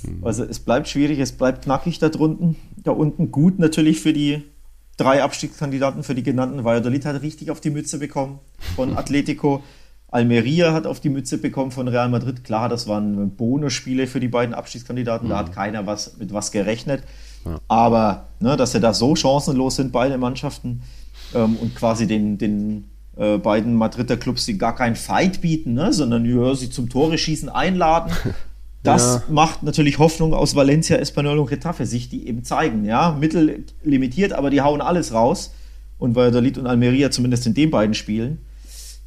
Mhm. 0.04 0.24
Also 0.24 0.44
es 0.44 0.60
bleibt 0.60 0.88
schwierig, 0.88 1.20
es 1.20 1.32
bleibt 1.32 1.64
knackig 1.64 2.00
da 2.00 2.10
drunten, 2.10 2.56
da 2.78 2.92
unten. 2.92 3.32
Gut 3.32 3.60
natürlich 3.60 4.00
für 4.00 4.14
die 4.14 4.44
drei 4.98 5.24
Abstiegskandidaten, 5.24 6.04
für 6.04 6.16
die 6.16 6.24
genannten. 6.24 6.64
Valladolid 6.64 7.06
hat 7.06 7.22
richtig 7.22 7.52
auf 7.52 7.62
die 7.62 7.70
Mütze 7.70 8.00
bekommen 8.00 8.40
von 8.76 8.98
Atletico. 8.98 9.64
Almeria 10.10 10.72
hat 10.72 10.88
auf 10.88 11.02
die 11.02 11.10
Mütze 11.10 11.38
bekommen 11.38 11.72
von 11.72 11.88
Real 11.88 12.10
Madrid. 12.10 12.44
Klar, 12.44 12.70
das 12.70 12.88
waren 12.88 13.36
Bonusspiele 13.36 14.08
für 14.08 14.22
die 14.22 14.30
beiden 14.30 14.56
Abstiegskandidaten. 14.56 15.28
Mhm. 15.28 15.32
Da 15.32 15.38
hat 15.40 15.54
keiner 15.54 15.86
was, 15.86 16.18
mit 16.18 16.34
was 16.34 16.52
gerechnet. 16.52 17.04
Ja. 17.46 17.60
Aber 17.68 18.28
ne, 18.40 18.56
dass 18.56 18.72
sie 18.72 18.80
da 18.80 18.94
so 18.94 19.16
chancenlos 19.16 19.76
sind, 19.76 19.92
beide 19.92 20.18
Mannschaften, 20.18 20.82
ähm, 21.34 21.58
und 21.58 21.76
quasi 21.76 22.08
den, 22.08 22.38
den 22.38 22.86
äh, 23.18 23.38
beiden 23.38 23.76
Madrider 23.76 24.18
Clubs, 24.18 24.46
die 24.46 24.58
gar 24.58 24.76
keinen 24.76 24.96
Fight 24.96 25.42
bieten, 25.42 25.74
ne, 25.74 25.94
sondern 25.94 26.26
ja, 26.26 26.56
sie 26.56 26.70
zum 26.70 26.90
Tore 26.90 27.18
schießen 27.18 27.50
einladen. 27.50 28.12
Das 28.84 29.16
ja. 29.16 29.34
macht 29.34 29.64
natürlich 29.64 30.00
Hoffnung 30.00 30.34
aus 30.34 30.56
Valencia, 30.56 30.96
Espanyol 30.98 31.40
und 31.40 31.52
Retafe, 31.52 31.86
sich 31.86 32.08
die 32.08 32.26
eben 32.26 32.46
zeigen. 32.46 32.86
Ja, 32.86 33.18
Mittel 33.20 33.66
limitiert, 33.84 34.32
aber 34.32 34.50
die 34.50 34.62
hauen 34.62 34.80
alles 34.80 35.12
raus. 35.12 35.52
Und 35.98 36.16
Valladolid 36.16 36.58
und 36.58 36.68
Almeria 36.68 37.12
zumindest 37.12 37.48
in 37.48 37.54
den 37.54 37.70
beiden 37.70 37.96
Spielen 37.96 38.38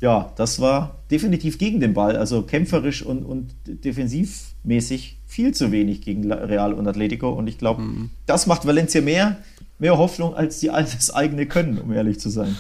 ja, 0.01 0.33
das 0.37 0.61
war 0.61 0.97
definitiv 1.11 1.59
gegen 1.59 1.81
den 1.81 1.95
Ball. 1.95 2.17
Also 2.17 2.43
kämpferisch 2.43 3.03
und, 3.03 3.25
und 3.25 3.55
defensivmäßig 3.67 5.19
viel 5.27 5.53
zu 5.53 5.73
wenig 5.73 6.01
gegen 6.01 6.31
Real 6.33 6.73
und 6.73 6.87
Atletico. 6.89 7.31
Und 7.31 7.47
ich 7.47 7.59
glaube, 7.59 7.83
mhm. 7.83 8.11
das 8.27 8.47
macht 8.47 8.67
Valencia 8.67 9.03
mehr, 9.03 9.39
mehr 9.79 9.99
Hoffnung 9.99 10.35
als 10.35 10.61
die 10.61 10.69
das 10.69 11.13
eigene 11.13 11.47
Können, 11.47 11.79
um 11.79 11.93
ehrlich 11.93 12.19
zu 12.19 12.31
sein. 12.31 12.57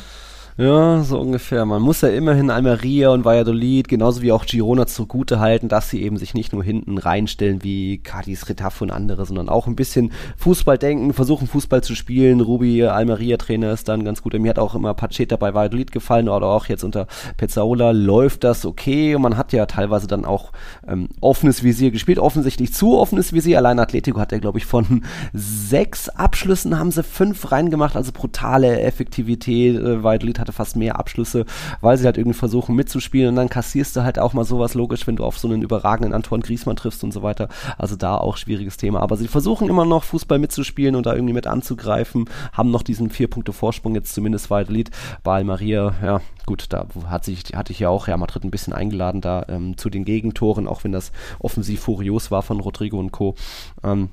Ja, 0.61 1.03
so 1.05 1.18
ungefähr. 1.18 1.64
Man 1.64 1.81
muss 1.81 2.03
ja 2.03 2.11
immerhin 2.11 2.51
Almeria 2.51 3.09
und 3.09 3.25
Valladolid, 3.25 3.88
genauso 3.88 4.20
wie 4.20 4.31
auch 4.31 4.44
Girona 4.44 4.87
zugute 4.87 5.40
halten, 5.40 5.68
dass 5.68 5.88
sie 5.88 6.03
eben 6.03 6.18
sich 6.18 6.35
nicht 6.35 6.53
nur 6.53 6.62
hinten 6.62 6.99
reinstellen 6.99 7.64
wie 7.64 7.96
Cadiz, 7.96 8.46
Retafe 8.46 8.85
und 8.85 8.90
andere, 8.90 9.25
sondern 9.25 9.49
auch 9.49 9.66
ein 9.66 9.75
bisschen 9.75 10.12
Fußball 10.37 10.77
denken, 10.77 11.14
versuchen 11.14 11.46
Fußball 11.46 11.83
zu 11.83 11.94
spielen. 11.94 12.42
Ruby, 12.42 12.85
Almeria-Trainer 12.85 13.73
ist 13.73 13.88
dann 13.88 14.05
ganz 14.05 14.20
gut. 14.20 14.35
Mir 14.35 14.51
hat 14.51 14.59
auch 14.59 14.75
immer 14.75 14.92
Pacheta 14.92 15.37
bei 15.37 15.55
Valladolid 15.55 15.92
gefallen 15.92 16.29
oder 16.29 16.49
auch 16.49 16.66
jetzt 16.66 16.85
unter 16.85 17.07
Pezzaola 17.38 17.92
läuft 17.92 18.44
das 18.44 18.66
okay. 18.66 19.14
Und 19.14 19.23
man 19.23 19.38
hat 19.38 19.55
ja 19.55 19.64
teilweise 19.64 20.09
dann 20.09 20.27
auch 20.27 20.53
ähm, 20.87 21.09
offenes 21.23 21.62
Visier 21.62 21.90
gespielt, 21.90 22.18
offensichtlich 22.18 22.75
zu 22.75 22.99
offenes 22.99 23.33
Visier. 23.33 23.57
Allein 23.57 23.79
Atletico 23.79 24.20
hat 24.20 24.31
ja, 24.31 24.38
glaube 24.38 24.59
ich, 24.59 24.66
von 24.66 25.05
sechs 25.33 26.11
Abschlüssen 26.11 26.79
haben 26.79 26.90
sie 26.90 27.03
fünf 27.03 27.51
reingemacht, 27.51 27.96
also 27.96 28.12
brutale 28.12 28.81
Effektivität. 28.81 29.77
Äh, 29.77 30.03
Valladolid 30.05 30.38
hat 30.38 30.50
hatte 30.51 30.57
fast 30.57 30.77
mehr 30.77 30.99
Abschlüsse, 30.99 31.47
weil 31.81 31.97
sie 31.97 32.05
halt 32.05 32.19
irgendwie 32.19 32.37
versuchen 32.37 32.75
mitzuspielen 32.75 33.31
und 33.31 33.37
dann 33.37 33.49
kassierst 33.49 33.97
du 33.97 34.03
halt 34.03 34.19
auch 34.19 34.33
mal 34.33 34.45
sowas 34.45 34.75
logisch, 34.75 35.07
wenn 35.07 35.17
du 35.17 35.25
auf 35.25 35.39
so 35.39 35.49
einen 35.49 35.63
überragenden 35.63 36.13
Antoine 36.13 36.43
Griezmann 36.43 36.77
triffst 36.77 37.03
und 37.05 37.13
so 37.13 37.23
weiter. 37.23 37.49
Also 37.79 37.97
da 37.97 38.17
auch 38.17 38.37
schwieriges 38.37 38.77
Thema. 38.77 39.01
Aber 39.01 39.17
sie 39.17 39.29
versuchen 39.29 39.69
immer 39.69 39.85
noch 39.85 40.05
Fußball 40.05 40.39
mitzuspielen 40.39 40.97
und 40.97 41.07
da 41.07 41.15
irgendwie 41.15 41.35
mit 41.35 41.47
anzugreifen, 41.47 42.29
haben 42.53 42.71
noch 42.71 42.83
diesen 42.83 43.11
vier 43.11 43.29
Punkte 43.29 43.53
Vorsprung 43.53 43.95
jetzt 43.95 44.15
zumindest 44.15 44.51
weiter 44.51 44.73
Lied. 44.73 44.91
Bei 45.23 45.43
Maria, 45.45 45.95
ja 46.03 46.21
gut, 46.47 46.67
da 46.71 46.87
hat 47.07 47.25
sich, 47.25 47.45
hatte 47.55 47.73
ich 47.73 47.81
ja 47.81 47.89
auch 47.89 48.07
Real 48.07 48.19
Madrid 48.19 48.45
ein 48.45 48.51
bisschen 48.51 48.73
eingeladen 48.73 49.21
da 49.21 49.47
ähm, 49.49 49.77
zu 49.77 49.89
den 49.89 50.05
Gegentoren, 50.05 50.67
auch 50.67 50.85
wenn 50.85 50.93
das 50.93 51.13
offensiv 51.39 51.81
furios 51.81 52.31
war 52.31 52.43
von 52.43 52.61
Rodrigo 52.61 52.99
und 52.99 53.13
Co. 53.13 53.35
Ähm, 53.83 54.11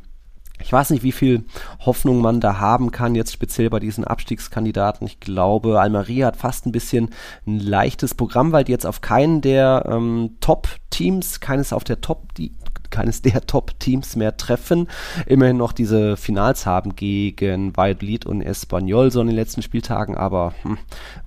ich 0.59 0.71
weiß 0.71 0.89
nicht, 0.89 1.03
wie 1.03 1.11
viel 1.11 1.45
Hoffnung 1.79 2.21
man 2.21 2.39
da 2.39 2.59
haben 2.59 2.91
kann, 2.91 3.15
jetzt 3.15 3.31
speziell 3.31 3.69
bei 3.69 3.79
diesen 3.79 4.03
Abstiegskandidaten. 4.03 5.05
Ich 5.05 5.19
glaube, 5.19 5.79
Almeria 5.79 6.27
hat 6.27 6.37
fast 6.37 6.65
ein 6.65 6.71
bisschen 6.71 7.09
ein 7.45 7.59
leichtes 7.59 8.15
Programm, 8.15 8.51
weil 8.51 8.63
die 8.63 8.71
jetzt 8.71 8.85
auf 8.85 9.01
keinen 9.01 9.41
der 9.41 9.87
ähm, 9.87 10.37
Top-Teams, 10.41 11.39
keines 11.39 11.73
auf 11.73 11.83
der 11.83 12.01
Top, 12.01 12.33
die 12.35 12.51
keines 12.89 13.21
der 13.21 13.41
Top-Teams 13.47 14.15
mehr 14.15 14.37
treffen. 14.37 14.87
Immerhin 15.25 15.57
noch 15.57 15.71
diese 15.71 16.17
Finals 16.17 16.65
haben 16.65 16.95
gegen 16.95 17.75
Valladolid 17.75 18.25
und 18.25 18.41
Espanyol 18.41 19.11
so 19.11 19.21
in 19.21 19.27
den 19.27 19.35
letzten 19.35 19.61
Spieltagen, 19.61 20.15
aber 20.15 20.53
hm, 20.63 20.77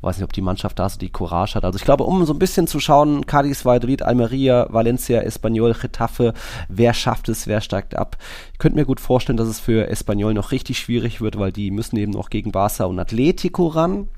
weiß 0.01 0.17
nicht, 0.17 0.25
ob 0.25 0.33
die 0.33 0.43
Mannschaft 0.43 0.79
da 0.79 0.89
so 0.89 0.99
die 0.99 1.11
Courage 1.11 1.55
hat. 1.55 1.65
Also 1.65 1.77
ich 1.77 1.85
glaube, 1.85 2.05
um 2.05 2.25
so 2.25 2.33
ein 2.33 2.39
bisschen 2.39 2.67
zu 2.67 2.81
schauen, 2.81 3.27
Cadiz, 3.27 3.65
Valladolid, 3.65 4.03
Almeria, 4.03 4.67
Valencia, 4.71 5.21
Espanyol, 5.21 5.75
Getafe, 5.75 6.35
wer 6.69 6.95
schafft 6.95 7.29
es, 7.29 7.47
wer 7.47 7.61
steigt 7.61 7.95
ab. 7.95 8.17
Ich 8.53 8.59
könnte 8.59 8.77
mir 8.77 8.85
gut 8.85 9.01
vorstellen, 9.01 9.37
dass 9.37 9.49
es 9.49 9.61
für 9.61 9.89
Espanyol 9.89 10.35
noch 10.35 10.53
richtig 10.53 10.79
schwierig 10.79 11.21
wird, 11.21 11.39
weil 11.39 11.53
die 11.53 11.71
müssen 11.71 11.97
eben 11.97 12.13
noch 12.13 12.31
gegen 12.31 12.53
Barca 12.53 12.85
und 12.85 12.99
Atletico 12.99 13.69
ran. 13.69 14.09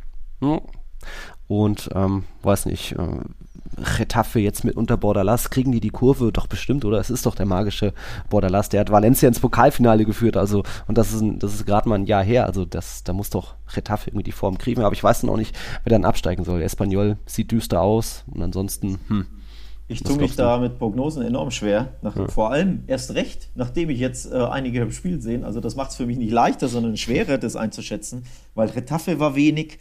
Hm. 0.41 0.61
Und 1.49 1.91
ähm, 1.95 2.25
weiß 2.43 2.67
nicht, 2.67 2.93
äh, 2.93 3.19
Getafe 3.97 4.39
jetzt 4.39 4.65
mit 4.65 4.77
unter 4.77 4.97
Bordalas, 4.97 5.51
kriegen 5.51 5.73
die 5.73 5.81
die 5.81 5.91
Kurve 5.91 6.31
doch 6.33 6.47
bestimmt, 6.47 6.85
oder? 6.85 6.99
Es 6.99 7.11
ist 7.11 7.27
doch 7.27 7.35
der 7.35 7.47
magische 7.47 7.95
Bordalas, 8.29 8.69
der 8.69 8.81
hat 8.81 8.91
Valencia 8.91 9.29
ins 9.29 9.41
Pokalfinale 9.41 10.05
geführt, 10.05 10.37
also, 10.37 10.63
und 10.87 10.99
das 10.99 11.13
ist, 11.13 11.23
das 11.39 11.55
ist 11.55 11.67
gerade 11.67 11.89
mal 11.89 11.97
ein 11.97 12.07
Jahr 12.07 12.23
her, 12.23 12.47
also 12.47 12.65
das, 12.65 13.03
da 13.05 13.13
muss 13.13 13.31
doch 13.31 13.55
Getafe 13.73 14.11
irgendwie 14.11 14.25
die 14.25 14.33
Form 14.33 14.59
kriegen, 14.59 14.83
aber 14.83 14.95
ich 14.95 15.03
weiß 15.03 15.23
noch 15.23 15.37
nicht, 15.37 15.57
wer 15.85 15.91
dann 15.91 16.05
absteigen 16.05 16.45
soll. 16.45 16.63
Espanyol 16.63 17.17
sieht 17.27 17.51
düster 17.51 17.81
aus 17.81 18.25
und 18.33 18.43
ansonsten, 18.43 18.99
hm. 19.09 19.27
Ich 19.89 20.03
tue 20.03 20.17
mich 20.17 20.37
da 20.37 20.59
mit 20.59 20.79
Prognosen 20.79 21.23
enorm 21.23 21.51
schwer. 21.51 21.95
Nach, 22.03 22.17
ja. 22.17 22.29
Vor 22.29 22.51
allem 22.51 22.85
erst 22.87 23.15
recht, 23.15 23.51
nachdem 23.55 23.91
ich 23.91 23.99
jetzt 23.99 24.33
äh, 24.33 24.37
einige 24.37 24.81
im 24.81 24.93
Spiel 24.93 25.21
sehen. 25.21 25.45
Also 25.45 25.61
das 25.61 25.77
macht 25.77 25.91
es 25.91 25.97
für 25.97 26.07
mich 26.07 26.17
nicht 26.17 26.33
leichter, 26.33 26.69
sondern 26.69 26.97
schwerer, 26.97 27.37
das 27.37 27.57
einzuschätzen, 27.57 28.25
weil 28.55 28.69
Retafe 28.69 29.19
war 29.19 29.35
wenig. 29.35 29.79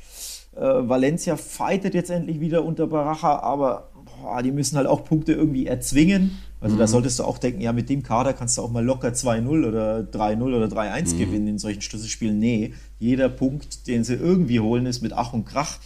Äh, 0.56 0.60
Valencia 0.62 1.38
fightet 1.38 1.94
jetzt 1.94 2.10
endlich 2.10 2.40
wieder 2.40 2.66
unter 2.66 2.88
Baracha, 2.88 3.40
aber 3.40 3.92
boah, 4.22 4.44
die 4.44 4.52
müssen 4.52 4.78
halt 4.78 4.88
auch 4.88 5.04
Punkte 5.06 5.34
irgendwie 5.34 5.66
erzwingen. 5.66 6.38
Also 6.60 6.76
mhm. 6.76 6.80
da 6.80 6.88
solltest 6.88 7.20
du 7.20 7.24
auch 7.24 7.38
denken, 7.40 7.62
ja, 7.62 7.74
mit 7.74 7.90
dem 7.90 8.04
Kader 8.04 8.34
kannst 8.34 8.58
du 8.58 8.62
auch 8.62 8.70
mal 8.70 8.86
locker 8.86 9.10
2-0 9.10 9.68
oder 9.68 10.00
3-0 10.02 10.42
oder 10.44 10.68
3-1 10.68 11.14
mhm. 11.14 11.20
gewinnen 11.20 11.48
in 11.48 11.58
solchen 11.58 11.82
Schlüsselspielen. 11.82 12.38
Nee, 12.38 12.74
jeder 13.00 13.30
Punkt, 13.30 13.88
den 13.88 14.04
sie 14.04 14.14
irgendwie 14.14 14.60
holen, 14.60 14.86
ist 14.86 15.02
mit 15.02 15.14
Ach 15.14 15.34
und 15.34 15.46
Krach. 15.46 15.80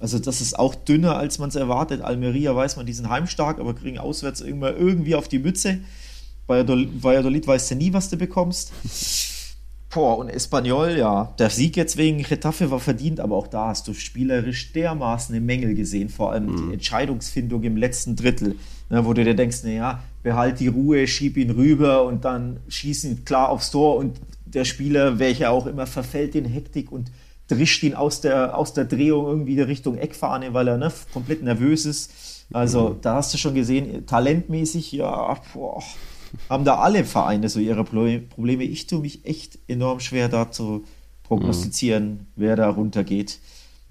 Also 0.00 0.18
das 0.18 0.40
ist 0.40 0.58
auch 0.58 0.74
dünner, 0.74 1.16
als 1.16 1.38
man 1.38 1.50
es 1.50 1.56
erwartet. 1.56 2.00
Almeria 2.00 2.56
weiß 2.56 2.76
man, 2.76 2.86
die 2.86 2.94
sind 2.94 3.10
heimstark, 3.10 3.58
aber 3.58 3.74
kriegen 3.74 3.98
auswärts 3.98 4.40
immer 4.40 4.74
irgendwie 4.74 5.14
auf 5.14 5.28
die 5.28 5.38
Mütze. 5.38 5.80
Bei 6.46 6.66
Valladolid 6.66 7.46
weißt 7.46 7.72
du 7.72 7.74
nie, 7.74 7.92
was 7.92 8.10
du 8.10 8.16
bekommst. 8.16 8.72
Boah, 9.94 10.18
und 10.18 10.28
Espanyol, 10.28 10.98
ja, 10.98 11.32
der 11.38 11.50
Sieg 11.50 11.76
jetzt 11.76 11.96
wegen 11.96 12.24
Getafe 12.24 12.68
war 12.72 12.80
verdient, 12.80 13.20
aber 13.20 13.36
auch 13.36 13.46
da 13.46 13.68
hast 13.68 13.86
du 13.86 13.94
spielerisch 13.94 14.72
dermaßen 14.72 15.32
eine 15.32 15.44
Mängel 15.44 15.76
gesehen, 15.76 16.08
vor 16.08 16.32
allem 16.32 16.46
mhm. 16.46 16.56
die 16.56 16.72
Entscheidungsfindung 16.74 17.62
im 17.62 17.76
letzten 17.76 18.16
Drittel, 18.16 18.56
ne, 18.90 19.06
wo 19.06 19.12
du 19.12 19.22
dir 19.22 19.36
denkst, 19.36 19.62
naja, 19.62 20.02
behalt 20.24 20.58
die 20.58 20.66
Ruhe, 20.66 21.06
schieb 21.06 21.36
ihn 21.36 21.50
rüber 21.50 22.04
und 22.06 22.24
dann 22.24 22.58
schießen 22.66 23.24
klar 23.24 23.50
aufs 23.50 23.70
Tor 23.70 23.96
und 23.96 24.18
der 24.46 24.64
Spieler, 24.64 25.20
welcher 25.20 25.52
auch 25.52 25.66
immer, 25.66 25.86
verfällt 25.86 26.34
in 26.34 26.44
Hektik 26.44 26.90
und 26.90 27.12
drischt 27.46 27.84
ihn 27.84 27.94
aus 27.94 28.20
der, 28.20 28.58
aus 28.58 28.74
der 28.74 28.86
Drehung 28.86 29.26
irgendwie 29.26 29.60
Richtung 29.60 29.96
Eckfahne, 29.96 30.54
weil 30.54 30.66
er 30.66 30.76
ne, 30.76 30.92
komplett 31.12 31.44
nervös 31.44 31.86
ist. 31.86 32.44
Also 32.52 32.90
mhm. 32.90 33.00
da 33.00 33.14
hast 33.14 33.32
du 33.32 33.38
schon 33.38 33.54
gesehen, 33.54 34.06
talentmäßig, 34.06 34.90
ja, 34.90 35.36
boah, 35.52 35.80
haben 36.48 36.64
da 36.64 36.76
alle 36.78 37.04
Vereine 37.04 37.48
so 37.48 37.60
ihre 37.60 37.84
Probleme. 37.84 38.64
Ich 38.64 38.86
tue 38.86 39.00
mich 39.00 39.24
echt 39.24 39.58
enorm 39.68 40.00
schwer 40.00 40.28
da 40.28 40.50
zu 40.50 40.84
prognostizieren, 41.24 42.10
mhm. 42.10 42.26
wer 42.36 42.56
da 42.56 42.68
runtergeht. 42.68 43.38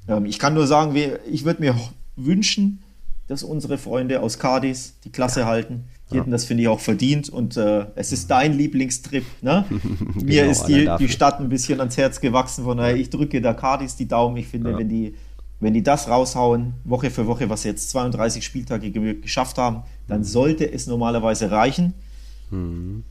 Ähm, 0.07 0.25
ich 0.25 0.39
kann 0.39 0.53
nur 0.53 0.67
sagen, 0.67 0.95
ich 1.29 1.45
würde 1.45 1.61
mir 1.61 1.75
wünschen, 2.15 2.83
dass 3.27 3.43
unsere 3.43 3.77
Freunde 3.77 4.21
aus 4.21 4.37
Cadiz 4.37 4.95
die 5.03 5.11
Klasse 5.11 5.41
ja. 5.41 5.45
halten. 5.47 5.85
Die 6.09 6.15
ja. 6.15 6.21
hätten 6.21 6.31
das, 6.31 6.45
finde 6.45 6.63
ich, 6.63 6.69
auch 6.69 6.79
verdient. 6.79 7.29
Und 7.29 7.57
äh, 7.57 7.85
es 7.95 8.11
ist 8.11 8.29
dein 8.29 8.53
Lieblingstrip. 8.53 9.25
Ne? 9.41 9.65
Mir 10.15 10.41
genau, 10.41 10.51
ist 10.51 10.65
die, 10.65 10.89
die 10.99 11.09
Stadt 11.09 11.39
ein 11.39 11.49
bisschen 11.49 11.79
ans 11.79 11.97
Herz 11.97 12.19
gewachsen. 12.19 12.65
Von 12.65 12.77
daher, 12.77 12.95
ich 12.95 13.09
drücke 13.09 13.41
da 13.41 13.53
Cadiz 13.53 13.95
die 13.95 14.07
Daumen. 14.07 14.37
Ich 14.37 14.47
finde, 14.47 14.71
ja. 14.71 14.77
wenn, 14.77 14.89
die, 14.89 15.15
wenn 15.59 15.73
die 15.73 15.83
das 15.83 16.09
raushauen, 16.09 16.73
Woche 16.83 17.09
für 17.09 17.25
Woche, 17.25 17.49
was 17.49 17.61
sie 17.63 17.69
jetzt 17.69 17.89
32 17.91 18.43
Spieltage 18.43 18.91
geschafft 18.91 19.57
haben, 19.57 19.83
dann 20.07 20.19
mhm. 20.19 20.25
sollte 20.25 20.71
es 20.71 20.87
normalerweise 20.87 21.49
reichen. 21.49 21.93
Mhm. 22.53 23.03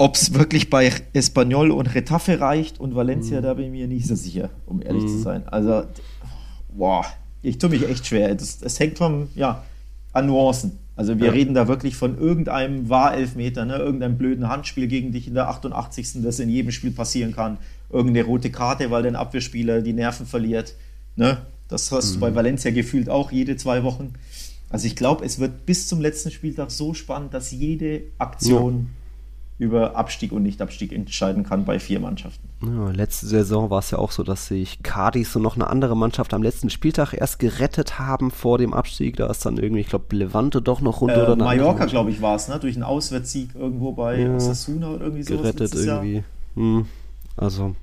Ob 0.00 0.14
es 0.14 0.32
wirklich 0.34 0.70
bei 0.70 0.92
Espanyol 1.12 1.72
und 1.72 1.92
Retafe 1.94 2.40
reicht 2.40 2.78
und 2.78 2.94
Valencia, 2.94 3.40
mhm. 3.40 3.44
da 3.44 3.54
bin 3.54 3.64
ich 3.66 3.70
mir 3.72 3.88
nicht 3.88 4.06
so 4.06 4.14
sicher, 4.14 4.50
um 4.66 4.80
ehrlich 4.80 5.02
mhm. 5.04 5.08
zu 5.08 5.18
sein. 5.18 5.48
Also, 5.48 5.84
boah, 6.72 7.04
ich 7.42 7.58
tue 7.58 7.70
mich 7.70 7.88
echt 7.88 8.06
schwer. 8.06 8.34
Das, 8.34 8.58
das 8.58 8.78
hängt 8.78 8.98
vom, 8.98 9.28
ja, 9.34 9.64
an 10.12 10.26
Nuancen. 10.26 10.78
Also 10.96 11.16
wir 11.18 11.26
ja. 11.26 11.32
reden 11.32 11.54
da 11.54 11.68
wirklich 11.68 11.94
von 11.94 12.18
irgendeinem 12.18 12.88
Wahrelfmeter, 12.88 13.64
ne? 13.64 13.76
irgendeinem 13.76 14.18
blöden 14.18 14.48
Handspiel 14.48 14.88
gegen 14.88 15.12
dich 15.12 15.28
in 15.28 15.34
der 15.34 15.48
88. 15.48 16.22
das 16.22 16.40
in 16.40 16.48
jedem 16.48 16.72
Spiel 16.72 16.90
passieren 16.90 17.34
kann. 17.34 17.58
Irgendeine 17.88 18.26
rote 18.26 18.50
Karte, 18.50 18.90
weil 18.90 19.04
dein 19.04 19.14
Abwehrspieler 19.14 19.80
die 19.80 19.92
Nerven 19.92 20.26
verliert. 20.26 20.74
Ne? 21.14 21.38
Das 21.68 21.92
hast 21.92 22.10
mhm. 22.10 22.14
du 22.14 22.20
bei 22.20 22.34
Valencia 22.34 22.72
gefühlt 22.72 23.08
auch 23.08 23.30
jede 23.30 23.56
zwei 23.56 23.84
Wochen. 23.84 24.14
Also 24.70 24.86
ich 24.86 24.96
glaube, 24.96 25.24
es 25.24 25.38
wird 25.38 25.66
bis 25.66 25.88
zum 25.88 26.00
letzten 26.00 26.30
Spieltag 26.30 26.70
so 26.70 26.94
spannend, 26.94 27.32
dass 27.34 27.50
jede 27.50 28.02
Aktion 28.18 28.90
über 29.58 29.96
Abstieg 29.96 30.30
und 30.30 30.44
Nicht-Abstieg 30.44 30.92
entscheiden 30.92 31.42
kann 31.42 31.64
bei 31.64 31.80
vier 31.80 31.98
Mannschaften. 31.98 32.48
Ja, 32.64 32.90
letzte 32.90 33.26
Saison 33.26 33.70
war 33.70 33.80
es 33.80 33.90
ja 33.90 33.98
auch 33.98 34.12
so, 34.12 34.22
dass 34.22 34.46
sich 34.46 34.82
Cardis 34.84 35.34
und 35.34 35.42
noch 35.42 35.56
eine 35.56 35.66
andere 35.66 35.96
Mannschaft 35.96 36.32
am 36.32 36.44
letzten 36.44 36.70
Spieltag 36.70 37.12
erst 37.12 37.40
gerettet 37.40 37.98
haben 37.98 38.30
vor 38.30 38.58
dem 38.58 38.72
Abstieg. 38.72 39.16
Da 39.16 39.26
ist 39.26 39.44
dann 39.44 39.56
irgendwie, 39.56 39.80
ich 39.80 39.88
glaube, 39.88 40.14
Levante 40.14 40.62
doch 40.62 40.80
noch 40.80 41.00
runter. 41.00 41.26
Äh, 41.26 41.32
oder 41.32 41.36
Mallorca, 41.44 41.86
glaube 41.86 42.10
ich, 42.10 42.22
war 42.22 42.36
es, 42.36 42.46
ne? 42.46 42.60
durch 42.60 42.76
einen 42.76 42.84
Auswärtssieg 42.84 43.50
irgendwo 43.56 43.92
bei 43.92 44.20
ja, 44.20 44.36
Osasuna 44.36 44.90
oder 44.90 45.04
irgendwie 45.04 45.24
so. 45.24 45.36
Gerettet 45.36 45.74
irgendwie. 45.74 46.22
Hm. 46.54 46.86
Also 47.38 47.74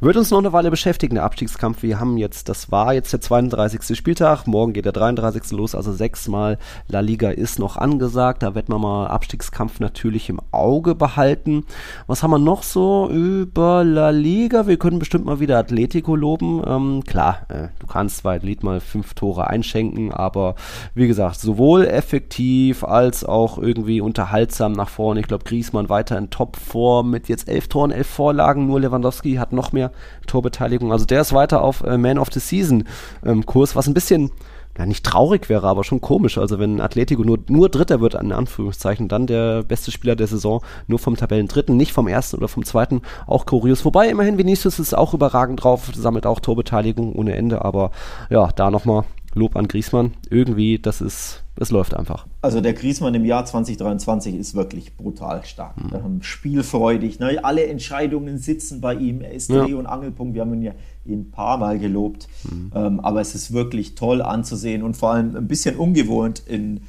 wird 0.00 0.16
uns 0.16 0.30
noch 0.30 0.38
eine 0.38 0.52
Weile 0.52 0.70
beschäftigen, 0.70 1.16
der 1.16 1.24
Abstiegskampf. 1.24 1.82
Wir 1.82 1.98
haben 1.98 2.18
jetzt, 2.18 2.48
das 2.48 2.70
war 2.70 2.94
jetzt 2.94 3.12
der 3.12 3.20
32. 3.20 3.96
Spieltag, 3.96 4.46
morgen 4.46 4.72
geht 4.72 4.84
der 4.84 4.92
33. 4.92 5.50
los, 5.50 5.74
also 5.74 5.92
sechsmal 5.92 6.58
La 6.86 7.00
Liga 7.00 7.30
ist 7.30 7.58
noch 7.58 7.76
angesagt. 7.76 8.44
Da 8.44 8.54
wird 8.54 8.68
man 8.68 8.80
mal 8.80 9.08
Abstiegskampf 9.08 9.80
natürlich 9.80 10.28
im 10.28 10.40
Auge 10.52 10.94
behalten. 10.94 11.64
Was 12.06 12.22
haben 12.22 12.30
wir 12.30 12.38
noch 12.38 12.62
so 12.62 13.08
über 13.10 13.82
La 13.82 14.10
Liga? 14.10 14.68
Wir 14.68 14.78
können 14.78 15.00
bestimmt 15.00 15.24
mal 15.24 15.40
wieder 15.40 15.58
Atletico 15.58 16.14
loben. 16.14 16.62
Ähm, 16.64 17.02
klar, 17.04 17.40
äh, 17.48 17.68
du 17.80 17.86
kannst 17.88 18.22
bei 18.22 18.38
Lied 18.38 18.62
mal 18.62 18.78
fünf 18.78 19.14
Tore 19.14 19.48
einschenken, 19.48 20.12
aber 20.12 20.54
wie 20.94 21.08
gesagt, 21.08 21.40
sowohl 21.40 21.86
effektiv 21.86 22.84
als 22.84 23.24
auch 23.24 23.58
irgendwie 23.58 24.00
unterhaltsam 24.00 24.72
nach 24.72 24.88
vorne. 24.88 25.20
Ich 25.20 25.26
glaube, 25.26 25.44
Griesmann 25.44 25.88
weiter 25.88 26.16
in 26.16 26.30
Topform 26.30 27.10
mit 27.10 27.28
jetzt 27.28 27.48
elf 27.48 27.66
Toren, 27.66 27.90
elf 27.90 28.06
Vorlagen, 28.06 28.66
nur 28.66 28.80
Lewandowski 28.88 29.34
hat 29.34 29.52
noch 29.52 29.72
mehr 29.72 29.90
Torbeteiligung. 30.26 30.92
Also 30.92 31.04
der 31.04 31.20
ist 31.20 31.32
weiter 31.32 31.62
auf 31.62 31.82
äh, 31.82 31.98
Man 31.98 32.18
of 32.18 32.28
the 32.32 32.40
Season 32.40 32.84
ähm, 33.24 33.46
Kurs, 33.46 33.76
was 33.76 33.86
ein 33.86 33.94
bisschen 33.94 34.30
ja, 34.78 34.86
nicht 34.86 35.04
traurig 35.04 35.48
wäre, 35.48 35.66
aber 35.66 35.82
schon 35.82 36.00
komisch. 36.00 36.38
Also 36.38 36.58
wenn 36.58 36.80
Atletico 36.80 37.22
nur, 37.24 37.38
nur 37.48 37.68
Dritter 37.68 38.00
wird, 38.00 38.14
in 38.14 38.32
Anführungszeichen, 38.32 39.08
dann 39.08 39.26
der 39.26 39.64
beste 39.64 39.90
Spieler 39.90 40.14
der 40.14 40.28
Saison 40.28 40.62
nur 40.86 41.00
vom 41.00 41.16
Tabellendritten, 41.16 41.76
nicht 41.76 41.92
vom 41.92 42.06
ersten 42.06 42.36
oder 42.36 42.48
vom 42.48 42.64
zweiten, 42.64 43.02
auch 43.26 43.44
kurios. 43.44 43.84
Wobei 43.84 44.08
immerhin 44.08 44.38
Vinicius 44.38 44.78
ist 44.78 44.96
auch 44.96 45.14
überragend 45.14 45.64
drauf, 45.64 45.90
sammelt 45.94 46.26
auch 46.26 46.38
Torbeteiligung 46.38 47.12
ohne 47.12 47.34
Ende, 47.34 47.64
aber 47.64 47.90
ja, 48.30 48.48
da 48.54 48.70
nochmal 48.70 49.04
Lob 49.38 49.56
an 49.56 49.68
Griesmann. 49.68 50.12
Irgendwie, 50.28 50.78
das 50.78 51.00
ist, 51.00 51.42
es 51.56 51.70
läuft 51.70 51.94
einfach. 51.94 52.26
Also 52.42 52.60
der 52.60 52.72
Griesmann 52.72 53.14
im 53.14 53.24
Jahr 53.24 53.44
2023 53.44 54.34
ist 54.34 54.54
wirklich 54.54 54.96
brutal 54.96 55.44
stark. 55.44 55.76
Mhm. 55.76 56.22
Spielfreudig. 56.22 57.18
Ne? 57.18 57.42
Alle 57.42 57.66
Entscheidungen 57.66 58.38
sitzen 58.38 58.80
bei 58.80 58.94
ihm. 58.94 59.20
Er 59.20 59.32
ist 59.32 59.50
ja. 59.50 59.64
Dreh- 59.64 59.74
und 59.74 59.86
Angelpunkt. 59.86 60.34
Wir 60.34 60.42
haben 60.42 60.54
ihn 60.54 60.62
ja 60.62 60.72
ein 61.06 61.30
paar 61.30 61.58
Mal 61.58 61.78
gelobt. 61.78 62.28
Mhm. 62.44 62.72
Ähm, 62.74 63.00
aber 63.00 63.20
es 63.20 63.34
ist 63.34 63.52
wirklich 63.52 63.94
toll 63.94 64.20
anzusehen 64.20 64.82
und 64.82 64.96
vor 64.96 65.12
allem 65.12 65.36
ein 65.36 65.48
bisschen 65.48 65.76
ungewohnt 65.76 66.42
in, 66.46 66.80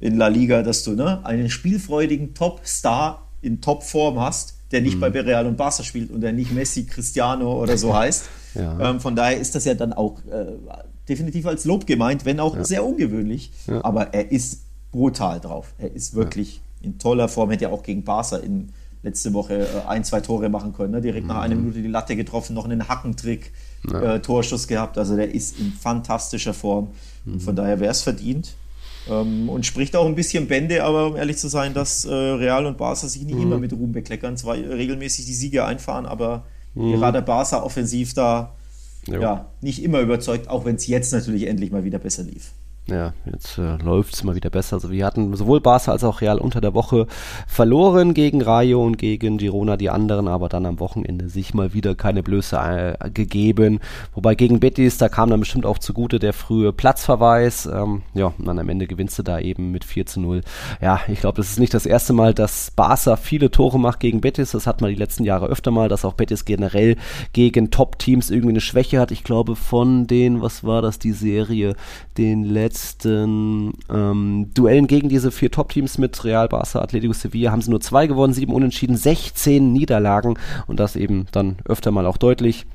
in 0.00 0.16
La 0.16 0.28
Liga, 0.28 0.62
dass 0.62 0.82
du 0.82 0.92
ne, 0.92 1.24
einen 1.24 1.50
spielfreudigen 1.50 2.34
Top-Star 2.34 3.26
in 3.42 3.60
Topform 3.60 4.20
hast, 4.20 4.58
der 4.72 4.80
nicht 4.80 4.96
mhm. 4.96 5.00
bei 5.00 5.08
Real 5.08 5.46
und 5.46 5.56
Barca 5.56 5.82
spielt 5.82 6.10
und 6.10 6.20
der 6.20 6.32
nicht 6.32 6.52
Messi, 6.52 6.86
Cristiano 6.86 7.60
oder 7.62 7.76
so 7.76 7.94
heißt. 7.94 8.28
Ja. 8.52 8.90
Ähm, 8.90 8.98
von 8.98 9.14
daher 9.14 9.38
ist 9.38 9.54
das 9.54 9.64
ja 9.64 9.74
dann 9.74 9.92
auch 9.92 10.18
äh, 10.24 10.56
definitiv 11.08 11.46
als 11.46 11.64
Lob 11.64 11.86
gemeint, 11.86 12.24
wenn 12.24 12.40
auch 12.40 12.56
ja. 12.56 12.64
sehr 12.64 12.84
ungewöhnlich. 12.84 13.50
Ja. 13.66 13.84
Aber 13.84 14.14
er 14.14 14.30
ist 14.30 14.62
brutal 14.92 15.40
drauf. 15.40 15.72
Er 15.78 15.92
ist 15.92 16.14
wirklich 16.14 16.60
in 16.82 16.98
toller 16.98 17.28
Form. 17.28 17.50
Hätte 17.50 17.64
ja 17.64 17.70
auch 17.70 17.82
gegen 17.82 18.04
Barca 18.04 18.36
in 18.36 18.72
letzte 19.02 19.32
Woche 19.32 19.66
äh, 19.66 19.88
ein, 19.88 20.04
zwei 20.04 20.20
Tore 20.20 20.48
machen 20.48 20.72
können. 20.72 20.92
Ne? 20.92 21.00
Direkt 21.00 21.24
mhm. 21.24 21.28
nach 21.28 21.40
einer 21.40 21.54
Minute 21.54 21.80
die 21.80 21.88
Latte 21.88 22.16
getroffen, 22.16 22.54
noch 22.54 22.64
einen 22.64 22.88
Hackentrick, 22.88 23.52
äh, 23.92 24.20
Torschuss 24.20 24.68
gehabt. 24.68 24.98
Also 24.98 25.16
der 25.16 25.34
ist 25.34 25.58
in 25.58 25.72
fantastischer 25.72 26.54
Form. 26.54 26.88
Mhm. 27.24 27.40
Von 27.40 27.56
daher 27.56 27.80
wäre 27.80 27.90
es 27.90 28.02
verdient. 28.02 28.54
Ähm, 29.08 29.48
und 29.48 29.64
spricht 29.64 29.96
auch 29.96 30.06
ein 30.06 30.14
bisschen 30.14 30.46
Bände, 30.46 30.84
aber 30.84 31.06
um 31.06 31.16
ehrlich 31.16 31.38
zu 31.38 31.48
sein, 31.48 31.72
dass 31.72 32.04
äh, 32.04 32.12
Real 32.12 32.66
und 32.66 32.76
Barca 32.76 33.08
sich 33.08 33.22
nicht 33.22 33.36
mhm. 33.36 33.42
immer 33.42 33.58
mit 33.58 33.72
Ruhm 33.72 33.92
bekleckern, 33.92 34.36
zwar 34.36 34.56
regelmäßig 34.56 35.24
die 35.24 35.34
Siege 35.34 35.64
einfahren, 35.64 36.04
aber 36.04 36.44
mhm. 36.74 36.92
gerade 36.92 37.22
Barca 37.22 37.62
offensiv 37.62 38.12
da 38.12 38.52
ja, 39.06 39.50
nicht 39.60 39.82
immer 39.82 40.00
überzeugt, 40.00 40.48
auch 40.48 40.64
wenn 40.64 40.76
es 40.76 40.86
jetzt 40.86 41.12
natürlich 41.12 41.46
endlich 41.46 41.70
mal 41.70 41.84
wieder 41.84 41.98
besser 41.98 42.22
lief. 42.22 42.52
Ja, 42.90 43.12
jetzt 43.30 43.56
äh, 43.56 43.76
läuft 43.76 44.14
es 44.14 44.24
mal 44.24 44.34
wieder 44.34 44.50
besser. 44.50 44.74
Also 44.74 44.90
wir 44.90 45.06
hatten 45.06 45.34
sowohl 45.36 45.60
Barca 45.60 45.92
als 45.92 46.02
auch 46.02 46.20
Real 46.20 46.38
unter 46.38 46.60
der 46.60 46.74
Woche 46.74 47.06
verloren 47.46 48.14
gegen 48.14 48.42
Rayo 48.42 48.84
und 48.84 48.98
gegen 48.98 49.38
Girona 49.38 49.76
die 49.76 49.90
anderen, 49.90 50.26
aber 50.26 50.48
dann 50.48 50.66
am 50.66 50.80
Wochenende 50.80 51.28
sich 51.28 51.54
mal 51.54 51.72
wieder 51.72 51.94
keine 51.94 52.24
Blöße 52.24 52.56
äh, 52.98 53.10
gegeben. 53.10 53.78
Wobei 54.12 54.34
gegen 54.34 54.58
Betis, 54.58 54.98
da 54.98 55.08
kam 55.08 55.30
dann 55.30 55.38
bestimmt 55.38 55.66
auch 55.66 55.78
zugute 55.78 56.18
der 56.18 56.32
frühe 56.32 56.72
Platzverweis. 56.72 57.66
Ähm, 57.66 58.02
ja, 58.14 58.32
und 58.36 58.46
dann 58.46 58.58
am 58.58 58.68
Ende 58.68 58.88
gewinnst 58.88 59.18
du 59.20 59.22
da 59.22 59.38
eben 59.38 59.70
mit 59.70 59.84
4 59.84 60.06
zu 60.06 60.20
0. 60.20 60.40
Ja, 60.80 61.00
ich 61.06 61.20
glaube, 61.20 61.36
das 61.36 61.50
ist 61.50 61.60
nicht 61.60 61.74
das 61.74 61.86
erste 61.86 62.12
Mal, 62.12 62.34
dass 62.34 62.72
Barca 62.72 63.14
viele 63.14 63.52
Tore 63.52 63.78
macht 63.78 64.00
gegen 64.00 64.20
Betis. 64.20 64.50
Das 64.50 64.66
hat 64.66 64.80
man 64.80 64.90
die 64.90 64.96
letzten 64.96 65.22
Jahre 65.22 65.46
öfter 65.46 65.70
mal, 65.70 65.88
dass 65.88 66.04
auch 66.04 66.14
Betis 66.14 66.44
generell 66.44 66.96
gegen 67.32 67.70
Top-Teams 67.70 68.30
irgendwie 68.30 68.50
eine 68.50 68.60
Schwäche 68.60 68.98
hat. 68.98 69.12
Ich 69.12 69.22
glaube, 69.22 69.54
von 69.54 70.08
den, 70.08 70.42
was 70.42 70.64
war 70.64 70.82
das, 70.82 70.98
die 70.98 71.12
Serie, 71.12 71.76
den 72.18 72.42
letzten 72.42 72.79
letzten 72.80 73.72
ähm, 73.90 74.50
Duellen 74.54 74.86
gegen 74.86 75.08
diese 75.08 75.30
vier 75.30 75.50
Top-Teams 75.50 75.98
mit 75.98 76.24
Real, 76.24 76.48
Barca, 76.48 76.80
Atletico 76.80 77.12
Sevilla 77.12 77.52
haben 77.52 77.62
sie 77.62 77.70
nur 77.70 77.80
zwei 77.80 78.06
gewonnen, 78.06 78.32
sieben 78.32 78.52
Unentschieden, 78.52 78.96
16 78.96 79.72
Niederlagen 79.72 80.38
und 80.66 80.80
das 80.80 80.96
eben 80.96 81.26
dann 81.32 81.56
öfter 81.64 81.90
mal 81.90 82.06
auch 82.06 82.16
deutlich. 82.16 82.66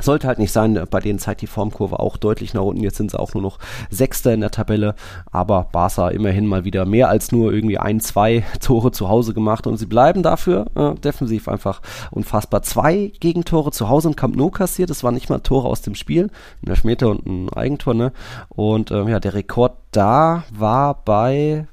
Sollte 0.00 0.26
halt 0.26 0.38
nicht 0.38 0.52
sein, 0.52 0.84
bei 0.90 1.00
denen 1.00 1.18
zeigt 1.18 1.42
die 1.42 1.46
Formkurve 1.46 2.00
auch 2.00 2.16
deutlich 2.16 2.54
nach 2.54 2.62
unten. 2.62 2.82
Jetzt 2.82 2.96
sind 2.96 3.10
sie 3.10 3.18
auch 3.18 3.34
nur 3.34 3.42
noch 3.42 3.58
Sechster 3.90 4.32
in 4.32 4.40
der 4.40 4.50
Tabelle, 4.50 4.94
aber 5.30 5.68
Barca 5.70 6.08
immerhin 6.08 6.46
mal 6.46 6.64
wieder 6.64 6.86
mehr 6.86 7.08
als 7.08 7.30
nur 7.30 7.52
irgendwie 7.52 7.78
ein, 7.78 8.00
zwei 8.00 8.42
Tore 8.60 8.90
zu 8.90 9.08
Hause 9.08 9.34
gemacht 9.34 9.66
und 9.66 9.76
sie 9.76 9.86
bleiben 9.86 10.22
dafür 10.22 10.66
äh, 10.74 10.94
defensiv 10.94 11.46
einfach 11.46 11.82
unfassbar. 12.10 12.62
Zwei 12.62 13.12
Gegentore 13.20 13.70
zu 13.70 13.88
Hause 13.88 14.08
im 14.08 14.16
Camp 14.16 14.34
Nou 14.34 14.50
kassiert, 14.50 14.90
das 14.90 15.04
waren 15.04 15.14
nicht 15.14 15.30
mal 15.30 15.40
Tore 15.40 15.68
aus 15.68 15.82
dem 15.82 15.94
Spiel, 15.94 16.30
ein 16.64 16.70
Elfmeter 16.70 17.08
und 17.08 17.26
ein 17.26 17.48
Eigentor, 17.52 17.94
ne? 17.94 18.12
Und 18.48 18.90
ähm, 18.90 19.08
ja, 19.08 19.20
der 19.20 19.34
Rekord 19.34 19.76
da 19.92 20.44
war 20.50 21.04
bei 21.04 21.66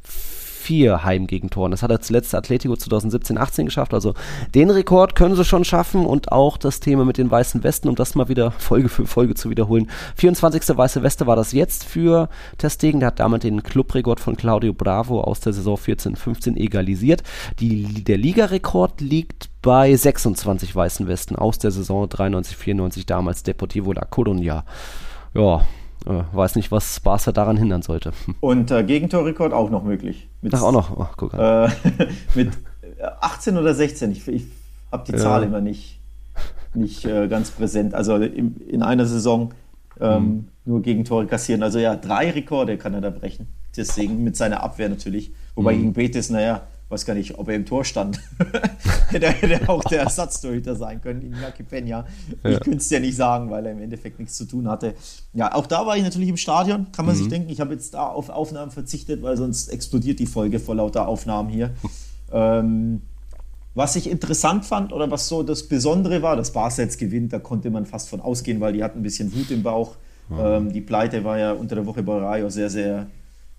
vier 0.70 1.04
Heimgegentoren. 1.04 1.72
Das 1.72 1.82
hat 1.82 1.90
er 1.90 2.00
zuletzt 2.00 2.36
Atletico 2.36 2.76
2017-18 2.76 3.66
geschafft. 3.66 3.96
Also 3.96 4.14
den 4.54 4.70
Rekord 4.70 5.16
können 5.16 5.36
sie 5.36 5.44
schon 5.44 5.66
schaffen 5.66 6.06
und 6.06 6.32
auch 6.32 6.58
das 6.58 6.80
Thema 6.80 7.06
mit 7.06 7.18
den 7.18 7.32
weißen 7.32 7.64
Westen, 7.64 7.90
um 7.90 7.96
das 7.96 8.14
mal 8.14 8.30
wieder 8.30 8.52
Folge 8.60 8.88
für 8.88 9.08
Folge 9.08 9.34
zu 9.34 9.50
wiederholen. 9.50 9.90
24. 10.18 10.78
weiße 10.78 11.02
Weste 11.02 11.26
war 11.26 11.36
das 11.36 11.54
jetzt 11.54 11.86
für 11.86 12.30
Testegen. 12.60 13.00
Der 13.00 13.08
hat 13.08 13.20
damit 13.20 13.42
den 13.42 13.64
Clubrekord 13.64 14.20
von 14.20 14.38
Claudio 14.38 14.72
Bravo 14.72 15.22
aus 15.22 15.40
der 15.40 15.54
Saison 15.54 15.76
14-15 15.76 16.56
egalisiert. 16.56 17.24
Die, 17.60 18.04
der 18.04 18.20
Ligarekord 18.20 19.02
liegt 19.02 19.50
bei 19.64 19.96
26 19.96 20.76
weißen 20.76 21.08
Westen 21.08 21.36
aus 21.36 21.58
der 21.58 21.72
Saison 21.72 22.06
93-94 22.06 23.08
damals 23.08 23.42
Deportivo 23.42 23.92
La 23.92 24.04
Coruña. 24.04 24.66
Ja, 25.34 25.66
äh, 26.06 26.24
weiß 26.32 26.56
nicht, 26.56 26.72
was 26.72 27.00
Barca 27.00 27.32
daran 27.32 27.58
hindern 27.58 27.82
sollte. 27.82 28.12
Und 28.40 28.72
äh, 28.72 28.84
Gegentorrekord 28.84 29.54
auch 29.54 29.70
noch 29.70 29.84
möglich. 29.84 30.28
Mit, 30.42 30.54
Ach, 30.54 30.62
auch 30.62 30.72
noch. 30.72 30.98
Oh, 30.98 31.08
guck 31.18 31.34
an. 31.34 31.70
Äh, 31.70 32.08
mit 32.36 32.52
18 33.22 33.58
oder 33.58 33.74
16. 33.74 34.12
Ich, 34.12 34.28
ich 34.28 34.46
habe 34.92 35.04
die 35.06 35.14
ja. 35.14 35.18
Zahl 35.18 35.44
immer 35.44 35.62
nicht, 35.62 36.00
nicht 36.74 37.06
äh, 37.06 37.28
ganz 37.28 37.52
präsent. 37.52 37.94
Also 37.94 38.16
in, 38.16 38.58
in 38.68 38.82
einer 38.82 39.06
Saison 39.06 39.54
ähm, 40.00 40.24
mhm. 40.24 40.48
nur 40.66 40.82
Gegentore 40.82 41.26
kassieren. 41.26 41.64
Also 41.64 41.80
ja, 41.80 41.96
drei 41.96 42.32
Rekorde 42.32 42.78
kann 42.78 42.94
er 42.94 43.02
da 43.02 43.10
brechen. 43.10 43.48
Deswegen 43.76 44.24
mit 44.24 44.36
seiner 44.36 44.64
Abwehr 44.64 44.90
natürlich. 44.90 45.32
Wobei 45.56 45.74
mhm. 45.74 45.78
gegen 45.78 45.94
Betis, 45.94 46.30
naja, 46.30 46.64
weiß 46.90 47.06
gar 47.06 47.14
nicht, 47.14 47.38
ob 47.38 47.48
er 47.48 47.56
im 47.56 47.66
Tor 47.66 47.86
stand. 47.86 48.20
hätte, 49.10 49.30
hätte 49.30 49.70
auch 49.70 49.84
der 49.84 50.02
Ersatztorhüter 50.02 50.76
sein 50.76 51.02
können, 51.02 51.22
Iñaki 51.22 51.64
Peña. 51.64 52.06
Ich 52.44 52.52
ja. 52.52 52.60
könnte 52.60 52.80
es 52.80 52.90
ja 52.90 53.00
nicht 53.00 53.16
sagen, 53.16 53.50
weil 53.52 53.66
er 53.66 53.74
im 53.74 53.82
Endeffekt 53.82 54.20
nichts 54.20 54.36
zu 54.36 54.46
tun 54.46 54.68
hatte. 54.68 54.96
Ja, 55.34 55.54
auch 55.54 55.68
da 55.68 55.86
war 55.86 55.96
ich 55.98 56.04
natürlich 56.04 56.30
im 56.30 56.38
Stadion, 56.38 56.92
kann 56.92 57.06
man 57.06 57.16
mhm. 57.16 57.20
sich 57.20 57.28
denken. 57.30 57.50
Ich 57.50 57.62
habe 57.62 57.74
jetzt 57.74 57.94
da 57.94 58.08
auf 58.08 58.30
Aufnahmen 58.30 58.72
verzichtet, 58.72 59.22
weil 59.22 59.38
sonst 59.38 59.70
explodiert 59.70 60.20
die 60.20 60.26
Folge 60.26 60.60
vor 60.60 60.76
lauter 60.76 61.08
Aufnahmen 61.08 61.50
hier. 61.50 61.72
ähm, 62.32 63.02
was 63.76 63.96
ich 63.96 64.10
interessant 64.10 64.66
fand 64.66 64.92
oder 64.92 65.10
was 65.12 65.28
so 65.28 65.44
das 65.44 65.68
Besondere 65.68 66.22
war, 66.22 66.36
dass 66.36 66.52
Barca 66.52 66.82
jetzt 66.82 66.98
gewinnt, 66.98 67.32
da 67.32 67.40
konnte 67.40 67.70
man 67.70 67.86
fast 67.86 68.10
von 68.10 68.20
ausgehen, 68.20 68.60
weil 68.60 68.74
die 68.74 68.84
hatten 68.84 69.00
ein 69.00 69.04
bisschen 69.04 69.34
Wut 69.34 69.52
im 69.52 69.62
Bauch. 69.62 69.96
Mhm. 70.28 70.40
Ähm, 70.40 70.74
die 70.74 70.82
Pleite 70.82 71.24
war 71.24 71.38
ja 71.38 71.52
unter 71.52 71.76
der 71.76 71.86
Woche 71.86 72.02
bei 72.02 72.18
Rayo 72.18 72.50
sehr, 72.50 72.70
sehr, 72.70 73.08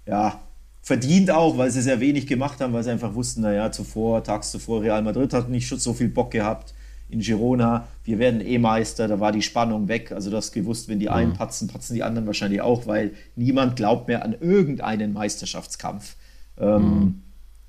ja, 0.06 0.40
verdient 0.82 1.30
auch, 1.30 1.58
weil 1.58 1.70
sie 1.70 1.82
sehr 1.82 2.00
wenig 2.00 2.26
gemacht 2.26 2.60
haben, 2.60 2.72
weil 2.72 2.82
sie 2.82 2.90
einfach 2.90 3.14
wussten, 3.14 3.42
naja, 3.42 3.70
zuvor, 3.70 4.24
tags 4.24 4.50
zuvor, 4.50 4.82
Real 4.82 5.02
Madrid 5.02 5.32
hat 5.32 5.48
nicht 5.48 5.66
schon 5.68 5.78
so 5.78 5.92
viel 5.92 6.08
Bock 6.08 6.30
gehabt 6.30 6.74
in 7.10 7.20
Girona. 7.20 7.88
Wir 8.04 8.18
werden 8.18 8.40
eh 8.40 8.58
Meister, 8.58 9.08
da 9.08 9.20
war 9.20 9.32
die 9.32 9.42
Spannung 9.42 9.88
weg. 9.88 10.12
Also 10.12 10.30
du 10.30 10.36
hast 10.36 10.52
gewusst, 10.52 10.88
wenn 10.88 11.00
die 11.00 11.10
einen 11.10 11.34
patzen, 11.34 11.68
patzen 11.68 11.94
die 11.94 12.02
anderen 12.02 12.26
wahrscheinlich 12.26 12.60
auch, 12.60 12.86
weil 12.86 13.12
niemand 13.36 13.76
glaubt 13.76 14.08
mehr 14.08 14.24
an 14.24 14.34
irgendeinen 14.40 15.12
Meisterschaftskampf. 15.12 16.16
Ähm, 16.58 16.82
mhm. 16.82 17.22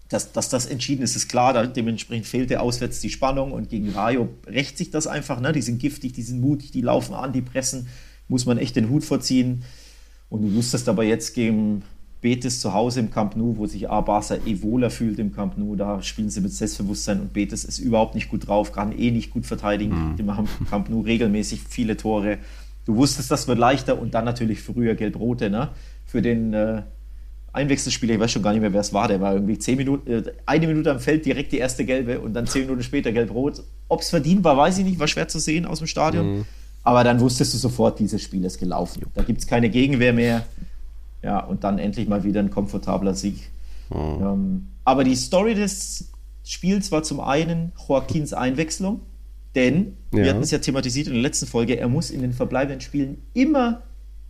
dass, 0.09 0.32
dass 0.32 0.49
das 0.49 0.66
entschieden 0.66 1.01
ist, 1.01 1.16
ist 1.16 1.28
klar. 1.28 1.66
Dementsprechend 1.68 2.28
fehlte 2.28 2.62
auswärts 2.62 2.99
die 2.99 3.09
Spannung 3.09 3.51
und 3.51 3.70
gegen 3.70 3.89
Rayo 3.89 4.30
rächt 4.45 4.78
sich 4.78 4.91
das 4.91 5.07
einfach. 5.07 5.39
Ne? 5.39 5.51
Die 5.53 5.62
sind 5.62 5.80
giftig, 5.80 6.14
die 6.14 6.24
sind 6.24 6.41
mutig, 6.41 6.72
die 6.72 6.82
laufen 6.82 7.14
an, 7.14 7.34
die 7.34 7.41
pressen. 7.41 7.88
Muss 8.28 8.45
man 8.45 8.57
echt 8.57 8.76
den 8.76 8.89
Hut 8.89 9.03
vorziehen. 9.03 9.64
Und 10.30 10.43
du 10.43 10.53
wusstest 10.53 10.88
aber 10.88 11.03
jetzt 11.03 11.34
gegen 11.34 11.84
Betis 12.22 12.61
zu 12.61 12.74
Hause 12.74 12.99
im 12.99 13.11
Camp 13.11 13.36
Nou, 13.36 13.57
wo 13.57 13.65
sich 13.65 13.89
A 13.89 14.01
Barca 14.01 14.36
eh 14.45 14.61
wohler 14.61 14.91
fühlt 14.91 15.17
im 15.17 15.34
Camp 15.34 15.57
Nou, 15.57 15.76
da 15.76 16.01
spielen 16.03 16.30
sie 16.30 16.39
mit 16.39 16.53
Selbstbewusstsein 16.53 17.19
und 17.19 17.34
Betis 17.34 17.63
ist 17.63 17.80
überhaupt 17.80 18.13
nicht 18.13 18.30
gut 18.30 18.47
drauf, 18.47 18.72
kann 18.72 18.97
eh 18.97 19.09
nicht 19.11 19.32
gut 19.32 19.45
verteidigen. 19.45 20.11
Mhm. 20.11 20.15
Die 20.17 20.24
machen 20.24 20.47
im 20.59 20.67
Camp 20.67 20.89
Nou 20.89 21.01
regelmäßig 21.01 21.61
viele 21.67 21.97
Tore. 21.97 22.38
Du 22.86 22.95
wusstest, 22.95 23.32
das 23.32 23.47
wird 23.47 23.57
leichter 23.57 23.99
und 23.99 24.13
dann 24.13 24.26
natürlich 24.26 24.61
früher 24.61 24.95
Gelb-Rote, 24.95 25.49
ne? 25.49 25.69
Für 26.05 26.22
den 26.22 26.53
äh, 26.53 26.84
Einwechselspieler, 27.53 28.15
ich 28.15 28.19
weiß 28.19 28.32
schon 28.32 28.43
gar 28.43 28.51
nicht 28.51 28.61
mehr, 28.61 28.74
wer 28.74 28.82
es 28.82 28.93
war, 28.93 29.07
der 29.07 29.19
war 29.19 29.34
irgendwie 29.34 29.57
zehn 29.57 29.78
Minuten, 29.78 30.09
äh, 30.09 30.24
eine 30.45 30.67
Minute 30.67 30.91
am 30.91 30.99
Feld 30.99 31.26
direkt 31.26 31.51
die 31.51 31.57
erste 31.57 31.86
gelbe 31.86 32.19
und 32.19 32.34
dann 32.34 32.47
zehn 32.47 32.63
Minuten 32.63 32.84
später 32.84 33.11
gelb-rot. 33.11 33.63
Ob 33.88 34.01
es 34.01 34.09
verdient 34.09 34.43
war, 34.43 34.55
weiß 34.57 34.78
ich 34.78 34.86
nicht, 34.86 34.99
war 34.99 35.07
schwer 35.07 35.28
zu 35.28 35.39
sehen 35.39 35.65
aus 35.65 35.80
dem 35.80 35.88
Stadion. 35.88 36.38
Mhm. 36.38 36.45
Aber 36.84 37.03
dann 37.03 37.19
wusstest 37.19 37.53
du 37.53 37.57
sofort, 37.57 37.99
dieses 37.99 38.22
Spiel 38.22 38.43
ist 38.45 38.59
gelaufen. 38.59 39.05
Da 39.13 39.24
gibt 39.24 39.39
es 39.39 39.47
keine 39.47 39.69
Gegenwehr 39.69 40.13
mehr. 40.13 40.45
Ja, 41.24 41.39
und 41.39 41.63
dann 41.63 41.80
endlich 41.80 42.07
mal 42.07 42.24
wieder 42.24 42.39
ein 42.39 42.49
komfortabler 42.49 43.13
Sieg. 43.13 43.49
Mhm. 43.89 44.24
Ähm, 44.24 44.67
aber 44.84 45.03
die 45.03 45.15
Story 45.15 45.55
des 45.55 46.11
Spiels 46.43 46.91
war 46.91 47.03
zum 47.03 47.19
einen 47.19 47.72
Joaquins 47.88 48.34
Einwechslung, 48.34 49.01
denn 49.55 49.97
ja. 50.13 50.24
wir 50.24 50.30
hatten 50.32 50.41
es 50.41 50.51
ja 50.51 50.59
thematisiert 50.59 51.07
in 51.07 51.13
der 51.13 51.22
letzten 51.22 51.45
Folge, 51.45 51.78
er 51.78 51.88
muss 51.88 52.09
in 52.09 52.22
den 52.22 52.34
verbleibenden 52.34 52.82
Spielen 52.82 53.22
immer 53.34 53.84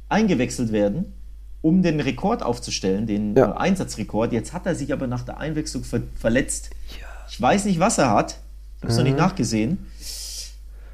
eingewechselt 0.10 0.72
werden, 0.72 1.14
um 1.62 1.84
den 1.84 2.00
Rekord 2.00 2.44
aufzustellen, 2.44 3.08
den 3.08 3.36
ja. 3.36 3.56
Einsatzrekord. 3.56 4.34
Jetzt 4.34 4.52
hat 4.52 4.66
er 4.66 4.76
sich 4.76 4.92
aber 4.92 5.08
nach 5.08 5.24
der 5.24 5.38
Einwechslung 5.38 5.84
ver 5.84 6.02
verletzt. 6.16 6.72
Ja. 7.00 7.08
Ich 7.30 7.39
weiß 7.39 7.66
nicht, 7.66 7.80
was 7.80 7.98
er 7.98 8.10
hat. 8.10 8.39
Ich 8.78 8.84
habe 8.84 8.92
es 8.92 8.98
mhm. 8.98 9.04
noch 9.04 9.10
nicht 9.10 9.18
nachgesehen. 9.18 9.78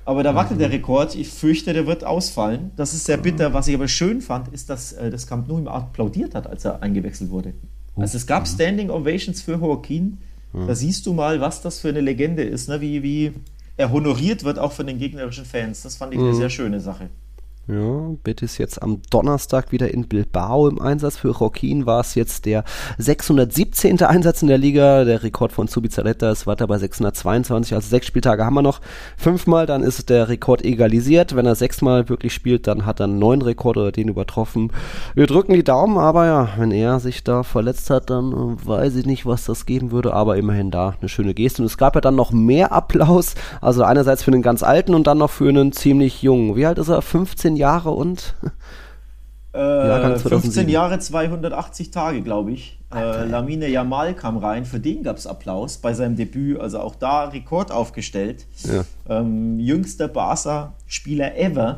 Aber 0.08 0.24
da 0.24 0.34
wackelt 0.36 0.62
der 0.62 0.72
Rekord. 0.72 1.16
Ich 1.16 1.28
fürchte, 1.28 1.74
der 1.74 1.86
wird 1.86 2.06
ausfallen. 2.06 2.72
Das 2.78 2.94
ist 2.94 3.04
sehr 3.04 3.18
bitter. 3.18 3.54
Was 3.54 3.68
ich 3.68 3.76
aber 3.76 3.90
schön 3.90 4.22
fand, 4.22 4.48
ist, 4.54 4.70
dass 4.70 4.94
äh, 4.94 5.10
das 5.12 5.28
Camp 5.28 5.50
Nou 5.50 5.58
ihm 5.58 5.68
applaudiert 5.68 6.34
hat, 6.34 6.48
als 6.48 6.64
er 6.64 6.82
eingewechselt 6.82 7.30
wurde. 7.30 7.54
Also 7.98 8.16
es 8.16 8.26
gab 8.26 8.48
Standing 8.48 8.90
Ovations 8.90 9.42
für 9.42 9.56
Joaquin. 9.56 10.20
Da 10.54 10.74
siehst 10.76 11.06
du 11.06 11.14
mal, 11.14 11.42
was 11.42 11.62
das 11.62 11.80
für 11.80 11.90
eine 11.90 12.00
Legende 12.00 12.44
ist, 12.44 12.70
ne? 12.70 12.80
wie, 12.80 13.04
wie 13.04 13.34
er 13.76 13.92
honoriert 13.92 14.46
wird, 14.46 14.60
auch 14.60 14.72
von 14.72 14.88
den 14.88 14.98
gegnerischen 14.98 15.44
Fans. 15.44 15.82
Das 15.84 15.98
fand 15.98 16.14
ich 16.14 16.20
eine 16.20 16.34
sehr 16.34 16.50
schöne 16.50 16.80
Sache. 16.80 17.10
Ja, 17.70 18.16
Betis 18.24 18.58
jetzt 18.60 18.82
am 18.82 19.02
Donnerstag 19.10 19.74
wieder 19.74 19.94
in 19.94 20.08
Bilbao 20.08 20.70
im 20.70 20.82
Einsatz. 20.82 21.18
Für 21.18 21.32
Joaquin 21.38 21.86
war 21.86 22.00
es 22.00 22.16
jetzt 22.16 22.46
der 22.46 22.64
617. 22.98 24.02
Einsatz 24.04 24.42
in 24.42 24.48
der 24.48 24.58
Liga. 24.58 25.04
Der 25.04 25.22
Rekord 25.22 25.52
von 25.52 25.68
Zubizarreta 25.68 26.32
ist 26.32 26.48
weiter 26.48 26.66
bei 26.66 26.78
622. 26.78 27.74
Also 27.76 27.90
sechs 27.90 28.08
Spieltage 28.08 28.46
haben 28.46 28.54
wir 28.54 28.62
noch. 28.62 28.80
Fünfmal, 29.18 29.66
dann 29.66 29.84
ist 29.84 30.10
der 30.10 30.30
Rekord 30.30 30.64
egalisiert. 30.64 31.36
Wenn 31.36 31.46
er 31.46 31.56
sechsmal 31.56 32.08
wirklich 32.08 32.34
spielt, 32.34 32.68
dann 32.68 32.86
hat 32.86 33.02
er 33.02 33.04
einen 33.04 33.20
neuen 33.20 33.42
Rekord 33.42 33.76
oder 33.76 33.92
den 33.92 34.08
übertroffen. 34.08 34.72
Wir 35.14 35.28
drücken 35.28 35.52
die 35.52 35.66
Daumen, 35.66 35.98
aber 35.98 36.26
ja, 36.26 36.50
wenn 36.58 36.72
er 36.72 37.02
sich 37.02 37.26
da 37.26 37.44
verletzt 37.44 37.90
hat, 37.90 38.10
dann 38.10 38.32
äh, 38.32 38.66
weiß 38.66 38.96
ich 38.96 39.06
nicht, 39.06 39.26
was 39.26 39.44
das 39.44 39.66
geben 39.66 39.92
würde. 39.92 40.14
Aber 40.14 40.38
immerhin 40.38 40.72
da 40.72 40.96
eine 41.02 41.10
schöne 41.10 41.34
Geste. 41.34 41.64
Und 41.64 41.66
es 41.66 41.78
gab 41.78 41.96
ja 41.96 42.02
dann 42.02 42.16
noch 42.16 42.32
mehr 42.32 42.72
Applaus. 42.72 43.36
Also 43.60 43.84
einerseits 43.84 44.24
für 44.24 44.32
einen 44.32 44.42
ganz 44.42 44.64
alten 44.64 44.96
und 44.96 45.06
dann 45.06 45.18
noch 45.18 45.32
für 45.32 45.50
einen 45.50 45.74
ziemlich 45.74 46.22
jungen. 46.22 46.56
Wie 46.56 46.66
alt 46.66 46.78
ist 46.78 46.88
er? 46.88 47.02
15 47.02 47.57
Jahre 47.58 47.92
und? 47.92 48.36
Äh, 49.54 50.20
15 50.20 50.70
Jahre, 50.70 51.00
280 51.00 51.90
Tage, 51.90 52.22
glaube 52.22 52.52
ich. 52.52 52.78
Äh, 52.94 53.26
Lamine 53.26 53.68
Yamal 53.68 54.14
kam 54.14 54.38
rein, 54.38 54.66
für 54.66 54.80
den 54.80 55.02
gab 55.04 55.18
es 55.18 55.26
Applaus 55.26 55.78
bei 55.78 55.94
seinem 55.94 56.16
Debüt, 56.16 56.60
also 56.60 56.80
auch 56.80 56.96
da 56.96 57.26
Rekord 57.26 57.72
aufgestellt. 57.72 58.46
Ja. 58.64 58.86
Ähm, 59.10 59.60
jüngster 59.60 60.08
Barca-Spieler 60.08 61.38
ever, 61.38 61.78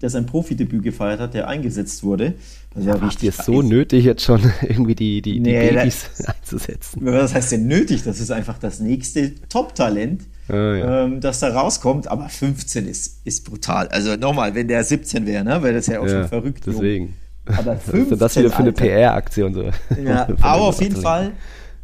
der 0.00 0.10
sein 0.10 0.26
Profidebüt 0.26 0.82
gefeiert 0.82 1.20
hat, 1.20 1.34
der 1.34 1.48
eingesetzt 1.48 2.02
wurde. 2.02 2.34
Also 2.74 2.88
ja, 2.88 2.94
richtig 2.96 3.30
ist 3.30 3.44
so 3.44 3.62
nötig, 3.62 4.04
jetzt 4.04 4.22
schon 4.22 4.40
irgendwie 4.62 4.94
die, 4.94 5.22
die, 5.22 5.34
die 5.34 5.40
nee, 5.40 5.70
Babys 5.70 6.06
das, 6.16 6.26
einzusetzen. 6.36 7.00
Was 7.04 7.34
heißt 7.34 7.52
denn 7.52 7.66
nötig? 7.66 8.04
Das 8.04 8.20
ist 8.20 8.30
einfach 8.30 8.58
das 8.58 8.80
nächste 8.80 9.34
Top-Talent 9.48 10.22
oh, 10.48 10.52
ja. 10.52 11.04
ähm, 11.04 11.20
das 11.20 11.40
da 11.40 11.48
rauskommt. 11.48 12.08
Aber 12.08 12.28
15 12.28 12.86
ist, 12.86 13.20
ist 13.24 13.44
brutal. 13.44 13.88
Also 13.88 14.16
nochmal, 14.16 14.54
wenn 14.54 14.68
der 14.68 14.84
17 14.84 15.26
wäre, 15.26 15.44
ne, 15.44 15.62
wäre 15.62 15.74
das 15.74 15.86
ja 15.86 16.00
auch 16.00 16.06
ja, 16.06 16.20
schon 16.20 16.28
verrückt. 16.28 16.64
Deswegen. 16.66 17.14
Jung. 17.46 17.58
Aber 17.58 17.76
15, 17.76 17.92
Was 18.10 18.12
ist 18.12 18.20
das 18.20 18.36
wieder 18.36 18.50
für 18.50 18.62
eine 18.62 18.72
PR-Aktion? 18.72 19.54
So. 19.54 19.70
Ja, 20.02 20.28
aber 20.40 20.62
auf 20.62 20.80
jeden 20.80 20.96
Fall 20.96 21.32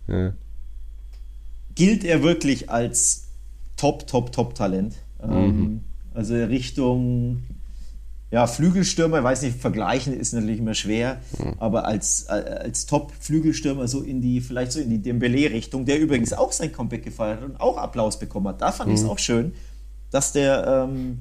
ja. 0.06 0.32
gilt 1.74 2.04
er 2.04 2.22
wirklich 2.22 2.70
als 2.70 3.28
Top, 3.76 4.06
Top, 4.06 4.30
Top-Talent. 4.30 4.94
Ähm, 5.22 5.30
mhm. 5.30 5.80
Also 6.12 6.34
Richtung 6.34 7.42
ja, 8.30 8.46
Flügelstürmer, 8.46 9.18
ich 9.18 9.24
weiß 9.24 9.42
nicht, 9.42 9.60
vergleichen 9.60 10.18
ist 10.18 10.32
natürlich 10.32 10.58
immer 10.58 10.74
schwer, 10.74 11.20
mhm. 11.38 11.54
aber 11.58 11.84
als, 11.84 12.26
als 12.26 12.86
Top-Flügelstürmer 12.86 13.86
so 13.86 14.00
in 14.00 14.20
die, 14.20 14.40
vielleicht 14.40 14.72
so 14.72 14.80
in 14.80 14.90
die 14.90 14.98
Dembele-Richtung, 14.98 15.84
der 15.84 16.00
übrigens 16.00 16.32
auch 16.32 16.50
sein 16.50 16.72
Comeback 16.72 17.04
gefeiert 17.04 17.40
hat 17.42 17.48
und 17.48 17.60
auch 17.60 17.76
Applaus 17.76 18.18
bekommen 18.18 18.48
hat. 18.48 18.60
Da 18.60 18.72
fand 18.72 18.88
mhm. 18.88 18.94
ich 18.96 19.02
es 19.02 19.06
auch 19.06 19.18
schön, 19.18 19.52
dass 20.10 20.32
der 20.32 20.88
ähm, 20.88 21.20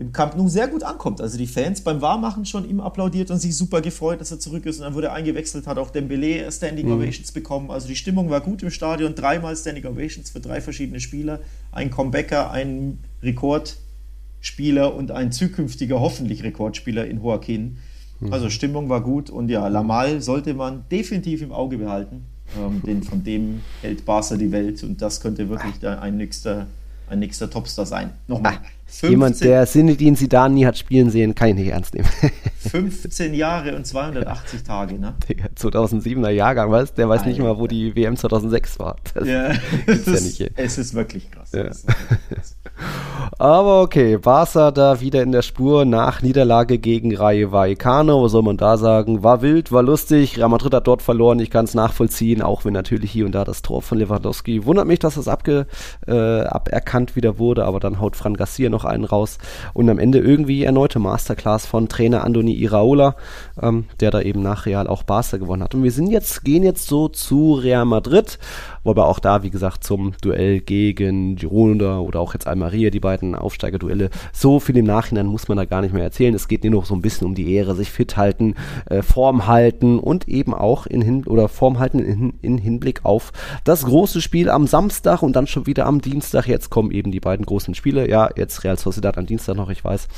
im 0.00 0.12
Camp 0.12 0.34
Nou 0.34 0.48
sehr 0.48 0.66
gut 0.66 0.82
ankommt. 0.82 1.20
Also 1.20 1.36
die 1.36 1.46
Fans 1.46 1.82
beim 1.82 2.00
Warmachen 2.00 2.46
schon 2.46 2.68
ihm 2.68 2.80
applaudiert 2.80 3.30
und 3.30 3.38
sich 3.38 3.54
super 3.54 3.82
gefreut, 3.82 4.20
dass 4.20 4.30
er 4.30 4.40
zurück 4.40 4.64
ist 4.64 4.78
und 4.78 4.84
dann 4.84 4.94
wurde 4.94 5.08
er 5.08 5.12
eingewechselt, 5.12 5.66
hat 5.66 5.76
auch 5.76 5.90
Dembele 5.90 6.50
Standing 6.50 6.86
mhm. 6.86 6.94
Ovations 6.94 7.32
bekommen. 7.32 7.70
Also 7.70 7.86
die 7.86 7.96
Stimmung 7.96 8.30
war 8.30 8.40
gut 8.40 8.62
im 8.62 8.70
Stadion, 8.70 9.14
dreimal 9.14 9.54
Standing 9.54 9.84
Ovations 9.84 10.30
für 10.30 10.40
drei 10.40 10.62
verschiedene 10.62 11.00
Spieler, 11.00 11.40
ein 11.70 11.90
Comebacker, 11.90 12.50
ein 12.50 12.98
Rekord 13.22 13.76
Spieler 14.40 14.94
und 14.94 15.10
ein 15.10 15.32
zukünftiger 15.32 16.00
hoffentlich 16.00 16.42
Rekordspieler 16.42 17.06
in 17.06 17.22
Joaquin. 17.22 17.78
Mhm. 18.20 18.32
Also 18.32 18.50
Stimmung 18.50 18.88
war 18.88 19.02
gut 19.02 19.30
und 19.30 19.48
ja, 19.48 19.66
Lamal 19.68 20.20
sollte 20.20 20.54
man 20.54 20.84
definitiv 20.90 21.42
im 21.42 21.52
Auge 21.52 21.78
behalten. 21.78 22.24
Ähm, 22.58 22.82
denn 22.86 23.02
von 23.02 23.22
dem 23.22 23.60
hält 23.82 24.04
Barca 24.04 24.36
die 24.36 24.52
Welt 24.52 24.82
und 24.82 25.00
das 25.02 25.20
könnte 25.20 25.48
wirklich 25.48 25.86
ein 25.86 26.16
nächster, 26.16 26.66
ein 27.08 27.18
nächster 27.18 27.50
Topstar 27.50 27.86
sein. 27.86 28.10
Nochmal. 28.26 28.54
Ah, 28.56 28.66
15, 28.86 29.10
jemand, 29.10 29.40
der 29.40 29.66
Sinedin 29.66 30.16
Sidan 30.16 30.54
nie 30.54 30.66
hat 30.66 30.76
spielen 30.76 31.10
sehen, 31.10 31.34
kann 31.34 31.50
ich 31.50 31.54
nicht 31.54 31.68
ernst 31.68 31.94
nehmen. 31.94 32.08
15 32.58 33.34
Jahre 33.34 33.76
und 33.76 33.86
280 33.86 34.64
Tage, 34.64 34.98
ne? 34.98 35.14
2007er 35.56 36.30
Jahrgang, 36.30 36.70
was? 36.72 36.92
Der 36.94 37.08
weiß 37.08 37.20
Alter. 37.20 37.30
nicht 37.30 37.40
mal, 37.40 37.56
wo 37.56 37.68
die 37.68 37.94
WM 37.94 38.16
2006 38.16 38.78
war. 38.80 38.96
Das 39.14 39.28
ja, 39.28 39.50
es, 39.86 40.38
ja 40.38 40.46
ist, 40.46 40.52
es 40.56 40.78
ist 40.78 40.94
wirklich 40.94 41.30
krass. 41.30 41.52
Ja. 41.52 41.62
Ist 41.62 41.86
wirklich 41.86 42.20
krass. 42.34 42.56
Aber 43.38 43.82
okay, 43.82 44.18
Barca 44.18 44.70
da 44.70 45.00
wieder 45.00 45.22
in 45.22 45.32
der 45.32 45.42
Spur 45.42 45.84
nach 45.84 46.20
Niederlage 46.20 46.78
gegen 46.78 47.16
Rayo 47.16 47.52
Vallecano. 47.52 48.22
Was 48.22 48.32
soll 48.32 48.42
man 48.42 48.56
da 48.56 48.76
sagen? 48.76 49.22
War 49.22 49.40
wild, 49.40 49.72
war 49.72 49.82
lustig. 49.82 50.36
Real 50.36 50.48
Madrid 50.48 50.74
hat 50.74 50.86
dort 50.86 51.00
verloren. 51.00 51.38
Ich 51.38 51.50
kann 51.50 51.64
es 51.64 51.74
nachvollziehen, 51.74 52.42
auch 52.42 52.64
wenn 52.64 52.72
natürlich 52.72 53.10
hier 53.10 53.26
und 53.26 53.32
da 53.32 53.44
das 53.44 53.62
Tor 53.62 53.82
von 53.82 53.98
Lewandowski. 53.98 54.66
Wundert 54.66 54.86
mich, 54.86 54.98
dass 54.98 55.14
das 55.14 55.28
abge, 55.28 55.66
äh, 56.06 56.40
aberkannt 56.42 57.16
wieder 57.16 57.38
wurde, 57.38 57.64
aber 57.64 57.80
dann 57.80 58.00
haut 58.00 58.16
Fran 58.16 58.36
Garcia 58.36 58.68
noch 58.68 58.84
einen 58.84 59.04
raus. 59.04 59.38
Und 59.74 59.88
am 59.88 59.98
Ende 59.98 60.18
irgendwie 60.18 60.64
erneute 60.64 60.98
Masterclass 60.98 61.66
von 61.66 61.88
Trainer 61.88 62.24
Andoni 62.24 62.54
Iraola, 62.54 63.14
ähm, 63.62 63.84
der 64.00 64.10
da 64.10 64.20
eben 64.20 64.42
nach 64.42 64.66
Real 64.66 64.86
auch 64.86 65.02
Barca 65.02 65.38
gewonnen 65.38 65.62
hat. 65.62 65.74
Und 65.74 65.82
wir 65.82 65.92
sind 65.92 66.10
jetzt, 66.10 66.44
gehen 66.44 66.62
jetzt 66.62 66.86
so 66.86 67.08
zu 67.08 67.54
Real 67.54 67.84
Madrid 67.84 68.38
Wobei 68.82 69.02
auch 69.02 69.18
da, 69.18 69.42
wie 69.42 69.50
gesagt, 69.50 69.84
zum 69.84 70.12
Duell 70.22 70.60
gegen 70.60 71.36
Girona 71.36 72.00
oder 72.00 72.20
auch 72.20 72.32
jetzt 72.32 72.46
Almeria, 72.46 72.88
die 72.88 73.00
beiden 73.00 73.19
Aufsteigerduelle, 73.22 74.10
so 74.32 74.60
viel 74.60 74.76
im 74.76 74.86
Nachhinein 74.86 75.26
muss 75.26 75.48
man 75.48 75.56
da 75.56 75.64
gar 75.64 75.80
nicht 75.82 75.94
mehr 75.94 76.02
erzählen. 76.02 76.34
Es 76.34 76.48
geht 76.48 76.64
nur 76.64 76.72
noch 76.72 76.86
so 76.86 76.94
ein 76.94 77.02
bisschen 77.02 77.26
um 77.26 77.34
die 77.34 77.54
Ehre, 77.54 77.74
sich 77.74 77.90
fit 77.90 78.16
halten, 78.16 78.54
äh, 78.86 79.02
Form 79.02 79.46
halten 79.46 79.98
und 79.98 80.28
eben 80.28 80.54
auch 80.54 80.86
in 80.86 81.02
Hin 81.02 81.24
oder 81.26 81.48
Form 81.48 81.78
halten 81.78 81.98
in, 81.98 82.34
in 82.42 82.58
Hinblick 82.58 83.04
auf 83.04 83.32
das 83.64 83.84
große 83.84 84.20
Spiel 84.20 84.50
am 84.50 84.66
Samstag 84.66 85.22
und 85.22 85.36
dann 85.36 85.46
schon 85.46 85.66
wieder 85.66 85.86
am 85.86 86.00
Dienstag. 86.00 86.46
Jetzt 86.46 86.70
kommen 86.70 86.90
eben 86.90 87.10
die 87.10 87.20
beiden 87.20 87.46
großen 87.46 87.74
Spiele. 87.74 88.08
Ja, 88.08 88.30
jetzt 88.36 88.64
Real 88.64 88.78
Sociedad 88.78 89.18
am 89.18 89.26
Dienstag 89.26 89.56
noch, 89.56 89.70
ich 89.70 89.84
weiß 89.84 90.08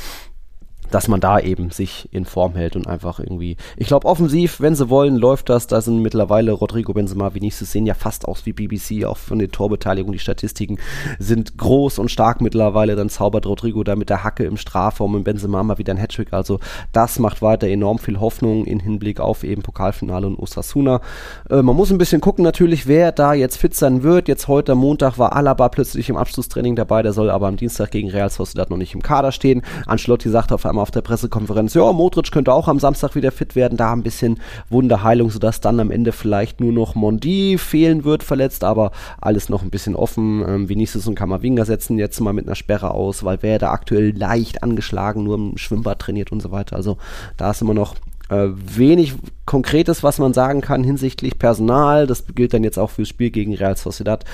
dass 0.92 1.08
man 1.08 1.20
da 1.20 1.40
eben 1.40 1.70
sich 1.70 2.08
in 2.12 2.24
Form 2.24 2.54
hält 2.54 2.76
und 2.76 2.86
einfach 2.86 3.18
irgendwie, 3.18 3.56
ich 3.76 3.86
glaube 3.88 4.06
offensiv, 4.06 4.60
wenn 4.60 4.74
sie 4.74 4.90
wollen, 4.90 5.16
läuft 5.16 5.48
das. 5.48 5.66
Da 5.66 5.80
sind 5.80 6.02
mittlerweile 6.02 6.52
Rodrigo 6.52 6.92
Benzema, 6.92 7.34
Vinicius 7.34 7.72
sehen 7.72 7.86
ja 7.86 7.94
fast 7.94 8.26
aus 8.28 8.46
wie 8.46 8.52
BBC, 8.52 9.04
auch 9.04 9.16
von 9.16 9.38
den 9.38 9.50
Torbeteiligungen. 9.50 10.12
Die 10.12 10.18
Statistiken 10.18 10.78
sind 11.18 11.56
groß 11.56 11.98
und 11.98 12.10
stark 12.10 12.40
mittlerweile. 12.40 12.94
Dann 12.94 13.08
zaubert 13.08 13.46
Rodrigo 13.46 13.82
da 13.82 13.96
mit 13.96 14.10
der 14.10 14.22
Hacke 14.22 14.44
im 14.44 14.56
Strafraum 14.56 15.14
und 15.14 15.24
Benzema 15.24 15.62
mal 15.62 15.78
wieder 15.78 15.94
ein 15.94 15.98
Hattrick. 15.98 16.32
Also 16.32 16.60
das 16.92 17.18
macht 17.18 17.42
weiter 17.42 17.66
enorm 17.68 17.98
viel 17.98 18.20
Hoffnung 18.20 18.66
in 18.66 18.80
Hinblick 18.80 19.20
auf 19.20 19.44
eben 19.44 19.62
Pokalfinale 19.62 20.26
und 20.26 20.38
Osasuna. 20.38 21.00
Äh, 21.48 21.62
man 21.62 21.74
muss 21.74 21.90
ein 21.90 21.98
bisschen 21.98 22.20
gucken 22.20 22.44
natürlich, 22.44 22.86
wer 22.86 23.12
da 23.12 23.32
jetzt 23.32 23.56
fit 23.56 23.74
sein 23.74 24.02
wird. 24.02 24.28
Jetzt 24.28 24.48
heute 24.48 24.74
Montag 24.74 25.18
war 25.18 25.34
Alaba 25.34 25.68
plötzlich 25.70 26.10
im 26.10 26.16
Abschlusstraining 26.16 26.76
dabei. 26.76 27.02
Der 27.02 27.12
soll 27.12 27.30
aber 27.30 27.48
am 27.48 27.56
Dienstag 27.56 27.90
gegen 27.90 28.10
Real 28.10 28.30
Sociedad 28.30 28.68
noch 28.70 28.76
nicht 28.76 28.94
im 28.94 29.02
Kader 29.02 29.32
stehen. 29.32 29.62
Ancelotti 29.86 30.28
sagt 30.28 30.52
auf 30.52 30.66
einmal 30.66 30.81
auf 30.82 30.90
der 30.90 31.00
Pressekonferenz, 31.00 31.74
ja, 31.74 31.92
Modric 31.92 32.30
könnte 32.30 32.52
auch 32.52 32.68
am 32.68 32.78
Samstag 32.78 33.14
wieder 33.14 33.32
fit 33.32 33.56
werden, 33.56 33.78
da 33.78 33.92
ein 33.92 34.02
bisschen 34.02 34.40
Wunderheilung, 34.68 35.30
sodass 35.30 35.60
dann 35.60 35.80
am 35.80 35.90
Ende 35.90 36.12
vielleicht 36.12 36.60
nur 36.60 36.72
noch 36.72 36.94
Mondi 36.94 37.56
fehlen 37.56 38.04
wird, 38.04 38.22
verletzt, 38.22 38.64
aber 38.64 38.92
alles 39.20 39.48
noch 39.48 39.62
ein 39.62 39.70
bisschen 39.70 39.94
offen. 39.94 40.44
Ähm, 40.46 40.68
Vinicius 40.68 41.06
und 41.06 41.14
Kamavinga 41.14 41.64
setzen 41.64 41.98
jetzt 41.98 42.20
mal 42.20 42.32
mit 42.32 42.46
einer 42.46 42.56
Sperre 42.56 42.90
aus, 42.90 43.24
weil 43.24 43.38
wer 43.40 43.58
da 43.58 43.70
aktuell 43.70 44.16
leicht 44.16 44.62
angeschlagen, 44.62 45.24
nur 45.24 45.36
im 45.36 45.56
Schwimmbad 45.56 46.00
trainiert 46.00 46.32
und 46.32 46.42
so 46.42 46.50
weiter. 46.50 46.76
Also 46.76 46.98
da 47.36 47.50
ist 47.50 47.62
immer 47.62 47.74
noch 47.74 47.94
äh, 48.28 48.48
wenig 48.54 49.14
Konkretes, 49.44 50.02
was 50.02 50.18
man 50.18 50.32
sagen 50.32 50.60
kann 50.60 50.84
hinsichtlich 50.84 51.38
Personal. 51.38 52.06
Das 52.06 52.24
gilt 52.34 52.54
dann 52.54 52.64
jetzt 52.64 52.78
auch 52.78 52.90
fürs 52.90 53.08
Spiel 53.08 53.30
gegen 53.30 53.54
Real 53.54 53.76
Sociedad. 53.76 54.24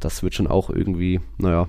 Das 0.00 0.22
wird 0.22 0.34
schon 0.34 0.46
auch 0.46 0.70
irgendwie, 0.70 1.20
naja, 1.38 1.68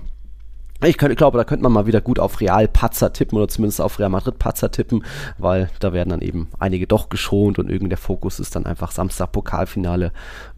ich, 0.84 0.98
könnte, 0.98 1.12
ich 1.12 1.18
glaube, 1.18 1.38
da 1.38 1.44
könnte 1.44 1.62
man 1.62 1.72
mal 1.72 1.86
wieder 1.86 2.00
gut 2.00 2.18
auf 2.18 2.40
Real 2.40 2.68
Patzer 2.68 3.12
tippen 3.12 3.36
oder 3.36 3.48
zumindest 3.48 3.80
auf 3.80 3.98
Real 3.98 4.08
Madrid 4.08 4.38
Patzer 4.38 4.70
tippen, 4.70 5.04
weil 5.38 5.68
da 5.80 5.92
werden 5.92 6.10
dann 6.10 6.22
eben 6.22 6.48
einige 6.58 6.86
doch 6.86 7.08
geschont 7.08 7.58
und 7.58 7.68
irgendwie 7.68 7.90
der 7.90 7.98
Fokus 7.98 8.40
ist 8.40 8.56
dann 8.56 8.66
einfach 8.66 8.90
Samstag 8.90 9.32
Pokalfinale. 9.32 10.12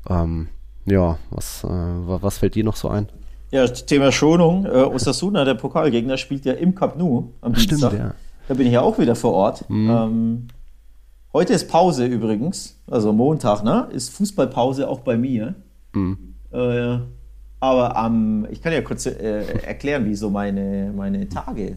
Ähm, 0.08 0.48
ja, 0.86 1.18
was, 1.30 1.64
äh, 1.64 1.68
was 1.68 2.38
fällt 2.38 2.54
dir 2.54 2.64
noch 2.64 2.76
so 2.76 2.88
ein? 2.88 3.08
Ja, 3.50 3.66
Thema 3.68 4.12
Schonung. 4.12 4.64
Äh, 4.64 4.70
Osasuna, 4.70 5.44
der 5.44 5.54
Pokalgegner, 5.54 6.16
spielt 6.16 6.44
ja 6.44 6.54
im 6.54 6.74
Cup 6.74 6.96
Nou 6.96 7.32
am 7.40 7.54
Stimmt, 7.54 7.82
Dienstag. 7.82 7.98
ja. 7.98 8.14
Da 8.48 8.54
bin 8.54 8.66
ich 8.66 8.72
ja 8.72 8.80
auch 8.80 8.98
wieder 8.98 9.14
vor 9.14 9.34
Ort. 9.34 9.68
Mhm. 9.68 9.90
Ähm, 9.90 10.48
heute 11.32 11.52
ist 11.52 11.68
Pause 11.68 12.06
übrigens, 12.06 12.80
also 12.90 13.12
Montag, 13.12 13.62
ne? 13.62 13.88
Ist 13.92 14.10
Fußballpause 14.10 14.88
auch 14.88 15.00
bei 15.00 15.16
mir. 15.16 15.54
Mhm. 15.92 16.34
Äh, 16.50 16.98
aber 17.62 17.96
am, 17.96 18.44
ich 18.50 18.60
kann 18.60 18.72
ja 18.72 18.82
kurz 18.82 19.06
äh, 19.06 19.44
erklären, 19.62 20.04
wie 20.04 20.16
so 20.16 20.30
meine, 20.30 20.92
meine 20.94 21.28
Tage 21.28 21.76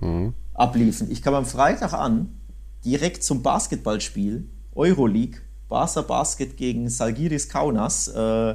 Mhm. 0.00 0.32
abliefen. 0.54 1.10
Ich 1.10 1.20
kam 1.20 1.34
am 1.34 1.44
Freitag 1.44 1.92
an, 1.92 2.38
direkt 2.82 3.22
zum 3.22 3.42
Basketballspiel, 3.42 4.48
Euroleague, 4.74 5.40
Barca 5.68 6.00
Basket 6.00 6.56
gegen 6.56 6.88
Salgiris 6.88 7.50
Kaunas. 7.50 8.08
Äh, 8.08 8.54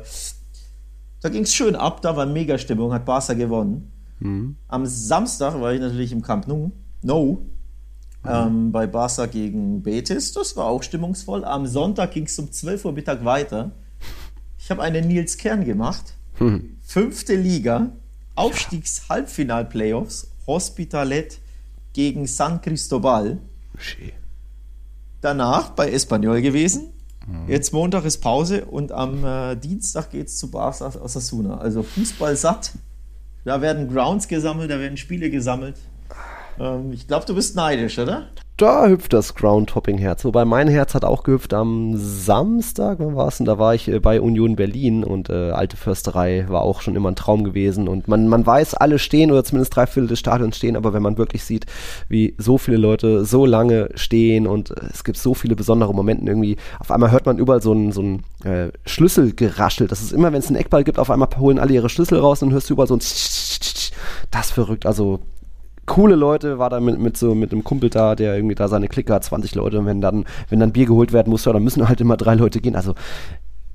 da 1.22 1.30
ging 1.30 1.44
es 1.44 1.54
schön 1.54 1.76
ab, 1.76 2.02
da 2.02 2.16
war 2.16 2.26
mega 2.26 2.58
Stimmung, 2.58 2.92
hat 2.92 3.06
Barca 3.06 3.34
gewonnen. 3.36 3.92
Mhm. 4.20 4.56
Am 4.68 4.88
Samstag 4.88 5.62
war 5.62 5.74
ich 5.74 5.80
natürlich 5.80 6.12
im 6.12 6.24
Camp 6.24 6.48
Nou, 6.48 6.72
no, 7.04 7.46
ähm, 8.26 8.72
bei 8.72 8.88
Barca 8.88 9.28
gegen 9.28 9.84
Betis. 9.84 10.32
Das 10.32 10.56
war 10.58 10.66
auch 10.66 10.82
stimmungsvoll. 10.82 11.46
Am 11.46 11.68
Sonntag 11.68 12.14
ging 12.14 12.24
es 12.26 12.40
um 12.40 12.52
12 12.52 12.86
Uhr 12.86 12.94
Mittag 12.94 13.24
weiter. 13.24 13.74
Ich 14.58 14.72
habe 14.72 14.82
einen 14.82 15.08
Nils 15.08 15.38
Kern 15.38 15.66
gemacht. 15.66 16.16
Hm. 16.40 16.78
Fünfte 16.82 17.36
Liga, 17.36 17.92
Aufstiegs-Halbfinal-Playoffs, 18.36 20.32
Hospitalet 20.48 21.40
gegen 21.94 22.28
San 22.28 22.62
Cristobal. 22.62 23.40
Schön. 23.78 24.12
Danach 25.22 25.70
bei 25.72 25.92
Espanyol 25.92 26.42
gewesen. 26.42 26.94
Jetzt 27.48 27.72
Montag 27.72 28.04
ist 28.04 28.18
Pause 28.18 28.66
und 28.66 28.92
am 28.92 29.24
äh, 29.24 29.56
Dienstag 29.56 30.12
geht 30.12 30.28
es 30.28 30.38
zu 30.38 30.52
Barca 30.52 30.88
Osasuna. 31.00 31.58
Also 31.58 31.82
Fußball 31.82 32.36
satt. 32.36 32.74
Da 33.46 33.62
werden 33.62 33.88
Grounds 33.94 34.28
gesammelt, 34.28 34.70
da 34.70 34.80
werden 34.80 34.98
Spiele 34.98 35.30
gesammelt. 35.30 35.78
Ähm, 36.60 36.92
ich 36.92 37.08
glaube, 37.08 37.26
du 37.26 37.36
bist 37.36 37.56
neidisch, 37.56 38.00
oder? 38.00 38.28
Da 38.58 38.88
hüpft 38.88 39.14
das 39.14 39.34
Groundhopping-Herz. 39.34 40.26
Wobei 40.26 40.46
mein 40.46 40.68
Herz 40.68 40.94
hat 40.94 41.04
auch 41.06 41.24
gehüpft 41.24 41.56
am 41.56 41.98
Samstag, 41.98 43.00
wann 43.00 43.16
war 43.16 43.28
es 43.28 43.38
denn? 43.38 43.48
Da 43.48 43.58
war 43.58 43.74
ich 43.74 43.88
äh, 43.88 44.00
bei 44.00 44.22
Union 44.22 44.56
Berlin 44.56 45.04
und 45.04 45.30
äh, 45.30 45.50
alte 45.50 45.76
Försterei 45.76 46.46
war 46.48 46.62
auch 46.62 46.82
schon 46.82 46.96
immer 46.96 47.10
ein 47.10 47.16
Traum 47.16 47.44
gewesen. 47.44 47.88
Und 47.88 48.08
man, 48.08 48.28
man 48.28 48.46
weiß, 48.46 48.76
alle 48.76 49.00
stehen 49.00 49.32
oder 49.32 49.44
zumindest 49.44 49.76
drei 49.76 49.88
Viertel 49.88 50.08
des 50.08 50.20
Stadions 50.20 50.56
stehen, 50.56 50.76
aber 50.76 50.94
wenn 50.94 51.02
man 51.02 51.18
wirklich 51.18 51.44
sieht, 51.44 51.66
wie 52.10 52.36
so 52.38 52.60
viele 52.60 52.78
Leute 52.78 53.26
so 53.26 53.48
lange 53.48 53.90
stehen 53.96 54.46
und 54.46 54.70
äh, 54.70 54.86
es 54.94 55.04
gibt 55.04 55.18
so 55.18 55.34
viele 55.34 55.56
besondere 55.56 55.94
Momente 55.94 56.26
irgendwie, 56.26 56.58
auf 56.80 56.92
einmal 56.92 57.10
hört 57.10 57.26
man 57.26 57.40
überall 57.40 57.62
so 57.64 57.74
ein, 57.74 57.92
so 57.92 58.04
ein 58.04 58.24
äh, 58.44 58.72
Schlüssel 58.86 59.34
geraschelt. 59.34 59.92
Das 59.92 60.04
ist 60.04 60.14
immer, 60.14 60.32
wenn 60.32 60.40
es 60.40 60.48
einen 60.48 60.58
Eckball 60.58 60.84
gibt, 60.84 61.00
auf 61.00 61.10
einmal 61.10 61.30
holen 61.40 61.58
alle 61.58 61.74
ihre 61.74 61.90
Schlüssel 61.90 62.20
raus 62.20 62.44
und 62.44 62.54
hörst 62.54 62.70
du 62.70 62.76
überall 62.76 62.88
so 62.88 62.96
ein 62.96 63.02
das 64.32 64.52
verrückt. 64.52 64.86
Also 64.86 65.22
coole 65.86 66.16
Leute, 66.16 66.60
war 66.60 66.70
da 66.70 66.80
mit, 66.80 67.00
mit 67.00 67.18
so 67.18 67.36
mit 67.36 67.52
einem 67.52 67.64
Kumpel 67.64 67.90
da, 67.90 68.16
der 68.16 68.36
irgendwie 68.36 68.56
da 68.56 68.68
seine 68.68 68.88
Clique 68.88 69.14
hat, 69.14 69.24
20 69.24 69.56
Leute, 69.56 69.80
und 69.80 69.86
wenn 69.86 70.02
dann, 70.02 70.26
wenn 70.50 70.60
dann 70.60 70.72
Bier 70.72 70.86
geholt 70.86 71.14
werden 71.14 71.30
muss, 71.30 71.44
dann 71.44 71.64
müssen 71.64 71.88
halt 71.88 72.02
immer 72.02 72.18
drei 72.18 72.36
Leute 72.36 72.62
gehen. 72.62 72.76
Also 72.76 72.96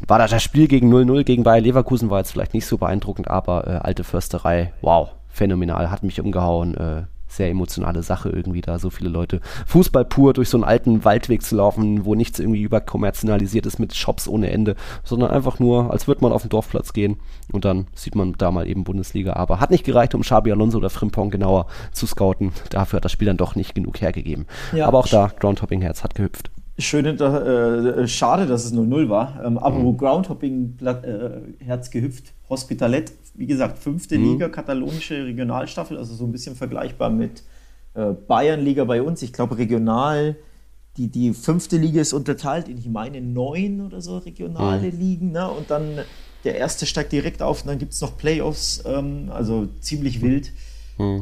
war 0.07 0.19
das 0.19 0.43
Spiel 0.43 0.69
gegen 0.69 0.93
0-0 0.93 1.25
gegen 1.25 1.43
Bayer 1.43 1.61
Leverkusen 1.61 2.09
war 2.11 2.19
jetzt 2.19 2.33
vielleicht 2.33 2.55
nicht 2.55 2.67
so 2.67 2.79
beeindruckend, 2.79 3.29
aber 3.29 3.67
äh, 3.67 3.71
alte 3.83 4.05
Försterei, 4.05 4.73
wow, 4.81 5.11
phänomenal, 5.29 5.91
hat 5.91 6.03
mich 6.03 6.21
umgehauen, 6.21 6.77
äh, 6.77 7.03
sehr 7.29 7.49
emotionale 7.49 8.03
Sache 8.03 8.31
irgendwie 8.31 8.61
da, 8.61 8.79
so 8.79 8.91
viele 8.91 9.11
Leute. 9.11 9.41
Fußball 9.67 10.05
pur 10.05 10.33
durch 10.33 10.49
so 10.49 10.57
einen 10.57 10.65
alten 10.65 11.05
Waldweg 11.05 11.43
zu 11.43 11.57
laufen, 11.57 12.05
wo 12.05 12.15
nichts 12.15 12.39
irgendwie 12.39 12.63
überkommerzialisiert 12.63 13.67
ist 13.67 13.79
mit 13.79 13.95
Shops 13.95 14.27
ohne 14.27 14.51
Ende, 14.51 14.75
sondern 15.05 15.31
einfach 15.31 15.59
nur, 15.59 15.91
als 15.93 16.09
würde 16.09 16.23
man 16.23 16.33
auf 16.33 16.43
den 16.43 16.49
Dorfplatz 16.49 16.93
gehen 16.93 17.19
und 17.53 17.65
dann 17.65 17.87
sieht 17.95 18.15
man 18.15 18.33
da 18.39 18.51
mal 18.51 18.67
eben 18.69 18.85
Bundesliga. 18.85 19.35
Aber 19.35 19.61
hat 19.61 19.71
nicht 19.71 19.85
gereicht, 19.85 20.15
um 20.15 20.23
Xabi 20.23 20.51
Alonso 20.53 20.79
oder 20.79 20.91
Frimpong 20.91 21.31
genauer 21.31 21.67
zu 21.93 22.07
scouten. 22.07 22.53
Dafür 22.71 22.99
hat 22.99 23.05
das 23.05 23.13
Spiel 23.13 23.27
dann 23.27 23.37
doch 23.37 23.55
nicht 23.55 23.75
genug 23.75 24.01
hergegeben. 24.01 24.47
Ja. 24.73 24.87
Aber 24.87 24.99
auch 24.99 25.09
da, 25.09 25.31
Groundhopping 25.39 25.81
Herz 25.83 26.03
hat 26.03 26.15
gehüpft. 26.15 26.51
Schön, 26.81 27.07
äh, 27.07 28.07
schade, 28.07 28.47
dass 28.47 28.65
es 28.65 28.73
0-0 28.73 29.09
war. 29.09 29.41
Ähm, 29.45 29.59
aber 29.59 29.83
wo 29.83 29.95
Groundhopping 29.95 30.77
Pla- 30.77 31.03
äh, 31.03 31.41
Herz 31.59 31.91
gehüpft, 31.91 32.35
Hospitalet, 32.49 33.13
wie 33.39 33.47
gesagt, 33.47 33.79
fünfte 33.79 34.17
Liga, 34.17 34.49
katalonische 34.49 35.25
Regionalstaffel, 35.25 35.97
also 35.97 36.13
so 36.15 36.25
ein 36.25 36.33
bisschen 36.33 36.57
vergleichbar 36.57 37.09
mit 37.09 37.45
äh, 37.95 38.13
Bayernliga 38.13 38.85
bei 38.85 39.01
uns. 39.01 39.23
Ich 39.23 39.33
glaube, 39.33 39.59
regional, 39.59 40.37
die, 40.97 41.09
die 41.09 41.33
fünfte 41.33 41.77
Liga 41.77 42.01
ist 42.01 42.13
unterteilt 42.13 42.69
in, 42.69 42.79
ich 42.79 42.89
meine, 42.89 43.21
neun 43.21 43.81
oder 43.81 44.01
so 44.01 44.19
regionale 44.19 44.91
Ligen. 44.91 45.31
Ne? 45.31 45.49
Und 45.49 45.71
dann 45.71 46.01
der 46.43 46.57
erste 46.57 46.85
steigt 46.85 47.13
direkt 47.13 47.41
auf 47.41 47.63
und 47.63 47.69
dann 47.69 47.79
gibt 47.79 47.93
es 47.93 48.01
noch 48.01 48.17
Playoffs, 48.17 48.83
ähm, 48.85 49.31
also 49.33 49.69
ziemlich 49.81 50.21
wild. 50.21 50.53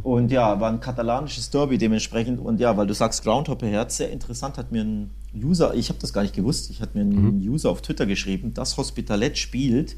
Und 0.03 0.33
ja, 0.33 0.59
war 0.59 0.71
ein 0.71 0.81
katalanisches 0.81 1.51
Derby 1.51 1.77
dementsprechend. 1.77 2.41
Und 2.41 2.61
ja, 2.61 2.79
weil 2.79 2.87
du 2.87 2.95
sagst 2.95 3.25
Groundhopper 3.25 3.67
Herz, 3.67 3.99
sehr 3.99 4.11
interessant, 4.11 4.57
hat 4.57 4.73
mir 4.73 4.83
ein 4.83 5.11
User, 5.35 5.75
ich 5.75 5.91
habe 5.91 5.99
das 5.99 6.15
gar 6.15 6.23
nicht 6.23 6.35
gewusst, 6.35 6.71
ich 6.71 6.81
hatte 6.81 6.97
mir 6.97 7.03
einen 7.03 7.47
User 7.47 7.69
auf 7.69 7.83
Twitter 7.83 8.07
geschrieben, 8.07 8.55
das 8.55 8.79
Hospitalet 8.79 9.37
spielt 9.37 9.97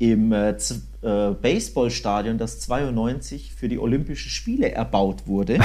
im 0.00 0.32
äh, 0.32 0.50
äh, 0.52 1.34
Baseballstadion, 1.34 2.38
das 2.38 2.58
92 2.60 3.54
für 3.54 3.68
die 3.68 3.78
Olympischen 3.78 4.30
Spiele 4.30 4.72
erbaut 4.72 5.26
wurde. 5.26 5.60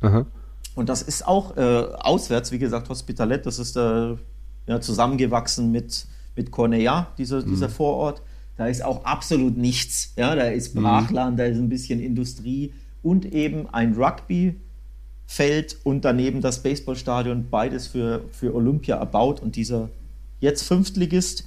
Und 0.74 0.88
das 0.88 1.00
ist 1.00 1.26
auch 1.26 1.56
äh, 1.56 1.60
auswärts, 1.60 2.52
wie 2.52 2.58
gesagt, 2.58 2.90
Hospitalet, 2.90 3.46
das 3.46 3.58
ist 3.58 3.76
äh, 3.76 4.16
ja, 4.66 4.80
zusammengewachsen 4.80 5.72
mit, 5.72 6.06
mit 6.36 6.50
Cornellà, 6.50 7.06
dieser, 7.16 7.42
dieser 7.42 7.70
Vorort. 7.70 8.20
Da 8.58 8.66
ist 8.66 8.84
auch 8.84 9.04
absolut 9.04 9.56
nichts. 9.56 10.12
Ja, 10.16 10.34
da 10.34 10.44
ist 10.44 10.74
Brachland, 10.74 11.38
da 11.38 11.44
ist 11.44 11.58
ein 11.58 11.70
bisschen 11.70 12.00
Industrie 12.00 12.74
und 13.02 13.32
eben 13.32 13.68
ein 13.72 13.94
Rugbyfeld 13.94 15.78
und 15.84 16.04
daneben 16.04 16.42
das 16.42 16.62
Baseballstadion, 16.62 17.48
beides 17.50 17.86
für, 17.86 18.24
für 18.30 18.54
Olympia 18.54 18.96
erbaut. 18.96 19.40
Und 19.40 19.56
dieser 19.56 19.88
jetzt 20.40 20.64
Fünftligist, 20.64 21.44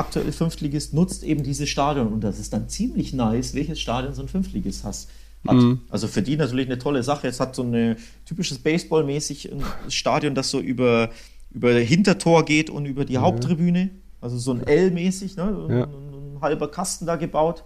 aktuell 0.00 0.32
Fünftligist, 0.32 0.92
nutzt 0.94 1.22
eben 1.22 1.42
dieses 1.42 1.68
Stadion. 1.68 2.08
Und 2.08 2.22
das 2.22 2.38
ist 2.38 2.52
dann 2.52 2.68
ziemlich 2.68 3.12
nice, 3.12 3.54
welches 3.54 3.80
Stadion 3.80 4.14
so 4.14 4.22
ein 4.22 4.28
Fünftligist 4.28 4.84
hast. 4.84 5.08
Hat. 5.46 5.56
Also 5.88 6.06
für 6.06 6.20
die 6.20 6.36
natürlich 6.36 6.66
eine 6.66 6.78
tolle 6.78 7.02
Sache. 7.02 7.26
Es 7.26 7.40
hat 7.40 7.54
so 7.54 7.62
ein 7.62 7.96
typisches 8.26 8.58
Baseball-mäßig 8.58 9.50
Stadion, 9.88 10.34
das 10.34 10.50
so 10.50 10.60
über, 10.60 11.08
über 11.50 11.72
Hintertor 11.72 12.44
geht 12.44 12.68
und 12.68 12.84
über 12.84 13.06
die 13.06 13.16
Haupttribüne. 13.16 13.88
Also 14.20 14.36
so 14.36 14.52
ein 14.52 14.66
L-mäßig, 14.66 15.36
ne? 15.36 15.66
Ja. 15.70 15.84
ein, 15.84 16.34
ein 16.36 16.40
halber 16.42 16.70
Kasten 16.70 17.06
da 17.06 17.16
gebaut. 17.16 17.64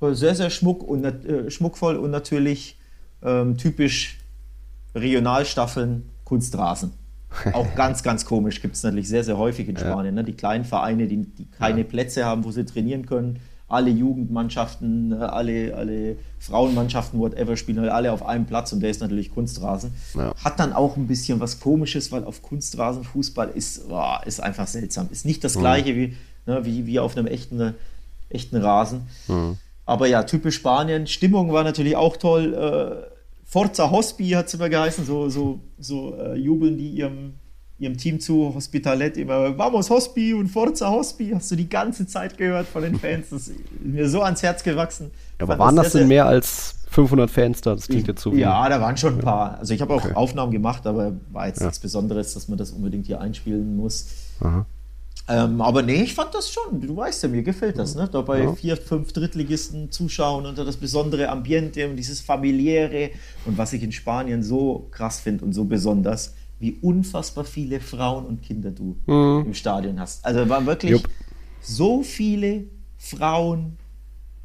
Sehr, 0.00 0.34
sehr 0.34 0.50
schmuck 0.50 0.82
und, 0.82 1.04
äh, 1.04 1.50
schmuckvoll 1.50 1.96
und 1.96 2.10
natürlich 2.10 2.78
ähm, 3.22 3.56
typisch 3.56 4.18
Regionalstaffeln, 4.94 6.10
Kunstrasen. 6.24 6.92
Auch 7.52 7.74
ganz, 7.74 8.02
ganz 8.02 8.24
komisch. 8.24 8.60
Gibt 8.60 8.76
es 8.76 8.82
natürlich 8.82 9.08
sehr, 9.08 9.24
sehr 9.24 9.38
häufig 9.38 9.68
in 9.68 9.76
Spanien. 9.76 10.14
Ne? 10.14 10.24
Die 10.24 10.34
kleinen 10.34 10.64
Vereine, 10.64 11.06
die, 11.06 11.24
die 11.24 11.46
keine 11.50 11.84
Plätze 11.84 12.24
haben, 12.24 12.44
wo 12.44 12.50
sie 12.50 12.64
trainieren 12.64 13.06
können. 13.06 13.40
Alle 13.66 13.90
Jugendmannschaften, 13.90 15.12
äh, 15.12 15.16
alle, 15.16 15.74
alle 15.74 16.16
Frauenmannschaften, 16.38 17.18
whatever, 17.18 17.56
spielen 17.56 17.80
halt 17.80 17.90
alle 17.90 18.12
auf 18.12 18.24
einem 18.24 18.44
Platz 18.44 18.72
und 18.72 18.80
der 18.80 18.90
ist 18.90 19.00
natürlich 19.00 19.34
Kunstrasen. 19.34 19.92
Ja. 20.14 20.34
Hat 20.44 20.60
dann 20.60 20.72
auch 20.72 20.96
ein 20.96 21.06
bisschen 21.06 21.40
was 21.40 21.60
Komisches, 21.60 22.12
weil 22.12 22.24
auf 22.24 22.42
Kunstrasen 22.42 23.04
Fußball 23.04 23.50
ist, 23.54 23.88
boah, 23.88 24.20
ist 24.26 24.40
einfach 24.40 24.66
seltsam. 24.66 25.08
Ist 25.10 25.24
nicht 25.24 25.42
das 25.42 25.58
gleiche 25.58 25.96
wie, 25.96 26.16
ne, 26.46 26.64
wie, 26.64 26.86
wie 26.86 27.00
auf 27.00 27.16
einem 27.16 27.26
echten, 27.26 27.74
echten 28.28 28.56
Rasen. 28.56 29.02
Aber 29.86 30.06
ja, 30.06 30.22
typisch 30.22 30.56
Spanien. 30.56 31.06
Stimmung 31.06 31.52
war 31.52 31.64
natürlich 31.64 31.96
auch 31.96 32.16
toll. 32.16 32.54
Äh, 32.54 33.13
Forza 33.54 33.88
Hospi 33.88 34.30
hat 34.30 34.48
es 34.48 34.54
immer 34.54 34.68
geheißen. 34.68 35.04
So, 35.04 35.28
so, 35.28 35.60
so 35.78 36.16
äh, 36.16 36.34
jubeln 36.34 36.76
die 36.76 36.90
ihrem, 36.90 37.34
ihrem 37.78 37.96
Team 37.96 38.18
zu. 38.18 38.52
Hospitalet 38.52 39.16
immer 39.16 39.56
Vamos 39.56 39.90
Hospi 39.90 40.34
und 40.34 40.48
Forza 40.48 40.90
Hospi. 40.90 41.30
Hast 41.32 41.52
du 41.52 41.54
die 41.54 41.68
ganze 41.68 42.04
Zeit 42.08 42.36
gehört 42.36 42.66
von 42.66 42.82
den 42.82 42.98
Fans. 42.98 43.30
Das 43.30 43.46
ist 43.46 43.54
mir 43.80 44.08
so 44.08 44.22
ans 44.22 44.42
Herz 44.42 44.64
gewachsen. 44.64 45.12
Aber 45.38 45.52
Fand 45.52 45.60
waren 45.60 45.76
das 45.76 45.92
denn 45.92 46.08
mehr 46.08 46.26
als 46.26 46.74
500 46.90 47.30
Fans 47.30 47.60
da, 47.60 47.76
das 47.76 47.86
klingt 47.86 48.08
jetzt 48.08 48.22
so. 48.22 48.32
Ja, 48.32 48.68
da 48.68 48.80
waren 48.80 48.96
schon 48.96 49.18
ein 49.18 49.20
paar. 49.20 49.56
Also 49.60 49.72
ich 49.72 49.80
habe 49.80 49.94
auch 49.94 50.04
okay. 50.04 50.14
Aufnahmen 50.14 50.50
gemacht, 50.50 50.84
aber 50.84 51.12
war 51.30 51.46
jetzt 51.46 51.60
ja. 51.60 51.66
nichts 51.66 51.78
Besonderes, 51.78 52.34
dass 52.34 52.48
man 52.48 52.58
das 52.58 52.72
unbedingt 52.72 53.06
hier 53.06 53.20
einspielen 53.20 53.76
muss. 53.76 54.08
Ähm, 55.26 55.62
aber 55.62 55.82
nee, 55.82 56.02
ich 56.02 56.14
fand 56.14 56.34
das 56.34 56.50
schon. 56.50 56.80
Du 56.80 56.96
weißt 56.96 57.22
ja, 57.22 57.28
mir 57.30 57.42
gefällt 57.42 57.78
das, 57.78 57.94
ne? 57.94 58.08
Da 58.10 58.20
bei 58.20 58.42
ja. 58.42 58.54
vier, 58.54 58.76
fünf 58.76 59.12
Drittligisten 59.12 59.90
zuschauen 59.90 60.44
unter 60.44 60.64
das 60.64 60.76
besondere 60.76 61.30
Ambiente 61.30 61.88
und 61.88 61.96
dieses 61.96 62.20
familiäre 62.20 63.10
und 63.46 63.56
was 63.56 63.72
ich 63.72 63.82
in 63.82 63.92
Spanien 63.92 64.42
so 64.42 64.88
krass 64.90 65.20
finde 65.20 65.44
und 65.46 65.54
so 65.54 65.64
besonders, 65.64 66.34
wie 66.58 66.78
unfassbar 66.82 67.44
viele 67.44 67.80
Frauen 67.80 68.26
und 68.26 68.42
Kinder 68.42 68.70
du 68.70 68.96
mhm. 69.06 69.46
im 69.46 69.54
Stadion 69.54 69.98
hast. 69.98 70.24
Also 70.26 70.46
waren 70.48 70.66
wirklich 70.66 70.92
Jupp. 70.92 71.08
so 71.62 72.02
viele 72.02 72.64
Frauen, 72.98 73.78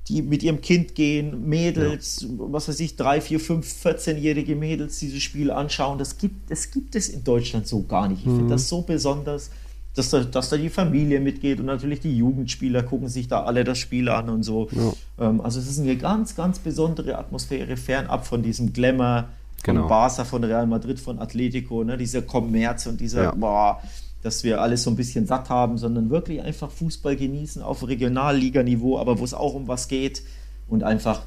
die 0.08 0.22
mit 0.22 0.44
ihrem 0.44 0.62
Kind 0.62 0.96
gehen, 0.96 1.48
Mädels, 1.48 2.22
ja. 2.22 2.30
was 2.38 2.70
weiß 2.70 2.80
ich, 2.80 2.96
drei, 2.96 3.20
vier, 3.20 3.42
fünf, 3.42 3.68
14-jährige 3.86 4.56
Mädels 4.56 5.00
dieses 5.00 5.22
Spiel 5.22 5.52
anschauen. 5.52 6.00
Das 6.00 6.18
gibt, 6.18 6.50
das 6.50 6.72
gibt 6.72 6.96
es 6.96 7.10
in 7.10 7.24
Deutschland 7.26 7.68
so 7.68 7.84
gar 7.84 8.08
nicht. 8.08 8.22
Ich 8.22 8.28
mhm. 8.28 8.38
finde 8.38 8.54
das 8.54 8.70
so 8.70 8.82
besonders, 8.82 9.52
dass 9.96 10.12
da, 10.12 10.24
dass 10.24 10.50
da 10.50 10.58
die 10.58 10.70
Familie 10.70 11.20
mitgeht 11.20 11.60
und 11.60 11.66
natürlich 11.66 12.00
die 12.00 12.16
Jugendspieler 12.16 12.84
gucken 12.84 13.10
sich 13.10 13.28
da 13.28 13.44
alle 13.44 13.64
das 13.64 13.80
Spiel 13.80 14.10
an 14.10 14.30
und 14.30 14.44
so. 14.44 14.70
Ja. 14.72 15.28
Ähm, 15.28 15.42
also 15.42 15.60
es 15.60 15.70
ist 15.70 15.80
eine 15.80 15.98
ganz, 15.98 16.36
ganz 16.36 16.60
besondere 16.60 17.18
Atmosphäre, 17.18 17.76
fernab 17.76 18.26
von 18.26 18.44
diesem 18.44 18.72
Glamour 18.72 19.26
von 19.64 19.76
genau. 19.76 19.88
Barca, 19.88 20.24
von 20.24 20.44
Real 20.44 20.68
Madrid, 20.68 21.00
von 21.00 21.20
Atletico, 21.20 21.84
ne? 21.84 21.98
dieser 21.98 22.22
Kommerz 22.22 22.86
und 22.86 23.02
dieser, 23.02 23.24
ja. 23.24 23.32
boah, 23.32 23.82
dass 24.22 24.44
wir 24.44 24.62
alles 24.62 24.84
so 24.84 24.90
ein 24.90 24.96
bisschen 24.96 25.26
satt 25.26 25.50
haben, 25.50 25.78
sondern 25.78 26.10
wirklich 26.10 26.42
einfach 26.42 26.72
Fußball 26.72 27.16
genießen 27.16 27.62
auf 27.62 27.88
Regionalliganiveau, 27.88 28.98
aber 28.98 29.20
wo 29.20 29.24
es 29.24 29.34
auch 29.34 29.54
um 29.54 29.68
was 29.68 29.88
geht 29.88 30.24
und 30.68 30.84
einfach 30.84 31.24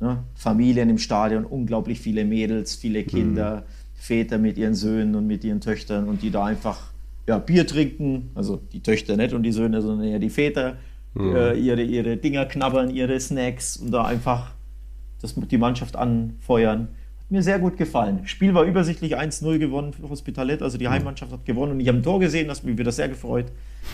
ne, 0.00 0.24
Familien 0.34 0.90
im 0.90 0.98
Stadion, 0.98 1.44
unglaublich 1.44 2.00
viele 2.00 2.24
Mädels, 2.24 2.74
viele 2.74 3.04
Kinder, 3.04 3.56
mhm. 3.56 3.62
Väter 3.94 4.38
mit 4.38 4.58
ihren 4.58 4.74
Söhnen 4.74 5.14
und 5.14 5.26
mit 5.26 5.44
ihren 5.44 5.60
Töchtern 5.60 6.08
und 6.08 6.22
die 6.22 6.30
da 6.30 6.44
einfach 6.44 6.91
ja, 7.26 7.38
Bier 7.38 7.66
trinken, 7.66 8.30
also 8.34 8.56
die 8.72 8.82
Töchter 8.82 9.16
nicht 9.16 9.32
und 9.32 9.42
die 9.42 9.52
Söhne, 9.52 9.82
sondern 9.82 10.06
eher 10.06 10.18
die 10.18 10.30
Väter, 10.30 10.76
mhm. 11.14 11.36
äh, 11.36 11.54
ihre, 11.54 11.82
ihre 11.82 12.16
Dinger 12.16 12.46
knabbern, 12.46 12.90
ihre 12.90 13.18
Snacks 13.18 13.76
und 13.76 13.90
da 13.90 14.04
einfach 14.04 14.52
das, 15.20 15.34
die 15.34 15.58
Mannschaft 15.58 15.96
anfeuern 15.96 16.88
mir 17.32 17.42
sehr 17.42 17.58
gut 17.58 17.78
gefallen. 17.78 18.26
Spiel 18.26 18.52
war 18.52 18.64
übersichtlich 18.64 19.18
1-0 19.18 19.58
gewonnen 19.58 19.94
für 19.94 20.06
Hospitalet, 20.08 20.60
also 20.60 20.76
die 20.76 20.88
Heimmannschaft 20.88 21.32
hat 21.32 21.46
gewonnen 21.46 21.72
und 21.72 21.80
ich 21.80 21.88
habe 21.88 21.98
ein 21.98 22.02
Tor 22.02 22.20
gesehen, 22.20 22.46
das 22.46 22.58
hat 22.58 22.66
mich 22.66 22.76
wieder 22.76 22.92
sehr 22.92 23.08
gefreut. 23.08 23.46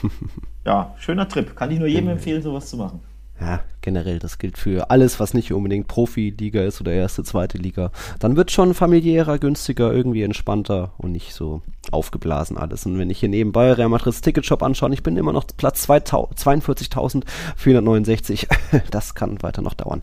ja, 0.66 0.94
schöner 0.98 1.28
Trip. 1.28 1.54
Kann 1.54 1.70
ich 1.70 1.78
nur 1.78 1.86
jedem 1.86 2.08
empfehlen, 2.08 2.42
sowas 2.42 2.68
zu 2.68 2.76
machen 2.76 3.00
ja, 3.40 3.60
generell, 3.80 4.18
das 4.18 4.38
gilt 4.38 4.58
für 4.58 4.90
alles, 4.90 5.20
was 5.20 5.34
nicht 5.34 5.52
unbedingt 5.52 5.88
Profiliga 5.88 6.62
ist 6.62 6.80
oder 6.80 6.92
erste, 6.92 7.24
zweite 7.24 7.58
Liga. 7.58 7.90
Dann 8.18 8.36
wird 8.36 8.50
schon 8.50 8.74
familiärer, 8.74 9.38
günstiger, 9.38 9.92
irgendwie 9.92 10.22
entspannter 10.22 10.92
und 10.98 11.12
nicht 11.12 11.34
so 11.34 11.62
aufgeblasen 11.90 12.58
alles. 12.58 12.86
Und 12.86 12.98
wenn 12.98 13.10
ich 13.10 13.20
hier 13.20 13.28
nebenbei 13.28 13.72
Real 13.72 13.88
Madrid's 13.88 14.20
Ticketshop 14.20 14.62
anschaue, 14.62 14.92
ich 14.92 15.02
bin 15.02 15.16
immer 15.16 15.32
noch 15.32 15.46
Platz 15.56 15.88
42.469. 15.88 18.46
das 18.90 19.14
kann 19.14 19.42
weiter 19.42 19.62
noch 19.62 19.74
dauern. 19.74 20.02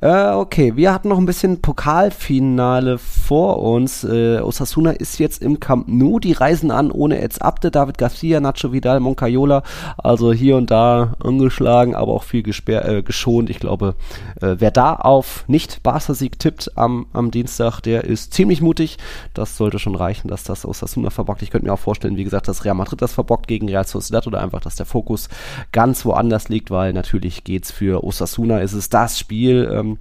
Äh, 0.00 0.30
okay, 0.30 0.76
wir 0.76 0.92
hatten 0.92 1.08
noch 1.08 1.18
ein 1.18 1.26
bisschen 1.26 1.60
Pokalfinale 1.60 2.98
vor 2.98 3.62
uns. 3.62 4.04
Äh, 4.04 4.40
Osasuna 4.40 4.92
ist 4.92 5.18
jetzt 5.18 5.42
im 5.42 5.60
Camp 5.60 5.88
Nou. 5.88 6.18
Die 6.18 6.32
reisen 6.32 6.70
an 6.70 6.90
ohne 6.90 7.20
Eds 7.20 7.38
Abde, 7.40 7.70
David 7.70 7.98
Garcia, 7.98 8.40
Nacho 8.40 8.72
Vidal, 8.72 9.00
Moncayola. 9.00 9.62
Also 9.98 10.32
hier 10.32 10.56
und 10.56 10.70
da 10.70 11.12
angeschlagen, 11.22 11.94
aber 11.94 12.12
auch 12.12 12.22
viel 12.22 12.42
gesperrt 12.42 12.88
äh, 12.88 13.02
geschont. 13.16 13.48
Ich 13.48 13.58
glaube, 13.58 13.96
äh, 14.42 14.56
wer 14.58 14.70
da 14.70 14.94
auf 14.94 15.44
Nicht-Barca-Sieg 15.48 16.38
tippt 16.38 16.76
am, 16.76 17.06
am 17.14 17.30
Dienstag, 17.30 17.80
der 17.80 18.04
ist 18.04 18.34
ziemlich 18.34 18.60
mutig. 18.60 18.98
Das 19.32 19.56
sollte 19.56 19.78
schon 19.78 19.94
reichen, 19.94 20.28
dass 20.28 20.44
das 20.44 20.66
Osasuna 20.66 21.08
verbockt. 21.08 21.42
Ich 21.42 21.50
könnte 21.50 21.66
mir 21.66 21.72
auch 21.72 21.78
vorstellen, 21.78 22.16
wie 22.16 22.24
gesagt, 22.24 22.46
dass 22.46 22.64
Real 22.64 22.74
Madrid 22.74 23.00
das 23.00 23.14
verbockt 23.14 23.46
gegen 23.46 23.68
Real 23.68 23.86
Sociedad 23.86 24.26
oder 24.26 24.42
einfach, 24.42 24.60
dass 24.60 24.76
der 24.76 24.86
Fokus 24.86 25.28
ganz 25.72 26.04
woanders 26.04 26.50
liegt, 26.50 26.70
weil 26.70 26.92
natürlich 26.92 27.42
geht 27.44 27.64
es 27.64 27.70
für 27.70 28.04
Osasuna, 28.04 28.60
ist 28.60 28.74
es 28.74 28.90
das 28.90 29.18
Spiel, 29.18 29.68
ähm, 29.72 29.98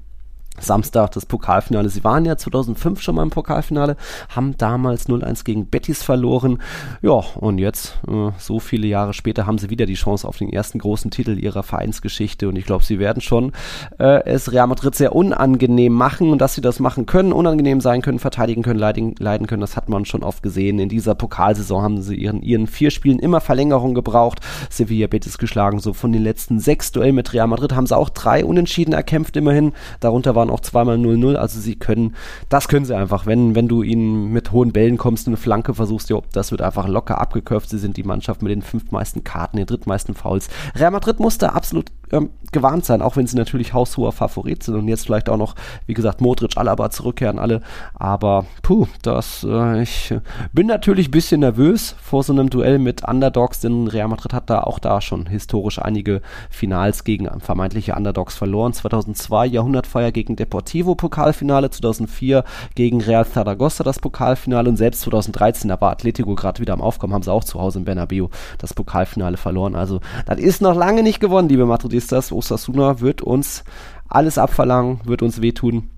Samstag 0.60 1.12
das 1.12 1.26
Pokalfinale. 1.26 1.89
Sie 1.89 2.03
waren 2.03 2.26
ja 2.26 2.38
2005 2.38 3.01
schon 3.01 3.16
mal 3.16 3.24
im 3.24 3.30
Pokalfinale, 3.30 3.97
haben 4.30 4.56
damals 4.58 5.08
0-1 5.08 5.43
gegen 5.43 5.68
Betis 5.68 6.03
verloren. 6.03 6.62
Ja, 7.01 7.22
und 7.36 7.58
jetzt, 7.58 7.99
äh, 8.08 8.32
so 8.38 8.60
viele 8.60 8.88
Jahre 8.88 9.14
später, 9.14 9.45
haben 9.45 9.58
sie 9.58 9.70
wieder 9.70 9.86
die 9.86 9.95
Chance 9.95 10.28
auf 10.28 10.38
den 10.38 10.51
ersten 10.51 10.80
großen 10.80 11.12
Titel 11.12 11.38
ihrer 11.38 11.64
Vereinsgeschichte. 11.64 12.47
Und 12.47 12.56
ich 12.56 12.66
glaube, 12.66 12.84
sie 12.84 12.99
werden 12.99 13.22
schon 13.22 13.51
äh, 13.99 14.24
es 14.26 14.51
Real 14.51 14.68
Madrid 14.68 14.95
sehr 14.95 15.16
unangenehm 15.16 15.93
machen. 15.93 16.32
Und 16.32 16.39
dass 16.39 16.56
sie 16.56 16.62
das 16.62 16.80
machen 16.80 17.06
können, 17.06 17.34
unangenehm 17.34 17.82
sein 17.82 18.01
können, 18.01 18.20
verteidigen 18.20 18.64
können, 18.64 18.80
leiden, 18.80 19.16
leiden 19.20 19.47
können, 19.47 19.62
das 19.62 19.76
hat 19.76 19.89
man 19.89 20.06
schon 20.06 20.24
oft 20.24 20.41
gesehen. 20.41 20.80
In 20.80 20.89
dieser 20.89 21.16
Pokalsaison 21.16 21.82
haben 21.82 22.01
sie 22.01 22.16
ihren, 22.16 22.41
ihren 22.41 22.68
vier 22.68 22.91
Spielen 22.91 23.20
immer 23.20 23.41
Verlängerung 23.41 23.93
gebraucht. 23.93 24.39
Sevilla 24.70 25.08
Betis 25.08 25.38
geschlagen. 25.38 25.80
So 25.80 25.93
von 25.93 26.12
den 26.12 26.24
letzten 26.24 26.60
sechs 26.60 26.91
Duellen 26.91 27.16
mit 27.16 27.34
Real 27.34 27.47
Madrid 27.47 27.76
haben 27.76 27.88
sie 27.88 27.97
auch 27.97 28.10
drei 28.10 28.45
Unentschieden 28.45 28.93
erkämpft, 28.93 29.36
immerhin. 29.36 29.74
Darunter 29.99 30.36
war 30.36 30.45
waren 30.46 30.54
auch 30.54 30.60
zweimal 30.62 30.98
0-0, 30.98 31.36
also 31.36 31.60
sie 31.60 31.76
können, 31.76 32.16
das 32.50 32.68
können 32.68 32.86
sie 32.86 32.96
einfach, 32.96 33.26
wenn, 33.26 33.56
wenn 33.56 33.68
du 33.68 33.84
ihnen 33.84 34.32
mit 34.32 34.52
hohen 34.52 34.72
Bällen 34.72 34.98
kommst, 34.98 35.28
eine 35.28 35.38
Flanke 35.38 35.74
versuchst, 35.74 36.10
jo, 36.10 36.24
das 36.32 36.52
wird 36.52 36.62
einfach 36.62 36.88
locker 36.88 37.20
abgeköpft, 37.20 37.70
sie 37.70 37.80
sind 37.80 37.98
die 37.98 38.04
Mannschaft 38.04 38.41
mit 38.41 38.52
den 38.52 38.62
fünf 38.62 38.91
meisten 38.91 39.24
Karten, 39.24 39.58
den 39.58 39.66
drittmeisten 39.66 40.16
Fouls. 40.16 40.50
Real 40.76 40.91
Madrid 40.91 41.20
musste 41.20 41.54
absolut 41.54 41.91
ähm, 42.12 42.30
gewarnt 42.51 42.86
sein, 42.86 43.01
auch 43.01 43.18
wenn 43.18 43.28
sie 43.28 43.36
natürlich 43.36 43.74
haushoher 43.74 44.12
Favorit 44.12 44.64
sind 44.64 44.76
und 44.76 44.88
jetzt 44.88 45.06
vielleicht 45.06 45.30
auch 45.30 45.38
noch, 45.38 45.56
wie 45.88 45.93
gesagt, 45.93 46.22
Modric, 46.22 46.58
Alaba 46.58 46.89
zurückkehren 46.89 47.39
alle, 47.39 47.62
aber 47.93 48.45
puh, 48.62 48.88
das, 49.01 49.45
äh, 49.47 49.82
ich 49.82 50.14
bin 50.53 50.68
natürlich 50.68 51.10
ein 51.10 51.12
bisschen 51.12 51.41
nervös 51.41 51.95
vor 52.01 52.24
so 52.24 52.34
einem 52.34 52.49
Duell 52.49 52.80
mit 52.80 53.08
Underdogs, 53.08 53.60
denn 53.60 53.88
Real 53.88 54.08
Madrid 54.08 54.34
hat 54.34 54.49
da 54.49 54.62
auch 54.62 54.80
da 54.80 55.01
schon 55.01 55.26
historisch 55.26 55.80
einige 55.80 56.22
Finals 56.49 57.03
gegen 57.03 57.39
vermeintliche 57.39 57.95
Underdogs 57.95 58.36
verloren. 58.36 58.74
2002 58.74 59.47
Jahrhundertfeier 59.47 60.12
gegen 60.12 60.36
Deportivo 60.36 60.95
Pokalfinale, 60.95 61.70
2004 61.70 62.43
gegen 62.76 63.01
Real 63.01 63.28
Zaragoza 63.28 63.84
das 63.84 63.99
Pokalfinale 63.99 64.70
und 64.70 64.78
selbst 64.78 65.01
2013, 65.01 65.70
da 65.70 65.80
war 65.82 65.91
Atletico 65.91 66.36
gerade 66.36 66.60
wieder 66.62 66.74
am 66.74 66.82
Aufkommen, 66.82 67.14
haben 67.14 67.24
sie 67.24 67.32
auch 67.32 67.43
zu 67.43 67.60
Hause 67.60 67.80
in 67.80 67.86
Bernabeu 67.86 68.28
das 68.58 68.74
Pokalfinale 68.74 69.38
verloren. 69.38 69.76
Also 69.76 69.99
das 70.26 70.39
ist 70.39 70.62
noch 70.62 70.76
lange 70.76 71.03
nicht 71.03 71.20
gewonnen, 71.20 71.49
liebe 71.49 71.66
Madridistas. 71.96 72.32
Osasuna 72.32 73.00
wird 73.00 73.22
uns 73.22 73.64
alles 74.08 74.38
abverlangen, 74.38 75.00
wird 75.06 75.22
uns 75.22 75.41
wehtun. 75.41 75.89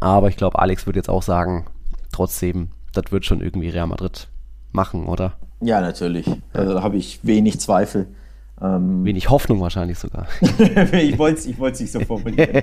Aber 0.00 0.28
ich 0.28 0.36
glaube, 0.36 0.58
Alex 0.58 0.86
wird 0.86 0.96
jetzt 0.96 1.08
auch 1.08 1.22
sagen, 1.22 1.66
trotzdem, 2.12 2.68
das 2.92 3.10
wird 3.10 3.24
schon 3.24 3.40
irgendwie 3.40 3.68
Real 3.68 3.86
Madrid 3.86 4.28
machen, 4.72 5.06
oder? 5.06 5.34
Ja, 5.60 5.80
natürlich. 5.80 6.26
Also, 6.52 6.74
da 6.74 6.82
habe 6.82 6.96
ich 6.96 7.20
wenig 7.22 7.60
Zweifel. 7.60 8.08
Ähm, 8.60 9.04
Wenig 9.04 9.30
Hoffnung 9.30 9.60
wahrscheinlich 9.60 9.98
sogar. 9.98 10.26
ich 10.92 11.18
wollte 11.18 11.38
es 11.38 11.46
ich 11.46 11.58
nicht 11.58 11.92
so 11.92 12.00
formulieren. 12.00 12.62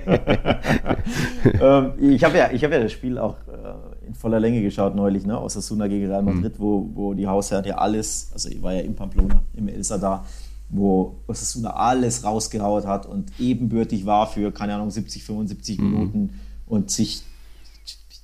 ähm, 1.60 1.92
ich 1.98 2.22
habe 2.22 2.38
ja, 2.38 2.48
hab 2.48 2.72
ja 2.72 2.80
das 2.80 2.92
Spiel 2.92 3.18
auch 3.18 3.36
äh, 3.48 4.06
in 4.06 4.14
voller 4.14 4.38
Länge 4.40 4.62
geschaut 4.62 4.94
neulich, 4.94 5.26
ne? 5.26 5.36
aus 5.36 5.54
Suna 5.54 5.88
gegen 5.88 6.06
Real 6.06 6.22
Madrid, 6.22 6.58
mhm. 6.58 6.62
wo, 6.62 6.90
wo 6.94 7.14
die 7.14 7.26
Hausherren 7.26 7.64
ja 7.64 7.78
alles, 7.78 8.30
also 8.32 8.48
ich 8.48 8.62
war 8.62 8.74
ja 8.74 8.80
in 8.80 8.94
Pamplona, 8.94 9.42
im 9.54 9.68
El 9.68 9.82
Sadar, 9.82 10.24
wo 10.70 11.20
Osasuna 11.26 11.70
alles 11.70 12.24
rausgehaut 12.24 12.86
hat 12.86 13.06
und 13.06 13.32
ebenbürtig 13.38 14.06
war 14.06 14.26
für, 14.26 14.52
keine 14.52 14.74
Ahnung, 14.74 14.90
70, 14.90 15.24
75 15.24 15.78
mhm. 15.78 15.90
Minuten 15.90 16.40
und 16.66 16.90
sich 16.90 17.22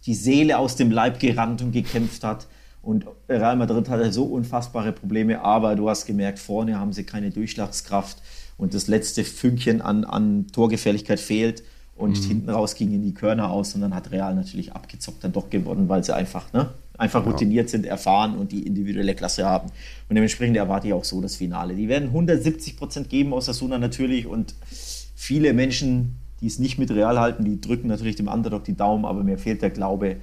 die 0.07 0.15
Seele 0.15 0.59
aus 0.59 0.77
dem 0.77 0.91
Leib 0.91 1.19
gerannt 1.19 1.63
und 1.63 1.73
gekämpft 1.73 2.25
hat. 2.25 2.47
Und 2.83 3.07
Real 3.29 3.57
Madrid 3.57 3.89
hatte 3.89 4.13
so 4.13 4.25
unfassbare 4.25 4.93
Probleme, 4.93 5.41
aber 5.41 5.75
du 5.75 5.89
hast 5.89 6.05
gemerkt, 6.05 6.39
vorne 6.39 6.79
haben 6.79 6.93
sie 6.93 7.05
keine 7.05 7.31
Durchschlagskraft 7.31 8.19
und 8.59 8.75
das 8.75 8.89
letzte 8.89 9.25
Fünkchen 9.25 9.81
an, 9.81 10.05
an 10.05 10.47
Torgefährlichkeit 10.49 11.19
fehlt 11.19 11.63
und 11.97 12.21
mhm. 12.21 12.29
hinten 12.29 12.51
raus 12.51 12.75
gingen 12.75 13.03
die 13.03 13.15
Körner 13.15 13.51
aus 13.51 13.75
und 13.75 13.81
dann 13.81 13.95
hat 13.95 14.11
Real 14.11 14.35
natürlich 14.35 14.75
abgezockt 14.75 15.25
dann 15.25 15.33
doch 15.33 15.49
gewonnen, 15.49 15.89
weil 15.89 16.05
sie 16.05 16.15
einfach, 16.15 16.53
ne, 16.53 16.69
einfach 16.97 17.27
routiniert 17.27 17.69
sind, 17.71 17.87
erfahren 17.87 18.37
und 18.37 18.53
die 18.53 18.67
individuelle 18.67 19.15
Klasse 19.15 19.45
haben. 19.45 19.71
Und 20.09 20.15
dementsprechend 20.15 20.57
erwarte 20.57 20.87
ich 20.89 20.93
auch 20.93 21.05
so 21.05 21.21
das 21.21 21.37
Finale. 21.37 21.75
Die 21.75 21.89
werden 21.89 22.09
170 22.09 22.77
Prozent 22.77 23.09
geben 23.09 23.33
aus 23.33 23.47
der 23.47 23.55
Suna 23.55 23.79
natürlich 23.79 24.27
und 24.27 24.55
viele 25.15 25.53
Menschen, 25.53 26.17
die 26.41 26.47
es 26.47 26.59
nicht 26.59 26.79
mit 26.79 26.91
Real 26.91 27.19
halten, 27.19 27.45
die 27.45 27.61
drücken 27.61 27.89
natürlich 27.89 28.17
dem 28.17 28.29
Underdog 28.29 28.65
die 28.65 28.77
Daumen, 28.77 29.05
aber 29.05 29.25
mir 29.25 29.39
fehlt 29.39 29.63
der 29.63 29.71
Glaube, 29.71 30.17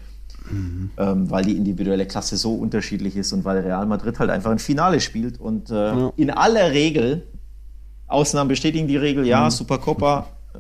Mhm. 0.50 0.92
Ähm, 0.98 1.30
weil 1.30 1.46
die 1.46 1.56
individuelle 1.56 2.06
Klasse 2.06 2.38
so 2.38 2.56
unterschiedlich 2.56 3.16
ist 3.16 3.32
und 3.32 3.46
weil 3.46 3.60
Real 3.60 3.86
Madrid 3.86 4.20
halt 4.20 4.30
einfach 4.30 4.52
ein 4.52 4.60
Finale 4.60 5.00
spielt. 5.00 5.40
Und 5.40 5.70
äh, 5.70 5.74
ja. 5.74 6.14
in 6.18 6.32
aller 6.32 6.72
Regel, 6.72 7.28
Ausnahmen 8.08 8.48
bestätigen 8.48 8.88
die 8.88 8.98
Regel, 8.98 9.26
ja, 9.26 9.46
mhm. 9.46 9.52
Supercopa, 9.52 10.28
äh, 10.54 10.58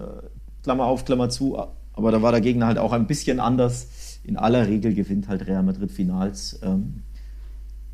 Klammer 0.63 0.85
auf, 0.85 1.05
Klammer 1.05 1.29
zu, 1.29 1.57
aber 1.93 2.11
da 2.11 2.21
war 2.21 2.31
der 2.31 2.41
Gegner 2.41 2.67
halt 2.67 2.77
auch 2.77 2.93
ein 2.93 3.07
bisschen 3.07 3.39
anders. 3.39 3.87
In 4.23 4.37
aller 4.37 4.67
Regel 4.67 4.93
gewinnt 4.93 5.27
halt 5.27 5.47
Real 5.47 5.63
Madrid 5.63 5.91
Finals. 5.91 6.59
Ähm, 6.63 7.03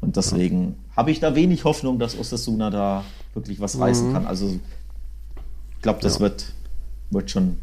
und 0.02 0.16
deswegen 0.16 0.76
ja. 0.90 0.98
habe 0.98 1.12
ich 1.12 1.20
da 1.20 1.36
wenig 1.36 1.64
Hoffnung, 1.64 2.00
dass 2.00 2.18
Osasuna 2.18 2.70
da 2.70 3.04
wirklich 3.34 3.60
was 3.60 3.80
reißen 3.80 4.10
mhm. 4.10 4.14
kann. 4.14 4.28
Also 4.28 4.60
ich 5.76 5.82
glaube, 5.82 6.00
das 6.02 6.16
ja. 6.16 6.22
wird, 6.22 6.54
wird 7.10 7.32
schon 7.32 7.58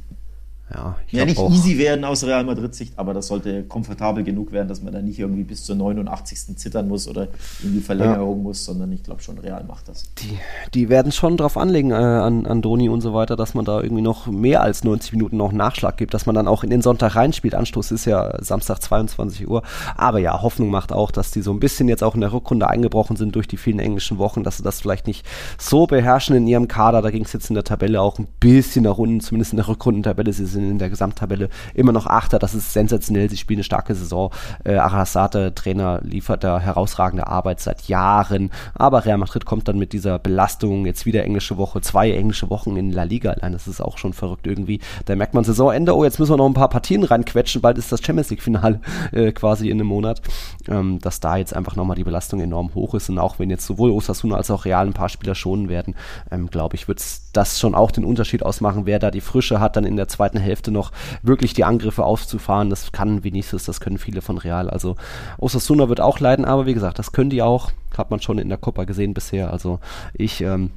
ja, 0.73 0.97
ja 1.11 1.25
nicht 1.27 1.39
auch. 1.39 1.51
easy 1.51 1.77
werden 1.79 2.05
aus 2.05 2.25
Real 2.25 2.43
Madrid-Sicht, 2.45 2.99
aber 2.99 3.13
das 3.13 3.27
sollte 3.27 3.65
komfortabel 3.65 4.25
genug 4.25 4.51
werden, 4.51 4.69
dass 4.69 4.83
man 4.83 4.95
da 4.95 5.03
nicht 5.03 5.19
irgendwie 5.19 5.45
bis 5.45 5.65
zur 5.65 5.77
89. 5.77 6.57
zittern 6.57 6.89
muss 6.89 7.07
oder 7.07 7.29
in 7.63 7.75
die 7.75 7.81
Verlängerung 7.81 8.39
ja. 8.39 8.43
muss, 8.45 8.65
sondern 8.65 8.91
ich 8.93 9.03
glaube 9.03 9.23
schon, 9.23 9.39
Real 9.39 9.63
macht 9.65 9.89
das. 9.89 10.05
Die, 10.19 10.39
die 10.73 10.89
werden 10.89 11.13
schon 11.13 11.37
drauf 11.37 11.59
anlegen 11.59 11.91
äh, 11.91 11.95
an, 11.95 12.47
an 12.47 12.63
Doni 12.63 12.89
und 12.89 13.03
so 13.03 13.13
weiter, 13.13 13.37
dass 13.37 13.55
man 13.55 13.67
da 13.67 13.83
irgendwie 13.83 14.03
noch 14.03 14.27
mehr 14.27 14.63
als 14.63 14.85
90 14.85 15.13
Minuten 15.13 15.37
noch 15.37 15.53
Nachschlag 15.53 15.99
gibt, 15.99 16.15
dass 16.15 16.25
man 16.25 16.35
dann 16.35 16.49
auch 16.49 16.65
in 16.65 16.71
den 16.71 16.81
Sonntag 16.81 17.15
reinspielt. 17.15 17.55
Anstoß 17.55 17.93
ist 17.93 18.07
ja 18.07 18.43
Samstag 18.43 18.81
22 18.81 19.49
Uhr. 19.49 19.63
Aber 19.97 20.19
ja, 20.19 20.41
Hoffnung 20.41 20.71
macht 20.71 20.93
auch, 20.93 21.11
dass 21.11 21.31
die 21.31 21.43
so 21.43 21.53
ein 21.53 21.61
bisschen 21.61 21.89
jetzt 21.89 22.03
auch 22.03 22.15
in 22.15 22.23
der 22.23 22.33
Rückrunde 22.33 22.69
eingebrochen 22.69 23.17
sind 23.17 23.35
durch 23.35 23.49
die 23.49 23.59
vielen 23.59 23.81
englischen 23.81 24.17
Wochen, 24.17 24.43
dass 24.43 24.57
sie 24.57 24.63
das 24.63 24.81
vielleicht 24.81 25.07
nicht 25.07 25.27
so 25.59 25.87
beherrschen 25.87 26.35
in 26.35 26.47
ihrem 26.47 26.69
Kader. 26.69 27.03
Da 27.03 27.11
ging 27.11 27.25
es 27.25 27.35
jetzt 27.35 27.51
in 27.51 27.55
der 27.55 27.65
Tabelle 27.65 28.01
auch 28.01 28.19
ein 28.19 28.29
bisschen 28.41 28.85
nach 28.85 28.97
unten, 28.97 29.21
zumindest 29.21 29.53
in 29.53 29.59
der 29.59 29.69
Rückrundentabelle. 29.69 30.33
Sie 30.33 30.47
sind 30.55 30.71
in 30.71 30.79
der 30.79 30.91
Gesamttabelle 30.91 31.49
immer 31.75 31.93
noch 31.93 32.07
Achter. 32.07 32.39
Das 32.39 32.55
ist 32.55 32.73
sensationell. 32.73 33.29
Sie 33.29 33.37
spielen 33.37 33.59
eine 33.59 33.65
starke 33.65 33.95
Saison. 33.95 34.31
Äh, 34.65 34.77
Arasate, 34.77 35.55
Trainer, 35.55 36.01
liefert 36.03 36.45
da 36.45 36.59
herausragende 36.59 37.27
Arbeit 37.27 37.61
seit 37.61 37.83
Jahren. 37.89 38.51
Aber 38.75 39.05
Real 39.05 39.19
Madrid 39.19 39.45
kommt 39.45 39.69
dann 39.69 39.79
mit 39.79 39.93
dieser 39.93 40.19
Belastung. 40.19 40.87
Jetzt 40.87 41.07
wieder 41.07 41.25
englische 41.25 41.57
Woche, 41.57 41.81
zwei 41.81 42.11
englische 42.11 42.51
Wochen 42.51 42.77
in 42.77 42.91
La 42.91 43.03
Liga 43.03 43.33
allein. 43.33 43.53
Das 43.53 43.69
ist 43.69 43.81
auch 43.81 43.99
schon 43.99 44.13
verrückt 44.13 44.47
irgendwie. 44.47 44.81
Da 45.05 45.17
merkt 45.17 45.35
man 45.35 45.45
Saisonende. 45.45 45.95
Oh, 45.95 46.05
jetzt 46.05 46.19
müssen 46.19 46.33
wir 46.33 46.37
noch 46.39 46.47
ein 46.47 46.55
paar 46.55 46.71
Partien 46.71 47.05
reinquetschen. 47.05 47.61
Bald 47.61 47.79
ist 47.79 47.93
das 47.93 48.03
Champions 48.03 48.31
League-Finale 48.31 48.81
äh, 49.13 49.33
quasi 49.33 49.69
in 49.69 49.79
einem 49.79 49.89
Monat. 49.89 50.23
Ähm, 50.69 50.99
dass 51.01 51.21
da 51.21 51.37
jetzt 51.37 51.55
einfach 51.55 51.77
nochmal 51.77 51.97
die 51.97 52.05
Belastung 52.05 52.41
enorm 52.41 52.75
hoch 52.75 52.95
ist. 52.95 53.11
Und 53.11 53.19
auch 53.19 53.39
wenn 53.39 53.51
jetzt 53.51 53.67
sowohl 53.67 53.91
Osasuna 53.91 54.37
als 54.37 54.51
auch 54.51 54.65
Real 54.65 54.87
ein 54.87 54.93
paar 54.93 55.09
Spieler 55.09 55.35
schonen 55.35 55.69
werden, 55.69 55.95
ähm, 56.31 56.49
glaube 56.51 56.77
ich, 56.77 56.89
wird 56.89 57.03
das 57.33 57.61
schon 57.61 57.75
auch 57.75 57.91
den 57.91 58.05
Unterschied 58.05 58.43
ausmachen, 58.43 58.87
wer 58.87 58.99
da 58.99 59.11
die 59.11 59.21
Frische 59.21 59.61
hat, 59.61 59.77
dann 59.77 59.85
in 59.85 59.97
der 59.97 60.09
zweiten 60.09 60.39
Hälfte 60.45 60.71
noch 60.71 60.93
wirklich 61.23 61.55
die 61.55 61.65
Angriffe 61.65 62.05
aufzufahren. 62.05 62.71
Das 62.71 62.93
kann 62.93 63.25
Vinicius, 63.25 63.65
das 63.65 63.81
können 63.81 63.99
viele 63.99 64.23
von 64.23 64.39
Real. 64.39 64.71
Also 64.71 64.97
Osasuna 65.39 65.89
wird 65.89 66.01
auch 66.01 66.21
leiden, 66.21 66.45
aber 66.45 66.67
wie 66.67 66.75
gesagt, 66.75 66.99
das 66.99 67.13
können 67.13 67.31
die 67.31 67.43
auch. 67.43 67.73
Hat 67.97 68.11
man 68.11 68.21
schon 68.21 68.39
in 68.39 68.49
der 68.49 68.59
Copa 68.59 68.85
gesehen 68.85 69.15
bisher. 69.15 69.53
Also 69.53 69.79
ich 70.15 70.41
ähm, 70.41 70.71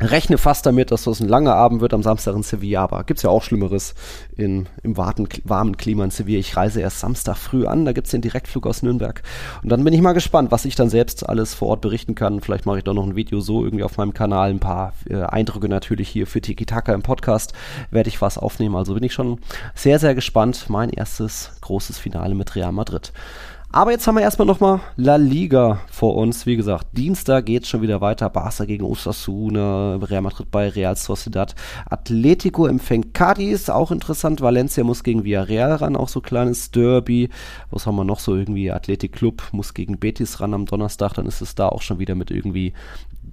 rechne 0.00 0.38
fast 0.38 0.64
damit, 0.66 0.90
dass 0.90 1.04
das 1.04 1.20
ein 1.20 1.28
langer 1.28 1.54
Abend 1.54 1.80
wird 1.80 1.94
am 1.94 2.02
Samstag 2.02 2.34
in 2.34 2.42
Sevilla, 2.42 2.82
aber 2.82 3.04
gibt 3.04 3.18
es 3.18 3.22
ja 3.22 3.30
auch 3.30 3.42
Schlimmeres 3.42 3.94
in, 4.36 4.66
im 4.82 4.96
warten, 4.96 5.28
warmen 5.44 5.76
Klima 5.76 6.04
in 6.04 6.10
Sevilla. 6.10 6.40
Ich 6.40 6.56
reise 6.56 6.80
erst 6.80 7.00
Samstag 7.00 7.36
früh 7.36 7.66
an, 7.66 7.84
da 7.84 7.92
gibt 7.92 8.06
es 8.06 8.10
den 8.10 8.22
Direktflug 8.22 8.66
aus 8.66 8.82
Nürnberg. 8.82 9.22
Und 9.62 9.68
dann 9.68 9.84
bin 9.84 9.92
ich 9.92 10.00
mal 10.00 10.12
gespannt, 10.12 10.50
was 10.50 10.64
ich 10.64 10.74
dann 10.74 10.88
selbst 10.88 11.28
alles 11.28 11.54
vor 11.54 11.68
Ort 11.68 11.82
berichten 11.82 12.14
kann. 12.14 12.40
Vielleicht 12.40 12.66
mache 12.66 12.78
ich 12.78 12.84
doch 12.84 12.94
noch 12.94 13.06
ein 13.06 13.16
Video 13.16 13.40
so 13.40 13.64
irgendwie 13.64 13.84
auf 13.84 13.96
meinem 13.96 14.14
Kanal, 14.14 14.50
ein 14.50 14.60
paar 14.60 14.94
äh, 15.08 15.22
Eindrücke 15.22 15.68
natürlich 15.68 16.08
hier 16.08 16.26
für 16.26 16.40
Tiki 16.40 16.66
Taka 16.66 16.94
im 16.94 17.02
Podcast 17.02 17.52
werde 17.90 18.08
ich 18.08 18.20
was 18.20 18.38
aufnehmen. 18.38 18.76
Also 18.76 18.94
bin 18.94 19.04
ich 19.04 19.12
schon 19.12 19.38
sehr, 19.74 19.98
sehr 19.98 20.14
gespannt. 20.14 20.66
Mein 20.68 20.90
erstes 20.90 21.52
großes 21.60 21.98
Finale 21.98 22.34
mit 22.34 22.54
Real 22.56 22.72
Madrid. 22.72 23.12
Aber 23.74 23.90
jetzt 23.90 24.06
haben 24.06 24.16
wir 24.16 24.22
erstmal 24.22 24.46
nochmal 24.46 24.80
La 24.96 25.16
Liga 25.16 25.80
vor 25.90 26.16
uns. 26.16 26.44
Wie 26.44 26.56
gesagt, 26.56 26.88
Dienstag 26.92 27.46
geht 27.46 27.62
es 27.62 27.70
schon 27.70 27.80
wieder 27.80 28.02
weiter. 28.02 28.28
Barca 28.28 28.66
gegen 28.66 28.84
Osasuna, 28.84 29.96
Real 29.96 30.20
Madrid 30.20 30.50
bei 30.50 30.68
Real 30.68 30.94
Sociedad. 30.94 31.54
Atletico 31.88 32.66
empfängt 32.66 33.14
Cadiz, 33.14 33.70
auch 33.70 33.90
interessant. 33.90 34.42
Valencia 34.42 34.84
muss 34.84 35.02
gegen 35.02 35.24
Villarreal 35.24 35.76
ran, 35.76 35.96
auch 35.96 36.10
so 36.10 36.20
kleines 36.20 36.70
Derby. 36.70 37.30
Was 37.70 37.86
haben 37.86 37.96
wir 37.96 38.04
noch 38.04 38.20
so 38.20 38.36
irgendwie? 38.36 38.70
Athletic 38.70 39.14
Club 39.14 39.42
muss 39.52 39.72
gegen 39.72 39.98
Betis 39.98 40.42
ran 40.42 40.52
am 40.52 40.66
Donnerstag. 40.66 41.14
Dann 41.14 41.24
ist 41.24 41.40
es 41.40 41.54
da 41.54 41.70
auch 41.70 41.80
schon 41.80 41.98
wieder 41.98 42.14
mit 42.14 42.30
irgendwie 42.30 42.74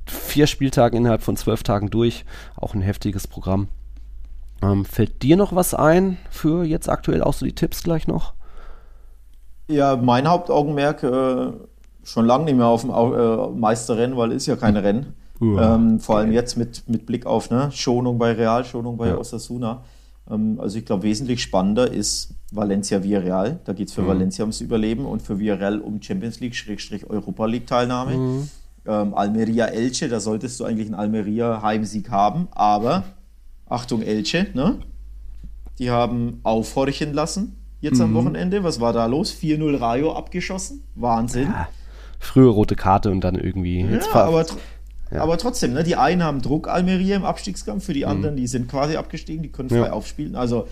vier 0.06 0.48
Spieltagen 0.48 1.00
innerhalb 1.00 1.22
von 1.22 1.36
zwölf 1.36 1.64
Tagen 1.64 1.90
durch. 1.90 2.24
Auch 2.56 2.74
ein 2.74 2.82
heftiges 2.82 3.28
Programm. 3.28 3.68
Ähm, 4.62 4.86
fällt 4.86 5.22
dir 5.22 5.36
noch 5.36 5.54
was 5.54 5.74
ein 5.74 6.18
für 6.30 6.64
jetzt 6.64 6.88
aktuell 6.88 7.24
auch 7.24 7.34
so 7.34 7.46
die 7.46 7.54
Tipps 7.54 7.84
gleich 7.84 8.08
noch? 8.08 8.39
Ja, 9.70 9.95
mein 9.95 10.28
Hauptaugenmerk 10.28 11.03
äh, 11.03 11.51
schon 12.03 12.26
lange 12.26 12.45
nicht 12.45 12.57
mehr 12.57 12.65
auf 12.65 12.82
dem 12.82 12.89
äh, 12.89 13.59
Meisterrennen, 13.59 14.17
weil 14.17 14.32
es 14.32 14.38
ist 14.38 14.47
ja 14.47 14.55
kein 14.55 14.76
Rennen. 14.76 15.13
Ja. 15.39 15.76
Ähm, 15.76 15.99
vor 15.99 16.17
allem 16.17 16.32
jetzt 16.32 16.57
mit, 16.57 16.89
mit 16.89 17.05
Blick 17.05 17.26
auf 17.26 17.49
ne, 17.49 17.72
Schonung 17.72 18.17
bei 18.17 18.32
Real, 18.34 18.65
Schonung 18.65 18.97
bei 18.97 19.09
ja. 19.09 19.17
Osasuna. 19.17 19.84
Ähm, 20.30 20.59
also 20.59 20.78
ich 20.80 20.86
glaube, 20.86 21.03
wesentlich 21.03 21.41
spannender 21.41 21.91
ist 21.91 22.34
Valencia 22.51 23.03
Villarreal. 23.03 23.59
Da 23.63 23.74
geht 23.74 23.89
es 23.89 23.93
für 23.93 24.01
mhm. 24.01 24.07
Valencia 24.07 24.43
ums 24.43 24.59
Überleben 24.59 25.05
und 25.05 25.22
für 25.22 25.39
Villarreal 25.39 25.80
um 25.80 26.01
Champions 26.01 26.39
League, 26.39 26.55
Schrägstrich 26.55 27.07
Europa 27.07 27.45
League 27.45 27.67
Teilnahme. 27.67 28.17
Mhm. 28.17 28.49
Ähm, 28.88 29.13
Almeria 29.13 29.65
Elche, 29.65 30.09
da 30.09 30.20
solltest 30.20 30.59
du 30.59 30.65
eigentlich 30.65 30.88
einen 30.88 30.95
Almeria 30.95 31.61
Heimsieg 31.61 32.09
haben, 32.09 32.47
aber 32.51 33.03
Achtung 33.67 34.01
Elche, 34.01 34.47
ne? 34.55 34.80
Die 35.78 35.91
haben 35.91 36.39
aufhorchen 36.43 37.13
lassen 37.13 37.55
jetzt 37.82 37.97
mhm. 37.97 38.05
am 38.05 38.13
Wochenende. 38.15 38.63
Was 38.63 38.80
war 38.80 38.93
da 38.93 39.05
los? 39.05 39.34
4-0 39.34 39.80
Rayo 39.80 40.13
abgeschossen. 40.13 40.84
Wahnsinn. 40.95 41.47
Ja, 41.47 41.69
frühe 42.19 42.47
rote 42.47 42.75
Karte 42.75 43.11
und 43.11 43.21
dann 43.21 43.36
irgendwie. 43.36 43.82
Ja, 43.82 43.99
aber, 44.13 44.45
tr 44.45 44.57
ja. 45.11 45.21
aber 45.21 45.38
trotzdem, 45.38 45.73
ne, 45.73 45.84
die 45.84 45.95
einen 45.95 46.23
haben 46.23 46.41
Druck 46.41 46.67
Almeria 46.67 47.15
im 47.15 47.25
Abstiegskampf, 47.25 47.86
für 47.86 47.93
die 47.93 48.03
mhm. 48.03 48.11
anderen, 48.11 48.36
die 48.36 48.47
sind 48.47 48.69
quasi 48.69 48.95
abgestiegen, 48.95 49.43
die 49.43 49.51
können 49.51 49.69
frei 49.69 49.77
ja. 49.77 49.91
aufspielen. 49.91 50.36
Also 50.36 50.67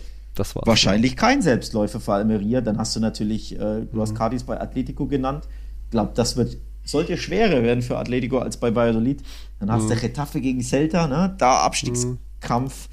wahrscheinlich 0.66 1.16
kein 1.16 1.42
Selbstläufer 1.42 2.00
für 2.00 2.14
Almeria. 2.14 2.62
Dann 2.62 2.78
hast 2.78 2.96
du 2.96 3.00
natürlich, 3.00 3.56
äh, 3.56 3.58
du 3.58 3.88
mhm. 3.92 4.02
hast 4.02 4.16
Cardis 4.16 4.44
bei 4.44 4.60
Atletico 4.60 5.08
genannt. 5.08 5.48
Ich 5.86 5.92
glaube, 5.92 6.12
das 6.14 6.38
wird 6.38 6.58
sollte 6.88 7.18
schwerer 7.18 7.64
werden 7.64 7.82
für 7.82 7.98
Atletico 7.98 8.40
als 8.40 8.58
bei 8.58 8.74
Valladolid. 8.74 9.22
Dann 9.60 9.72
hast 9.72 9.90
du 9.90 9.96
mhm. 9.96 10.00
Getafe 10.00 10.42
gegen 10.42 10.62
Celta, 10.62 11.08
ne? 11.08 11.36
da 11.38 11.60
Abstiegskampf. 11.60 12.90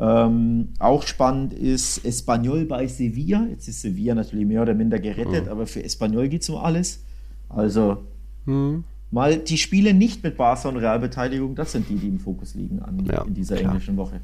Ähm, 0.00 0.68
auch 0.78 1.02
spannend 1.02 1.52
ist 1.52 2.04
Espanyol 2.04 2.64
bei 2.64 2.86
Sevilla. 2.86 3.46
Jetzt 3.50 3.68
ist 3.68 3.80
Sevilla 3.80 4.14
natürlich 4.14 4.46
mehr 4.46 4.62
oder 4.62 4.74
minder 4.74 4.98
gerettet, 4.98 5.46
mhm. 5.46 5.50
aber 5.50 5.66
für 5.66 5.82
Espanyol 5.82 6.28
geht 6.28 6.42
es 6.42 6.50
um 6.50 6.56
alles. 6.56 7.04
Also 7.48 8.04
mhm. 8.44 8.84
mal 9.10 9.38
die 9.38 9.58
Spiele 9.58 9.94
nicht 9.94 10.22
mit 10.22 10.36
Barca 10.36 10.68
und 10.68 10.76
Realbeteiligung, 10.76 11.54
das 11.54 11.72
sind 11.72 11.88
die, 11.88 11.96
die 11.96 12.08
im 12.08 12.20
Fokus 12.20 12.54
liegen 12.54 12.80
an, 12.80 13.04
ja, 13.06 13.22
in 13.22 13.34
dieser 13.34 13.56
klar. 13.56 13.72
englischen 13.72 13.96
Woche 13.96 14.20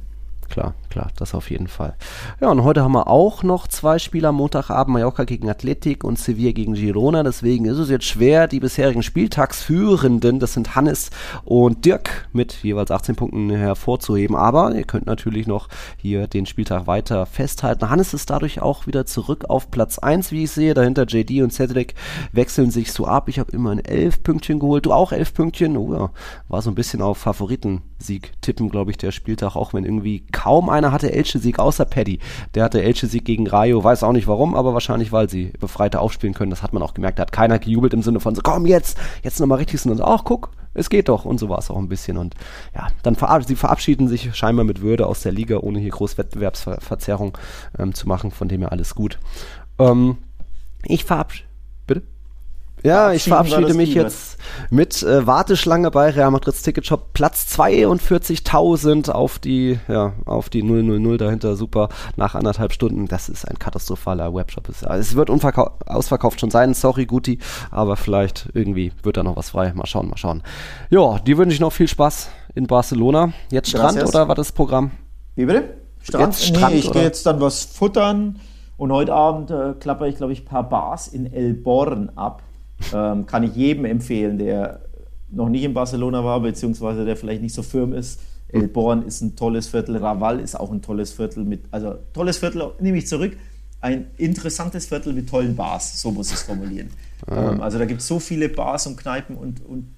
klar, 0.48 0.74
klar, 0.90 1.10
das 1.16 1.34
auf 1.34 1.50
jeden 1.50 1.68
Fall. 1.68 1.94
Ja, 2.40 2.50
und 2.50 2.64
heute 2.64 2.82
haben 2.82 2.92
wir 2.92 3.08
auch 3.08 3.42
noch 3.42 3.68
zwei 3.68 3.98
Spieler. 3.98 4.32
Montagabend 4.32 4.94
Mallorca 4.94 5.24
gegen 5.24 5.48
Athletik 5.48 6.04
und 6.04 6.18
Sevilla 6.18 6.52
gegen 6.52 6.74
Girona. 6.74 7.22
Deswegen 7.22 7.64
ist 7.66 7.78
es 7.78 7.90
jetzt 7.90 8.06
schwer, 8.06 8.48
die 8.48 8.60
bisherigen 8.60 9.02
Spieltagsführenden, 9.02 10.38
das 10.38 10.54
sind 10.54 10.74
Hannes 10.74 11.10
und 11.44 11.84
Dirk, 11.84 12.28
mit 12.32 12.62
jeweils 12.62 12.90
18 12.90 13.16
Punkten 13.16 13.50
hervorzuheben. 13.50 14.36
Aber 14.36 14.74
ihr 14.74 14.84
könnt 14.84 15.06
natürlich 15.06 15.46
noch 15.46 15.68
hier 15.96 16.26
den 16.26 16.46
Spieltag 16.46 16.86
weiter 16.86 17.26
festhalten. 17.26 17.90
Hannes 17.90 18.14
ist 18.14 18.30
dadurch 18.30 18.60
auch 18.60 18.86
wieder 18.86 19.06
zurück 19.06 19.44
auf 19.48 19.70
Platz 19.70 19.98
1, 19.98 20.32
wie 20.32 20.44
ich 20.44 20.50
sehe. 20.50 20.74
Dahinter 20.74 21.04
JD 21.06 21.42
und 21.42 21.52
Cedric 21.52 21.94
wechseln 22.32 22.70
sich 22.70 22.92
so 22.92 23.06
ab. 23.06 23.28
Ich 23.28 23.38
habe 23.38 23.52
immerhin 23.52 23.84
11 23.84 24.22
Pünktchen 24.22 24.58
geholt. 24.58 24.86
Du 24.86 24.92
auch 24.92 25.12
11 25.12 25.34
Pünktchen? 25.34 25.76
Oh 25.76 25.94
ja, 25.94 26.10
war 26.48 26.62
so 26.62 26.70
ein 26.70 26.74
bisschen 26.74 27.02
auf 27.02 27.18
Favoritensieg 27.18 28.32
tippen, 28.40 28.68
glaube 28.68 28.90
ich, 28.90 28.98
der 28.98 29.12
Spieltag, 29.12 29.56
auch 29.56 29.74
wenn 29.74 29.84
irgendwie 29.84 30.24
kaum 30.34 30.68
einer 30.68 30.92
hatte 30.92 31.12
Elche-Sieg, 31.12 31.58
außer 31.58 31.86
Paddy. 31.86 32.18
Der 32.54 32.64
hatte 32.64 32.82
Elche-Sieg 32.82 33.24
gegen 33.24 33.46
Rayo, 33.46 33.82
weiß 33.82 34.02
auch 34.02 34.12
nicht 34.12 34.26
warum, 34.26 34.54
aber 34.54 34.74
wahrscheinlich, 34.74 35.12
weil 35.12 35.30
sie 35.30 35.52
befreiter 35.58 36.02
aufspielen 36.02 36.34
können. 36.34 36.50
Das 36.50 36.62
hat 36.62 36.74
man 36.74 36.82
auch 36.82 36.92
gemerkt. 36.92 37.18
Da 37.18 37.22
hat 37.22 37.32
keiner 37.32 37.58
gejubelt 37.58 37.94
im 37.94 38.02
Sinne 38.02 38.20
von 38.20 38.34
so, 38.34 38.42
komm 38.42 38.66
jetzt, 38.66 38.98
jetzt 39.22 39.40
nochmal 39.40 39.58
richtig. 39.58 39.86
Und 39.86 40.00
ach, 40.02 40.24
guck, 40.24 40.50
es 40.74 40.90
geht 40.90 41.08
doch. 41.08 41.24
Und 41.24 41.38
so 41.38 41.48
war 41.48 41.58
es 41.58 41.70
auch 41.70 41.78
ein 41.78 41.88
bisschen. 41.88 42.18
Und 42.18 42.34
ja, 42.74 42.88
dann 43.02 43.14
verab 43.14 43.44
sie 43.44 43.56
verabschieden 43.56 44.08
sich 44.08 44.34
scheinbar 44.36 44.64
mit 44.64 44.82
Würde 44.82 45.06
aus 45.06 45.22
der 45.22 45.32
Liga, 45.32 45.58
ohne 45.58 45.78
hier 45.78 45.90
groß 45.90 46.18
Wettbewerbsverzerrung 46.18 47.38
ähm, 47.78 47.94
zu 47.94 48.08
machen. 48.08 48.30
Von 48.30 48.48
dem 48.48 48.60
her 48.60 48.72
alles 48.72 48.94
gut. 48.94 49.18
Ähm, 49.78 50.18
ich 50.84 51.04
verabschiede. 51.04 51.53
Ja, 52.84 53.12
ich 53.12 53.24
verabschiede 53.24 53.72
mich 53.72 53.94
jetzt 53.94 54.36
mit 54.68 55.02
äh, 55.02 55.26
Warteschlange 55.26 55.90
bei 55.90 56.10
Real 56.10 56.30
Madrid's 56.30 56.62
Ticketshop. 56.62 57.14
Platz 57.14 57.46
42.000 57.58 59.10
auf 59.10 59.38
die, 59.38 59.78
ja, 59.88 60.12
auf 60.26 60.50
die 60.50 60.62
000 60.62 61.16
dahinter. 61.16 61.56
Super. 61.56 61.88
Nach 62.16 62.34
anderthalb 62.34 62.74
Stunden. 62.74 63.08
Das 63.08 63.30
ist 63.30 63.48
ein 63.48 63.58
katastrophaler 63.58 64.34
Webshop. 64.34 64.68
Es 64.68 65.16
wird 65.16 65.30
ausverkauft 65.86 66.40
schon 66.40 66.50
sein. 66.50 66.74
Sorry, 66.74 67.06
Guti. 67.06 67.38
Aber 67.70 67.96
vielleicht 67.96 68.50
irgendwie 68.52 68.92
wird 69.02 69.16
da 69.16 69.22
noch 69.22 69.36
was 69.36 69.50
frei. 69.50 69.72
Mal 69.72 69.86
schauen, 69.86 70.08
mal 70.08 70.18
schauen. 70.18 70.42
Ja, 70.90 71.18
die 71.20 71.38
wünsche 71.38 71.54
ich 71.54 71.60
noch 71.60 71.72
viel 71.72 71.88
Spaß 71.88 72.28
in 72.54 72.66
Barcelona. 72.66 73.32
Jetzt 73.50 73.70
Strand 73.70 73.96
Gracias. 73.96 74.10
oder 74.10 74.28
was 74.28 74.38
ist 74.38 74.50
das 74.50 74.52
Programm? 74.52 74.90
Wie 75.36 75.46
bitte? 75.46 75.78
Strand? 76.02 76.34
Jetzt 76.34 76.44
Strand 76.44 76.74
nee, 76.74 76.80
ich 76.80 76.92
gehe 76.92 77.02
jetzt 77.02 77.24
dann 77.24 77.40
was 77.40 77.64
futtern. 77.64 78.40
Und 78.76 78.92
heute 78.92 79.14
Abend 79.14 79.50
äh, 79.50 79.72
klapper 79.80 80.06
ich, 80.06 80.16
glaube 80.16 80.34
ich, 80.34 80.42
ein 80.42 80.44
paar 80.44 80.68
Bars 80.68 81.08
in 81.08 81.32
El 81.32 81.54
Born 81.54 82.10
ab. 82.16 82.42
Ähm, 82.92 83.26
kann 83.26 83.42
ich 83.42 83.54
jedem 83.54 83.84
empfehlen, 83.84 84.38
der 84.38 84.80
noch 85.30 85.48
nicht 85.48 85.64
in 85.64 85.74
Barcelona 85.74 86.24
war, 86.24 86.40
beziehungsweise 86.40 87.04
der 87.04 87.16
vielleicht 87.16 87.42
nicht 87.42 87.54
so 87.54 87.62
firm 87.62 87.92
ist. 87.92 88.20
El 88.48 88.68
Born 88.68 89.02
ist 89.02 89.20
ein 89.20 89.34
tolles 89.34 89.66
Viertel, 89.66 89.96
Raval 89.96 90.38
ist 90.38 90.58
auch 90.58 90.70
ein 90.70 90.80
tolles 90.80 91.12
Viertel 91.12 91.44
mit, 91.44 91.64
also 91.72 91.96
tolles 92.12 92.38
Viertel, 92.38 92.70
nehme 92.78 92.98
ich 92.98 93.06
zurück, 93.06 93.36
ein 93.80 94.06
interessantes 94.16 94.86
Viertel 94.86 95.12
mit 95.12 95.28
tollen 95.28 95.56
Bars, 95.56 96.00
so 96.00 96.10
muss 96.10 96.28
ich 96.28 96.34
es 96.34 96.42
formulieren. 96.42 96.90
Ah. 97.26 97.50
Ähm, 97.50 97.60
also 97.60 97.78
da 97.78 97.84
gibt 97.84 98.00
es 98.00 98.06
so 98.06 98.20
viele 98.20 98.48
Bars 98.48 98.86
und 98.86 98.96
Kneipen 98.96 99.36
und, 99.36 99.64
und 99.66 99.92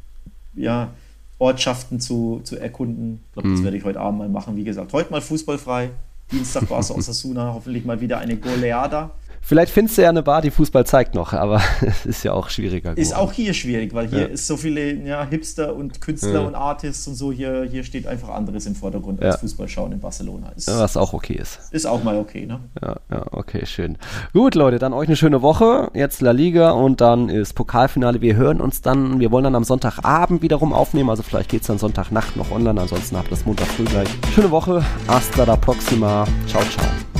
ja, 0.54 0.92
Ortschaften 1.38 2.00
zu, 2.00 2.40
zu 2.44 2.56
erkunden. 2.56 3.20
Ich 3.26 3.32
glaube, 3.34 3.50
das 3.50 3.60
mhm. 3.60 3.64
werde 3.64 3.76
ich 3.76 3.84
heute 3.84 4.00
Abend 4.00 4.20
mal 4.20 4.28
machen. 4.28 4.56
Wie 4.56 4.64
gesagt, 4.64 4.92
heute 4.92 5.10
mal 5.10 5.20
fußballfrei, 5.20 5.90
Dienstag 6.32 6.70
war 6.70 6.80
es 6.80 6.90
Osasuna 6.96 7.52
hoffentlich 7.52 7.84
mal 7.84 8.00
wieder 8.00 8.18
eine 8.18 8.36
Goleada. 8.36 9.10
Vielleicht 9.46 9.72
findest 9.72 9.96
du 9.96 10.02
ja 10.02 10.08
eine 10.08 10.24
Bar, 10.24 10.42
die 10.42 10.50
Fußball 10.50 10.84
zeigt 10.86 11.14
noch, 11.14 11.32
aber 11.32 11.60
es 11.82 12.04
ist 12.04 12.24
ja 12.24 12.32
auch 12.32 12.50
schwieriger. 12.50 12.90
Geworden. 12.90 13.00
Ist 13.00 13.14
auch 13.14 13.32
hier 13.32 13.54
schwierig, 13.54 13.94
weil 13.94 14.08
hier 14.08 14.22
ja. 14.22 14.26
ist 14.26 14.48
so 14.48 14.56
viele 14.56 14.92
ja, 14.94 15.24
Hipster 15.24 15.76
und 15.76 16.00
Künstler 16.00 16.40
ja. 16.40 16.46
und 16.48 16.56
Artists 16.56 17.06
und 17.06 17.14
so. 17.14 17.30
Hier, 17.30 17.62
hier 17.62 17.84
steht 17.84 18.08
einfach 18.08 18.30
anderes 18.30 18.66
im 18.66 18.74
Vordergrund 18.74 19.22
als 19.22 19.36
Fußball 19.36 19.68
schauen 19.68 19.92
in 19.92 20.00
Barcelona. 20.00 20.50
Ist, 20.56 20.66
Was 20.66 20.96
auch 20.96 21.12
okay 21.12 21.34
ist. 21.34 21.60
Ist 21.70 21.86
auch 21.86 22.02
mal 22.02 22.16
okay, 22.16 22.44
ne? 22.44 22.58
Ja, 22.82 22.96
ja, 23.08 23.24
okay, 23.30 23.64
schön. 23.66 23.98
Gut, 24.32 24.56
Leute, 24.56 24.80
dann 24.80 24.92
euch 24.92 25.06
eine 25.06 25.16
schöne 25.16 25.42
Woche. 25.42 25.92
Jetzt 25.94 26.22
La 26.22 26.32
Liga 26.32 26.72
und 26.72 27.00
dann 27.00 27.28
ist 27.28 27.54
Pokalfinale. 27.54 28.20
Wir 28.20 28.34
hören 28.34 28.60
uns 28.60 28.82
dann, 28.82 29.20
wir 29.20 29.30
wollen 29.30 29.44
dann 29.44 29.54
am 29.54 29.64
Sonntagabend 29.64 30.42
wiederum 30.42 30.72
aufnehmen. 30.72 31.08
Also 31.08 31.22
vielleicht 31.22 31.50
geht 31.50 31.60
es 31.60 31.68
dann 31.68 31.78
Sonntagnacht 31.78 32.36
noch 32.36 32.50
online. 32.50 32.80
Ansonsten 32.80 33.16
habt 33.16 33.28
ihr 33.28 33.36
das 33.36 33.46
Montag 33.46 33.68
früh 33.68 33.84
gleich. 33.84 34.08
Schöne 34.34 34.50
Woche. 34.50 34.84
Hasta 35.06 35.44
la 35.44 35.54
próxima. 35.54 36.26
Ciao, 36.48 36.62
ciao. 36.64 37.15